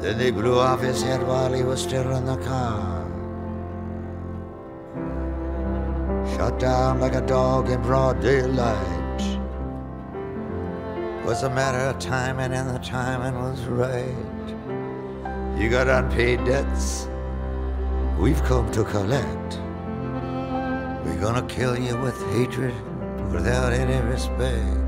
Then 0.00 0.18
they 0.18 0.30
blew 0.30 0.58
off 0.58 0.80
his 0.80 1.02
head 1.02 1.26
while 1.26 1.52
he 1.52 1.62
was 1.62 1.82
still 1.82 2.10
in 2.16 2.24
the 2.24 2.36
car. 2.36 3.04
Shot 6.36 6.58
down 6.58 7.00
like 7.00 7.14
a 7.14 7.20
dog 7.26 7.70
in 7.70 7.80
broad 7.82 8.20
daylight. 8.20 9.38
Was 11.24 11.42
a 11.42 11.50
matter 11.50 11.78
of 11.78 11.98
timing, 11.98 12.52
and 12.52 12.68
the 12.68 12.78
timing 12.80 13.40
was 13.40 13.60
right. 13.62 14.34
You 15.58 15.70
got 15.70 15.88
unpaid 15.88 16.44
debts. 16.44 17.08
We've 18.18 18.42
come 18.42 18.70
to 18.72 18.84
collect. 18.84 19.58
We're 21.04 21.20
gonna 21.20 21.46
kill 21.46 21.78
you 21.78 21.96
with 21.96 22.20
hatred 22.32 22.74
without 23.32 23.72
any 23.72 24.00
respect. 24.08 24.83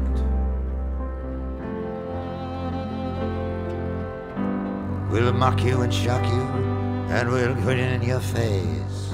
We'll 5.16 5.32
mock 5.32 5.64
you 5.64 5.80
and 5.80 5.93
shock 5.93 6.22
you, 6.26 6.43
and 7.09 7.30
we'll 7.30 7.55
grin 7.55 7.78
in 7.78 8.02
your 8.02 8.20
face. 8.20 9.10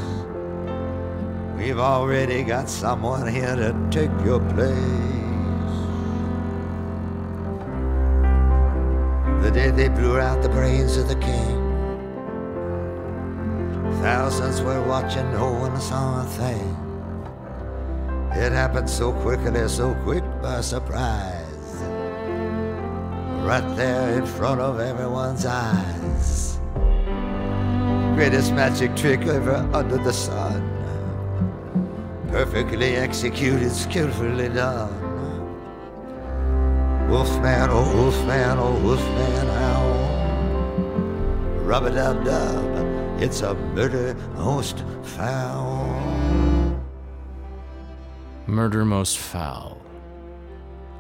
We've 1.57 1.79
already 1.79 2.43
got 2.43 2.69
someone 2.69 3.29
here 3.29 3.55
to 3.55 3.73
take 3.89 4.11
your 4.25 4.41
place. 4.41 4.91
The 9.45 9.51
day 9.55 9.71
they 9.71 9.91
blew 9.91 10.19
out 10.19 10.43
the 10.43 10.49
brains 10.49 10.97
of 10.97 11.07
the 11.07 11.15
king, 11.15 11.57
thousands 14.03 14.61
were 14.61 14.83
watching, 14.83 15.31
no 15.31 15.53
one 15.53 15.81
saw 15.81 16.23
a 16.23 16.25
thing. 16.25 16.77
It 18.33 18.51
happened 18.51 18.91
so 18.91 19.13
quickly, 19.13 19.69
so 19.69 19.95
quick 20.03 20.25
by 20.43 20.63
surprise 20.63 21.32
right 23.43 23.77
there 23.77 24.19
in 24.19 24.27
front 24.27 24.61
of 24.61 24.81
everyone's 24.81 25.45
eyes. 25.45 26.59
Greatest 28.15 28.53
magic 28.53 28.95
trick 28.95 29.23
ever 29.27 29.57
under 29.73 29.99
the 29.99 30.13
sun. 30.13 30.69
Perfectly 32.29 32.97
executed, 32.97 33.73
skillfully 33.73 34.49
done. 34.49 35.01
Wolfman, 37.11 37.69
oh 37.71 37.95
wolfman, 37.95 38.59
oh 38.59 38.79
wolfman, 38.81 39.47
how? 39.47 39.83
Rub 41.65 41.85
a 41.85 41.91
dub 41.91 42.25
dub, 42.25 43.21
it's 43.21 43.43
a 43.43 43.55
murder 43.55 44.15
most 44.37 44.85
foul. 45.03 45.83
Murder 48.47 48.85
Most 48.85 49.19
Foul. 49.19 49.79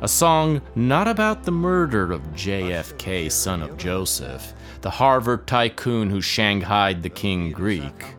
A 0.03 0.09
song 0.09 0.61
not 0.75 1.07
about 1.07 1.45
the 1.45 1.53
murder 1.53 2.11
of 2.11 2.23
JFK, 2.35 3.31
son 3.31 3.63
of 3.63 3.77
Joseph, 3.77 4.53
the 4.81 4.91
Harvard 4.91 5.47
tycoon 5.47 6.11
who 6.11 6.21
shanghaied 6.21 7.05
the 7.05 7.09
king 7.09 7.53
Greek. 7.53 8.17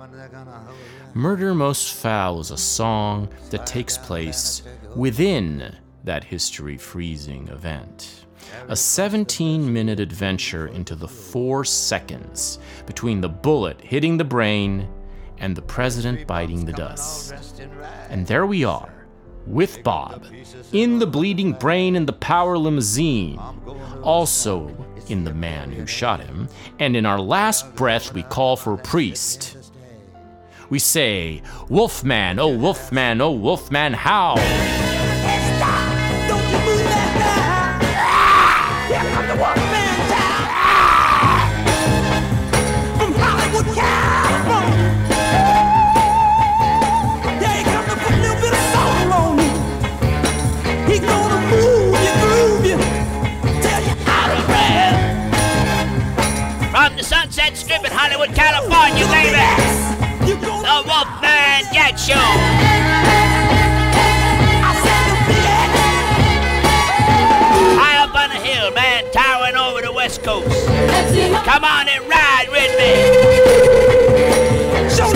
Murder 1.13 1.53
Most 1.53 1.93
Foul 1.95 2.39
is 2.39 2.51
a 2.51 2.57
song 2.57 3.27
that 3.49 3.65
takes 3.65 3.97
place 3.97 4.63
within 4.95 5.75
that 6.05 6.23
history 6.23 6.77
freezing 6.77 7.49
event. 7.49 8.27
A 8.69 8.77
17 8.77 9.73
minute 9.73 9.99
adventure 9.99 10.67
into 10.67 10.95
the 10.95 11.09
four 11.09 11.65
seconds 11.65 12.59
between 12.85 13.19
the 13.19 13.27
bullet 13.27 13.81
hitting 13.81 14.15
the 14.15 14.23
brain 14.23 14.87
and 15.37 15.53
the 15.53 15.61
president 15.61 16.27
biting 16.27 16.63
the 16.63 16.71
dust. 16.71 17.33
And 18.09 18.25
there 18.25 18.45
we 18.45 18.63
are 18.63 19.02
with 19.45 19.83
Bob, 19.83 20.25
in 20.71 20.99
the 20.99 21.07
bleeding 21.07 21.53
brain 21.53 21.95
in 21.95 22.05
the 22.05 22.13
power 22.13 22.57
limousine, 22.57 23.39
also 24.01 24.75
in 25.07 25.23
the 25.23 25.33
man 25.33 25.71
who 25.71 25.85
shot 25.85 26.21
him, 26.21 26.47
and 26.79 26.95
in 26.95 27.05
our 27.05 27.19
last 27.19 27.75
breath 27.75 28.13
we 28.13 28.23
call 28.23 28.55
for 28.55 28.73
a 28.73 28.77
priest. 28.77 29.57
We 30.69 30.79
say, 30.79 31.41
Wolfman, 31.69 32.39
oh 32.39 32.57
Wolfman, 32.57 33.21
oh 33.21 33.31
Wolfman, 33.31 33.93
how? 33.93 34.35
California, 58.43 59.05
baby. 59.07 59.39
The 60.27 60.83
Wolfman 60.85 61.63
Jack 61.71 61.97
Show. 61.97 62.27
High 67.79 68.03
up 68.03 68.13
on 68.13 68.31
a 68.31 68.39
hill, 68.43 68.71
man, 68.71 69.09
towering 69.13 69.55
over 69.55 69.81
the 69.81 69.93
West 69.93 70.23
Coast. 70.23 70.67
Come 71.45 71.63
on 71.63 71.87
and 71.87 72.03
ride 72.09 72.49
with 72.51 72.77
me. 72.77 72.91
Show 74.93 75.13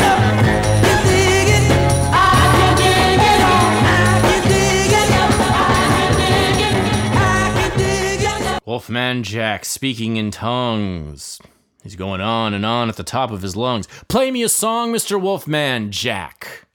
Wolfman 8.65 9.23
Jack 9.23 9.65
speaking 9.65 10.15
in 10.15 10.31
tongues. 10.31 11.39
He's 11.87 11.95
going 11.95 12.19
on 12.19 12.53
and 12.53 12.65
on 12.65 12.89
at 12.89 12.97
the 12.97 13.03
top 13.05 13.31
of 13.31 13.41
his 13.41 13.55
lungs. 13.55 13.87
Play 14.09 14.29
me 14.29 14.43
a 14.43 14.49
song, 14.49 14.91
Mr. 14.91 15.21
Wolfman 15.21 15.89
Jack. 15.89 16.65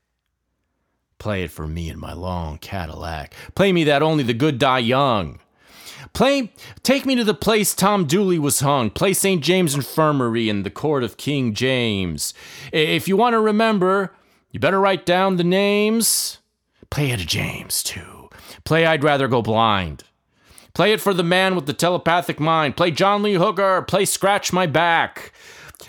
Play 1.19 1.43
it 1.43 1.51
for 1.51 1.67
me 1.69 1.91
in 1.91 2.01
my 2.01 2.15
long 2.15 2.57
Cadillac. 2.57 3.35
Play 3.55 3.75
me 3.75 3.85
that 3.85 4.01
only 4.03 4.23
the 4.23 4.33
good 4.33 4.59
die 4.59 4.79
young. 4.79 5.39
Play, 6.15 6.55
take 6.83 7.05
me 7.05 7.15
to 7.17 7.25
the 7.25 7.35
place 7.35 7.75
Tom 7.75 8.07
Dooley 8.07 8.39
was 8.39 8.61
hung. 8.61 8.89
Play 8.89 9.13
St. 9.13 9.45
James 9.45 9.75
Infirmary 9.75 10.49
in 10.49 10.63
the 10.63 10.71
court 10.71 11.05
of 11.05 11.19
King 11.19 11.53
James. 11.53 12.33
If 12.73 13.07
you 13.07 13.15
want 13.15 13.35
to 13.35 13.41
remember, 13.41 14.15
you 14.51 14.61
better 14.61 14.81
write 14.81 15.05
down 15.05 15.37
the 15.37 15.45
names. 15.45 16.39
Play 16.89 17.11
it 17.11 17.19
to 17.19 17.27
James, 17.27 17.83
too. 17.83 18.31
Play 18.65 18.87
I'd 18.87 19.05
Rather 19.05 19.29
Go 19.29 19.43
Blind. 19.43 20.05
Play 20.75 20.93
it 20.93 21.01
for 21.01 21.13
the 21.13 21.23
man 21.23 21.55
with 21.55 21.67
the 21.67 21.73
telepathic 21.73 22.41
mind. 22.41 22.77
Play 22.77 22.91
John 22.91 23.23
Lee 23.23 23.35
Hooker. 23.35 23.83
Play 23.83 24.05
Scratch 24.05 24.53
My 24.53 24.67
Back. 24.67 25.33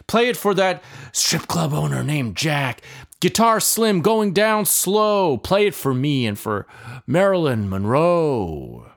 Play 0.08 0.28
it 0.28 0.38
for 0.38 0.54
that 0.54 0.84
strip 1.12 1.48
club 1.48 1.74
owner 1.74 2.04
named 2.04 2.36
Jack. 2.36 2.82
Guitar 3.20 3.60
Slim 3.60 4.02
going 4.02 4.34
down 4.34 4.66
slow. 4.66 5.38
Play 5.38 5.68
it 5.68 5.76
for 5.76 5.94
me 5.94 6.26
and 6.26 6.38
for 6.38 6.68
Marilyn 7.08 7.70
Monroe. 7.70 8.92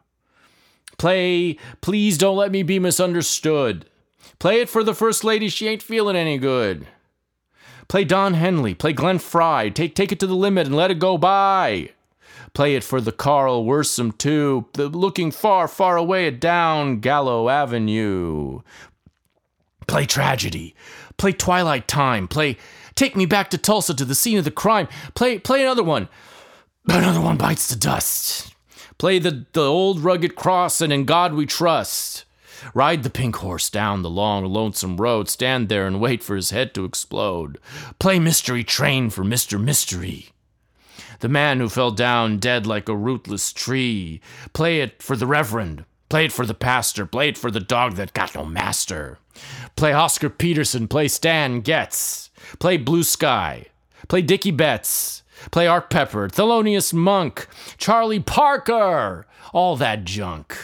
Play 0.98 1.58
Please 1.80 2.18
Don't 2.18 2.36
Let 2.36 2.50
Me 2.50 2.62
Be 2.64 2.78
Misunderstood. 2.78 3.88
Play 4.38 4.60
it 4.60 4.68
for 4.68 4.82
the 4.82 4.94
First 4.94 5.22
Lady. 5.22 5.48
She 5.48 5.68
ain't 5.68 5.82
feeling 5.82 6.16
any 6.16 6.38
good. 6.38 6.88
Play 7.88 8.04
Don 8.04 8.34
Henley. 8.34 8.74
Play 8.74 8.92
Glenn 8.92 9.20
Frey. 9.20 9.70
Take, 9.70 9.94
take 9.94 10.10
it 10.10 10.18
to 10.20 10.26
the 10.26 10.34
limit 10.34 10.66
and 10.66 10.74
let 10.74 10.90
it 10.90 10.98
go 10.98 11.16
by. 11.16 11.90
Play 12.56 12.74
it 12.74 12.84
for 12.84 13.02
the 13.02 13.12
Carl 13.12 13.66
Wilson 13.66 14.12
too, 14.12 14.64
the 14.72 14.88
looking 14.88 15.30
far, 15.30 15.68
far 15.68 15.98
away 15.98 16.26
at 16.26 16.40
down 16.40 17.00
Gower 17.00 17.50
Avenue. 17.50 18.62
Play 19.86 20.06
tragedy. 20.06 20.74
Play 21.18 21.32
Twilight 21.32 21.86
Time. 21.86 22.26
Play 22.26 22.56
Take 22.94 23.14
Me 23.14 23.26
Back 23.26 23.50
to 23.50 23.58
Tulsa 23.58 23.92
to 23.92 24.06
the 24.06 24.14
scene 24.14 24.38
of 24.38 24.44
the 24.46 24.50
crime. 24.50 24.88
Play 25.12 25.38
play 25.38 25.60
another 25.60 25.82
one. 25.84 26.08
Another 26.88 27.20
one 27.20 27.36
bites 27.36 27.68
the 27.68 27.76
dust. 27.76 28.54
Play 28.96 29.18
the, 29.18 29.44
the 29.52 29.60
old 29.60 30.00
rugged 30.00 30.34
cross 30.34 30.80
and 30.80 30.90
in 30.90 31.04
God 31.04 31.34
we 31.34 31.44
trust. 31.44 32.24
Ride 32.72 33.02
the 33.02 33.10
pink 33.10 33.36
horse 33.36 33.68
down 33.68 34.00
the 34.00 34.08
long, 34.08 34.46
lonesome 34.46 34.96
road. 34.96 35.28
Stand 35.28 35.68
there 35.68 35.86
and 35.86 36.00
wait 36.00 36.22
for 36.22 36.34
his 36.34 36.52
head 36.52 36.72
to 36.72 36.86
explode. 36.86 37.58
Play 37.98 38.18
Mystery 38.18 38.64
Train 38.64 39.10
for 39.10 39.24
Mr. 39.24 39.62
Mystery. 39.62 40.30
The 41.20 41.28
man 41.28 41.60
who 41.60 41.68
fell 41.68 41.90
down 41.90 42.38
dead 42.38 42.66
like 42.66 42.88
a 42.88 42.97
rootless 42.97 43.52
tree. 43.52 44.20
Play 44.52 44.80
it 44.80 45.02
for 45.02 45.16
the 45.16 45.26
Reverend. 45.26 45.84
Play 46.09 46.26
it 46.26 46.32
for 46.32 46.47
the 46.47 46.55
pastor. 46.55 47.06
Play 47.06 47.30
it 47.30 47.38
for 47.38 47.51
the 47.51 47.60
dog 47.60 47.94
that 47.94 48.12
got 48.12 48.34
no 48.34 48.44
master. 48.44 49.18
Play 49.74 49.93
Oscar 49.93 50.30
Peterson. 50.30 50.88
Play 50.88 51.09
Stan 51.09 51.60
Getz. 51.60 52.30
Play 52.59 52.76
Blue 52.76 53.02
Sky. 53.02 53.66
Play 54.09 54.22
Dickey 54.22 54.51
Betts. 54.51 55.22
Play 55.51 55.66
Art 55.66 55.90
Pepper. 55.90 56.28
Thelonious 56.28 56.93
Monk. 56.93 57.48
Charlie 57.76 58.20
Parker. 58.20 59.26
All 59.52 59.76
that 59.76 60.05
junk. 60.05 60.56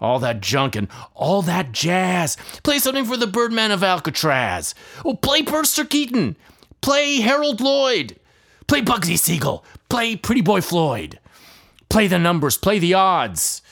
All 0.00 0.18
that 0.18 0.40
junk 0.40 0.76
and 0.76 0.88
all 1.14 1.40
that 1.42 1.72
jazz. 1.72 2.36
Play 2.62 2.78
something 2.78 3.04
for 3.04 3.16
the 3.16 3.26
Birdman 3.26 3.70
of 3.70 3.82
Alcatraz. 3.82 4.74
Oh, 5.04 5.14
play 5.14 5.42
Buster 5.42 5.84
Keaton. 5.84 6.36
Play 6.80 7.20
Harold 7.20 7.60
Lloyd. 7.60 8.18
Play 8.66 8.82
Bugsy 8.82 9.18
Siegel. 9.18 9.64
Play 9.88 10.16
Pretty 10.16 10.40
Boy 10.40 10.60
Floyd. 10.60 11.18
Play 11.88 12.06
the 12.06 12.18
numbers. 12.18 12.56
Play 12.56 12.78
the 12.78 12.94
odds. 12.94 13.62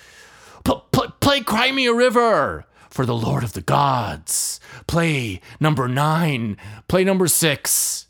P- 0.65 0.83
play, 0.93 1.07
play 1.21 1.41
Cry 1.41 1.73
Me 1.73 1.87
a 1.87 1.95
River 1.95 2.67
for 2.91 3.07
the 3.07 3.15
Lord 3.15 3.43
of 3.43 3.55
the 3.55 3.63
Gods. 3.63 4.61
Play 4.87 5.41
number 5.59 5.89
nine. 5.89 6.57
Play 6.89 7.05
number 7.05 7.27
six. 7.27 8.07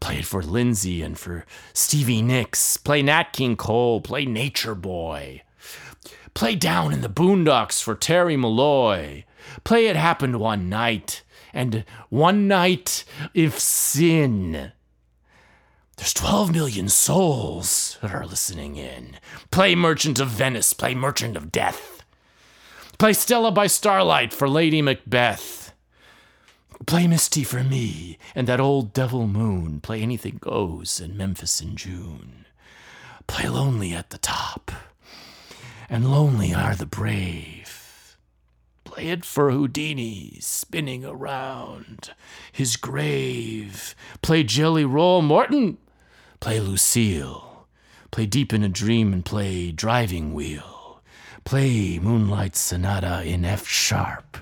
Play 0.00 0.18
it 0.18 0.26
for 0.26 0.42
Lindsey 0.42 1.00
and 1.00 1.18
for 1.18 1.46
Stevie 1.72 2.22
Nicks. 2.22 2.76
Play 2.76 3.02
Nat 3.02 3.32
King 3.32 3.56
Cole. 3.56 4.00
Play 4.00 4.26
Nature 4.26 4.74
Boy. 4.74 5.42
Play 6.34 6.54
Down 6.54 6.92
in 6.92 7.00
the 7.00 7.08
Boondocks 7.08 7.82
for 7.82 7.94
Terry 7.94 8.36
Malloy. 8.36 9.24
Play 9.64 9.86
It 9.86 9.96
Happened 9.96 10.38
One 10.38 10.68
Night. 10.68 11.22
And 11.54 11.84
One 12.10 12.46
Night 12.46 13.04
of 13.34 13.58
Sin. 13.58 14.72
There's 15.96 16.12
12 16.14 16.52
million 16.52 16.88
souls 16.88 17.98
that 18.02 18.12
are 18.12 18.26
listening 18.26 18.76
in. 18.76 19.16
Play 19.50 19.74
Merchant 19.74 20.20
of 20.20 20.28
Venice. 20.28 20.72
Play 20.72 20.94
Merchant 20.94 21.36
of 21.36 21.50
Death. 21.50 22.04
Play 22.98 23.14
Stella 23.14 23.50
by 23.50 23.66
Starlight 23.66 24.32
for 24.32 24.48
Lady 24.48 24.82
Macbeth. 24.82 25.72
Play 26.86 27.06
Misty 27.06 27.42
for 27.42 27.64
me 27.64 28.18
and 28.34 28.46
that 28.46 28.60
old 28.60 28.92
devil 28.92 29.26
moon. 29.26 29.80
Play 29.80 30.02
Anything 30.02 30.38
Goes 30.40 31.00
in 31.00 31.16
Memphis 31.16 31.60
in 31.60 31.76
June. 31.76 32.44
Play 33.26 33.48
Lonely 33.48 33.92
at 33.92 34.10
the 34.10 34.18
Top. 34.18 34.70
And 35.88 36.10
lonely 36.10 36.52
are 36.52 36.74
the 36.74 36.86
brave. 36.86 38.16
Play 38.84 39.08
it 39.08 39.24
for 39.24 39.50
Houdini 39.50 40.38
spinning 40.40 41.04
around 41.04 42.10
his 42.52 42.76
grave. 42.76 43.94
Play 44.20 44.42
Jelly 44.42 44.84
Roll 44.84 45.22
Morton. 45.22 45.78
Play 46.40 46.60
Lucille. 46.60 47.66
Play 48.10 48.26
Deep 48.26 48.52
in 48.52 48.62
a 48.62 48.68
Dream 48.68 49.12
and 49.12 49.24
play 49.24 49.72
Driving 49.72 50.32
Wheel. 50.32 51.02
Play 51.44 51.98
Moonlight 51.98 52.56
Sonata 52.56 53.22
in 53.24 53.44
F 53.44 53.66
sharp. 53.66 54.38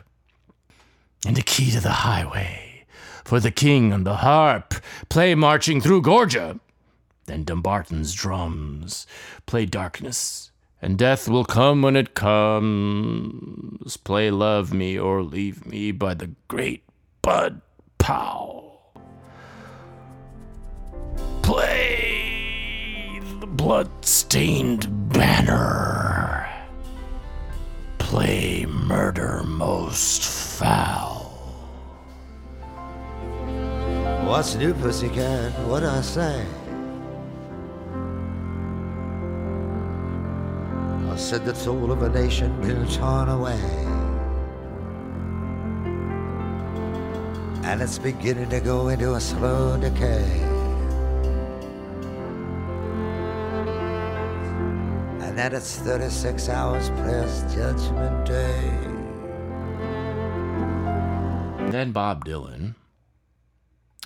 And 1.27 1.39
a 1.39 1.43
key 1.43 1.71
to 1.71 1.81
the 1.81 1.91
highway 1.91 2.87
for 3.25 3.41
the 3.41 3.51
king 3.51 3.93
on 3.93 4.05
the 4.05 4.17
harp. 4.17 4.75
Play 5.09 5.35
Marching 5.35 5.81
Through 5.81 6.03
Georgia. 6.03 6.61
Then 7.27 7.45
Dumbarton's 7.45 8.15
drums. 8.15 9.07
Play 9.47 9.67
Darkness 9.67 10.53
and 10.85 10.99
death 10.99 11.31
will 11.31 11.47
come 11.47 11.81
when 11.81 11.97
it 11.97 12.15
comes. 12.15 13.97
Play 13.97 14.31
Love 14.31 14.75
Me 14.75 14.99
or 14.99 15.23
Leave 15.23 15.65
Me 15.65 15.93
by 15.93 16.13
the 16.13 16.33
great 16.47 16.85
Bud 17.23 17.63
Powell. 17.97 18.54
Blood-stained 23.65 25.09
banner. 25.09 26.47
Play 27.97 28.67
Murder 28.67 29.43
Most 29.43 30.23
Foul. 30.23 31.23
What's 34.27 34.55
new, 34.57 34.75
pussycat? 34.75 35.59
What 35.61 35.83
I 35.83 36.03
say? 36.03 36.45
I 41.11 41.17
said 41.17 41.47
the 41.47 41.55
soul 41.55 41.91
of 41.91 42.03
a 42.03 42.11
nation 42.11 42.61
been 42.61 42.87
torn 42.89 43.31
away. 43.31 43.63
And 47.65 47.81
it's 47.81 47.99
beginning 47.99 48.51
to 48.51 48.61
go 48.61 48.89
into 48.89 49.15
a 49.15 49.21
slow 49.23 49.81
decay. 49.81 50.54
That 55.45 55.53
it's 55.53 55.77
36 55.77 56.49
hours 56.49 56.89
past 56.89 57.55
Judgment 57.55 58.25
Day. 58.25 58.71
Then 61.71 61.93
Bob 61.93 62.25
Dylan, 62.25 62.77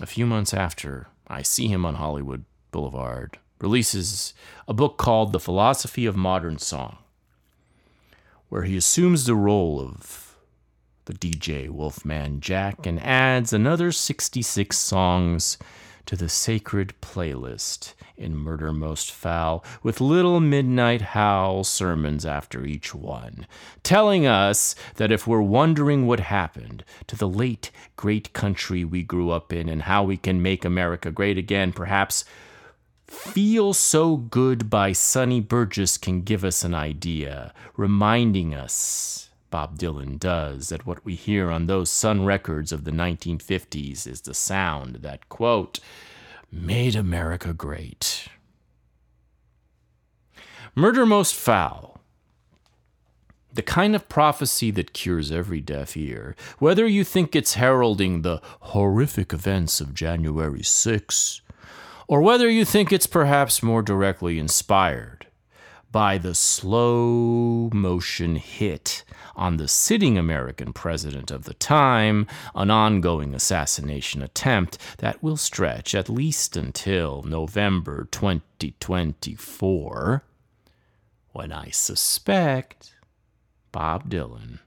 a 0.00 0.06
few 0.06 0.26
months 0.26 0.52
after 0.52 1.06
I 1.28 1.42
see 1.42 1.68
him 1.68 1.86
on 1.86 1.94
Hollywood 1.94 2.44
Boulevard, 2.72 3.38
releases 3.60 4.34
a 4.66 4.74
book 4.74 4.96
called 4.96 5.30
The 5.30 5.38
Philosophy 5.38 6.06
of 6.06 6.16
Modern 6.16 6.58
Song, 6.58 6.98
where 8.48 8.64
he 8.64 8.76
assumes 8.76 9.24
the 9.24 9.36
role 9.36 9.80
of 9.80 10.36
the 11.04 11.14
DJ 11.14 11.68
Wolfman 11.68 12.40
Jack 12.40 12.84
and 12.84 13.00
adds 13.00 13.52
another 13.52 13.92
66 13.92 14.76
songs 14.76 15.56
to 16.08 16.16
the 16.16 16.28
sacred 16.28 16.94
playlist 17.02 17.92
in 18.16 18.34
Murder 18.34 18.72
Most 18.72 19.12
Foul 19.12 19.62
with 19.82 20.00
little 20.00 20.40
midnight 20.40 21.02
howl 21.02 21.64
sermons 21.64 22.24
after 22.24 22.64
each 22.64 22.94
one, 22.94 23.46
telling 23.82 24.26
us 24.26 24.74
that 24.94 25.12
if 25.12 25.26
we're 25.26 25.42
wondering 25.42 26.06
what 26.06 26.20
happened 26.20 26.82
to 27.08 27.14
the 27.14 27.28
late 27.28 27.70
great 27.96 28.32
country 28.32 28.86
we 28.86 29.02
grew 29.02 29.28
up 29.30 29.52
in 29.52 29.68
and 29.68 29.82
how 29.82 30.02
we 30.02 30.16
can 30.16 30.40
make 30.40 30.64
America 30.64 31.10
great 31.10 31.36
again, 31.36 31.74
perhaps 31.74 32.24
Feel 33.06 33.74
So 33.74 34.16
Good 34.16 34.70
by 34.70 34.92
Sonny 34.92 35.42
Burgess 35.42 35.98
can 35.98 36.22
give 36.22 36.42
us 36.42 36.64
an 36.64 36.72
idea, 36.74 37.52
reminding 37.76 38.54
us, 38.54 39.27
Bob 39.50 39.78
Dylan 39.78 40.18
does, 40.18 40.68
that 40.68 40.86
what 40.86 41.04
we 41.04 41.14
hear 41.14 41.50
on 41.50 41.66
those 41.66 41.90
Sun 41.90 42.24
records 42.24 42.72
of 42.72 42.84
the 42.84 42.90
1950s 42.90 44.06
is 44.06 44.20
the 44.22 44.34
sound 44.34 44.96
that, 44.96 45.28
quote, 45.28 45.80
made 46.50 46.94
America 46.94 47.52
great. 47.52 48.28
Murder 50.74 51.06
Most 51.06 51.34
Foul. 51.34 52.00
The 53.52 53.62
kind 53.62 53.96
of 53.96 54.08
prophecy 54.08 54.70
that 54.72 54.92
cures 54.92 55.32
every 55.32 55.60
deaf 55.60 55.96
ear, 55.96 56.36
whether 56.58 56.86
you 56.86 57.02
think 57.02 57.34
it's 57.34 57.54
heralding 57.54 58.22
the 58.22 58.40
horrific 58.60 59.32
events 59.32 59.80
of 59.80 59.94
January 59.94 60.62
6 60.62 61.40
or 62.06 62.22
whether 62.22 62.48
you 62.48 62.64
think 62.64 62.92
it's 62.92 63.06
perhaps 63.06 63.62
more 63.62 63.82
directly 63.82 64.38
inspired 64.38 65.27
by 65.90 66.18
the 66.18 66.34
slow 66.34 67.70
motion 67.72 68.36
hit 68.36 69.04
on 69.34 69.56
the 69.56 69.68
sitting 69.68 70.18
American 70.18 70.72
president 70.72 71.30
of 71.30 71.44
the 71.44 71.54
time, 71.54 72.26
an 72.54 72.70
ongoing 72.70 73.34
assassination 73.34 74.22
attempt 74.22 74.76
that 74.98 75.22
will 75.22 75.36
stretch 75.36 75.94
at 75.94 76.10
least 76.10 76.56
until 76.56 77.22
November 77.22 78.08
2024, 78.10 80.24
when 81.32 81.52
I 81.52 81.70
suspect 81.70 82.94
Bob 83.72 84.10
Dylan, 84.10 84.58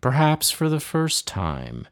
perhaps 0.00 0.50
for 0.50 0.68
the 0.68 0.80
first 0.80 1.28
time, 1.28 1.86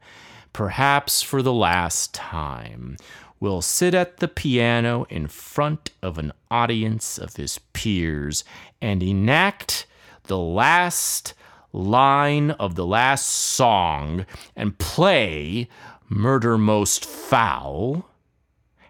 perhaps 0.52 1.20
for 1.20 1.42
the 1.42 1.52
last 1.52 2.14
time, 2.14 2.96
will 3.44 3.60
sit 3.60 3.94
at 3.94 4.16
the 4.20 4.26
piano 4.26 5.04
in 5.10 5.26
front 5.26 5.90
of 6.02 6.16
an 6.16 6.32
audience 6.50 7.18
of 7.18 7.36
his 7.36 7.58
peers 7.74 8.42
and 8.80 9.02
enact 9.02 9.86
the 10.22 10.38
last 10.38 11.34
line 11.70 12.52
of 12.52 12.74
the 12.74 12.86
last 12.86 13.26
song 13.26 14.24
and 14.56 14.78
play 14.78 15.68
Murder 16.08 16.56
Most 16.56 17.04
Foul 17.04 18.08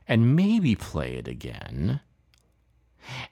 and 0.07 0.37
maybe 0.37 0.77
play 0.77 1.15
it 1.17 1.27
again 1.27 1.99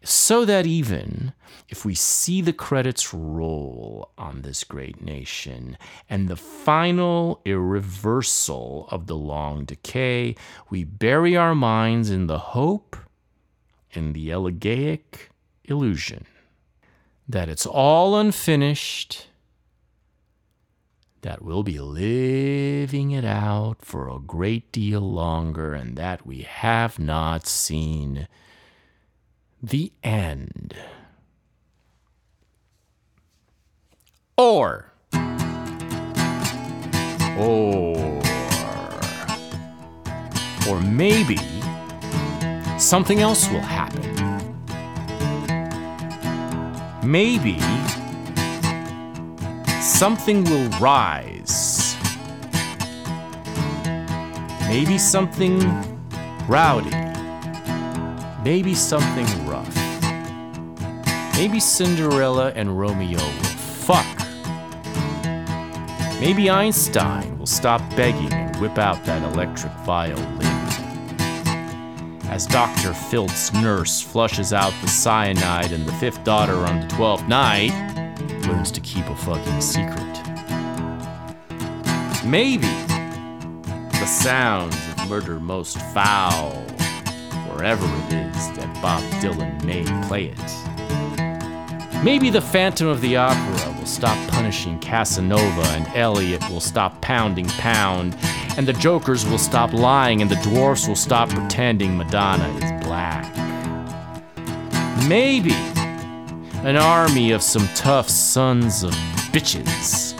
So 0.02 0.44
that 0.44 0.66
even 0.66 1.32
if 1.68 1.84
we 1.84 1.94
see 1.94 2.40
the 2.40 2.52
credits 2.52 3.14
roll 3.14 4.10
on 4.18 4.42
this 4.42 4.64
great 4.64 5.02
nation 5.02 5.78
and 6.08 6.28
the 6.28 6.36
final 6.36 7.40
irreversal 7.44 8.88
of 8.90 9.06
the 9.06 9.16
long 9.16 9.64
decay, 9.64 10.34
we 10.70 10.84
bury 10.84 11.36
our 11.36 11.54
minds 11.54 12.10
in 12.10 12.26
the 12.26 12.38
hope, 12.38 12.96
in 13.92 14.12
the 14.12 14.28
elegaic 14.28 15.30
illusion 15.64 16.26
that 17.28 17.48
it's 17.48 17.66
all 17.66 18.18
unfinished, 18.18 19.28
that 21.22 21.40
we'll 21.40 21.62
be 21.62 21.78
living 21.78 23.12
it 23.12 23.24
out 23.24 23.76
for 23.80 24.08
a 24.08 24.18
great 24.18 24.72
deal 24.72 25.00
longer, 25.00 25.72
and 25.72 25.96
that 25.96 26.26
we 26.26 26.42
have 26.42 26.98
not 26.98 27.46
seen 27.46 28.26
the 29.62 29.92
end. 30.02 30.74
Or, 34.36 34.92
or, 37.38 38.20
or 40.68 40.80
maybe 40.80 41.38
something 42.78 43.20
else 43.20 43.48
will 43.50 43.60
happen. 43.60 44.02
Maybe 47.04 47.60
something 49.80 50.42
will 50.44 50.68
rise. 50.80 51.96
Maybe 54.66 54.98
something 54.98 55.60
rowdy. 56.48 56.90
Maybe 58.42 58.74
something. 58.74 59.26
Maybe 61.34 61.60
Cinderella 61.60 62.52
and 62.54 62.78
Romeo 62.78 63.18
will 63.18 63.52
fuck. 63.86 64.06
Maybe 66.20 66.48
Einstein 66.48 67.38
will 67.38 67.46
stop 67.46 67.80
begging 67.96 68.32
and 68.32 68.54
whip 68.60 68.78
out 68.78 69.04
that 69.04 69.22
electric 69.34 69.72
violin. 69.84 70.38
As 72.30 72.46
Dr. 72.46 72.94
Filth's 72.94 73.52
nurse 73.52 74.00
flushes 74.00 74.52
out 74.52 74.72
the 74.80 74.88
cyanide 74.88 75.72
and 75.72 75.84
the 75.84 75.92
fifth 75.94 76.22
daughter 76.22 76.54
on 76.54 76.80
the 76.80 76.86
twelfth 76.86 77.26
night 77.26 77.72
learns 78.46 78.70
to 78.70 78.80
keep 78.80 79.06
a 79.06 79.16
fucking 79.16 79.60
secret. 79.60 79.98
Maybe 82.24 82.68
the 83.66 84.06
sounds 84.06 84.76
of 84.76 85.08
murder 85.08 85.40
most 85.40 85.78
foul, 85.92 86.52
wherever 87.50 87.84
it 87.84 88.12
is 88.14 88.50
that 88.52 88.78
Bob 88.80 89.02
Dylan 89.20 89.62
may 89.64 89.84
play 90.06 90.26
it. 90.26 90.71
Maybe 92.02 92.30
the 92.30 92.40
Phantom 92.40 92.88
of 92.88 93.00
the 93.00 93.16
Opera 93.16 93.74
will 93.78 93.86
stop 93.86 94.18
punishing 94.30 94.80
Casanova 94.80 95.62
and 95.68 95.86
Eliot 95.94 96.42
will 96.50 96.58
stop 96.58 97.00
pounding 97.00 97.46
pound 97.46 98.16
and 98.56 98.66
the 98.66 98.72
jokers 98.72 99.24
will 99.24 99.38
stop 99.38 99.72
lying 99.72 100.20
and 100.20 100.28
the 100.28 100.40
dwarfs 100.42 100.88
will 100.88 100.96
stop 100.96 101.28
pretending 101.28 101.96
Madonna 101.96 102.48
is 102.56 102.84
black. 102.84 103.24
Maybe 105.08 105.54
an 106.64 106.76
army 106.76 107.30
of 107.30 107.40
some 107.40 107.68
tough 107.68 108.08
sons 108.08 108.82
of 108.82 108.90
bitches 109.30 110.18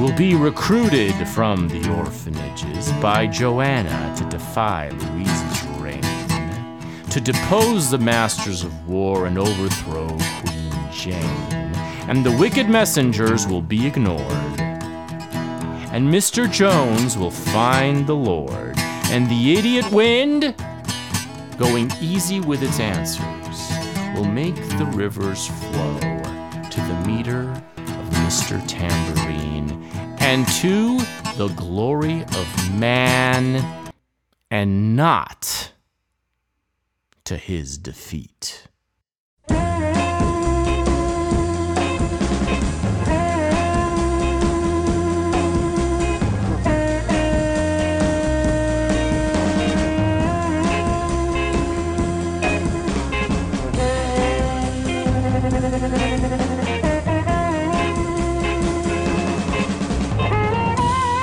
will 0.00 0.16
be 0.16 0.34
recruited 0.34 1.12
from 1.28 1.68
the 1.68 1.94
orphanages 1.94 2.90
by 3.02 3.26
Johanna 3.26 4.14
to 4.16 4.24
defy 4.30 4.88
Louise's 4.88 5.62
reign, 5.78 6.00
to 7.10 7.20
depose 7.20 7.90
the 7.90 7.98
masters 7.98 8.64
of 8.64 8.88
war 8.88 9.26
and 9.26 9.36
overthrow 9.36 10.08
Queen 10.08 10.51
And 11.10 12.24
the 12.24 12.36
wicked 12.38 12.68
messengers 12.68 13.46
will 13.46 13.62
be 13.62 13.86
ignored. 13.86 14.60
And 15.90 16.08
Mr. 16.08 16.50
Jones 16.50 17.18
will 17.18 17.30
find 17.30 18.06
the 18.06 18.14
Lord, 18.14 18.78
and 19.10 19.28
the 19.28 19.58
idiot 19.58 19.90
wind, 19.92 20.54
going 21.58 21.90
easy 22.00 22.40
with 22.40 22.62
its 22.62 22.80
answers, 22.80 23.70
will 24.14 24.24
make 24.24 24.54
the 24.78 24.86
rivers 24.94 25.48
flow 25.48 25.98
to 25.98 26.80
the 26.80 27.04
meter 27.06 27.50
of 27.76 28.10
Mr. 28.24 28.62
Tambourine 28.66 29.82
and 30.20 30.46
to 30.48 30.98
the 31.36 31.48
glory 31.56 32.22
of 32.22 32.74
man 32.78 33.92
and 34.50 34.96
not 34.96 35.72
to 37.24 37.36
his 37.36 37.78
defeat. 37.78 38.66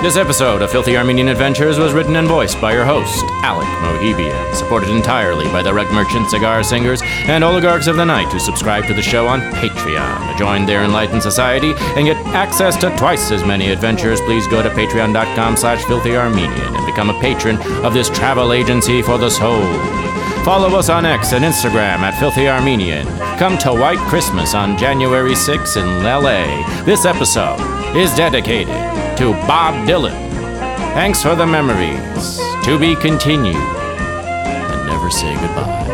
This 0.01 0.15
episode 0.15 0.61
of 0.61 0.71
Filthy 0.71 0.95
Armenian 0.95 1.27
Adventures 1.27 1.77
was 1.77 1.91
written 1.91 2.15
and 2.15 2.25
voiced 2.25 2.61
by 2.61 2.71
your 2.71 2.85
host, 2.85 3.21
Alec 3.43 3.67
Mouhibian, 3.83 4.55
supported 4.55 4.87
entirely 4.91 5.43
by 5.47 5.61
the 5.61 5.73
Rug 5.73 5.91
Merchant 5.91 6.29
Cigar 6.29 6.63
Singers 6.63 7.01
and 7.03 7.43
Oligarchs 7.43 7.87
of 7.87 7.97
the 7.97 8.05
Night 8.05 8.31
who 8.31 8.39
subscribe 8.39 8.85
to 8.85 8.93
the 8.93 9.01
show 9.01 9.27
on 9.27 9.41
Patreon. 9.55 10.31
To 10.31 10.39
join 10.39 10.65
their 10.65 10.85
enlightened 10.85 11.21
society 11.21 11.73
and 11.97 12.05
get 12.05 12.15
access 12.27 12.77
to 12.77 12.95
twice 12.95 13.29
as 13.29 13.43
many 13.43 13.71
adventures, 13.71 14.21
please 14.21 14.47
go 14.47 14.63
to 14.63 14.69
patreon.com 14.69 15.57
slash 15.57 15.83
filthyarmenian 15.83 16.77
and 16.77 16.85
become 16.85 17.09
a 17.09 17.19
patron 17.19 17.57
of 17.83 17.93
this 17.93 18.09
travel 18.09 18.53
agency 18.53 19.01
for 19.01 19.17
the 19.17 19.29
soul. 19.29 19.61
Follow 20.45 20.79
us 20.79 20.87
on 20.87 21.05
X 21.05 21.33
and 21.33 21.43
Instagram 21.43 21.99
at 21.99 22.17
Filthy 22.17 22.47
Armenian. 22.47 23.05
Come 23.37 23.57
to 23.57 23.73
White 23.73 23.99
Christmas 24.07 24.53
on 24.53 24.77
January 24.77 25.35
6 25.35 25.75
in 25.75 26.03
LA. 26.03 26.83
This 26.85 27.03
episode 27.03 27.59
is 27.97 28.15
dedicated 28.15 29.08
to 29.19 29.33
Bob 29.45 29.85
Dylan. 29.85 30.15
Thanks 30.93 31.21
for 31.21 31.35
the 31.35 31.45
memories. 31.45 32.37
To 32.63 32.79
be 32.79 32.95
continued. 32.95 33.57
And 33.57 34.87
never 34.87 35.11
say 35.11 35.33
goodbye. 35.33 35.88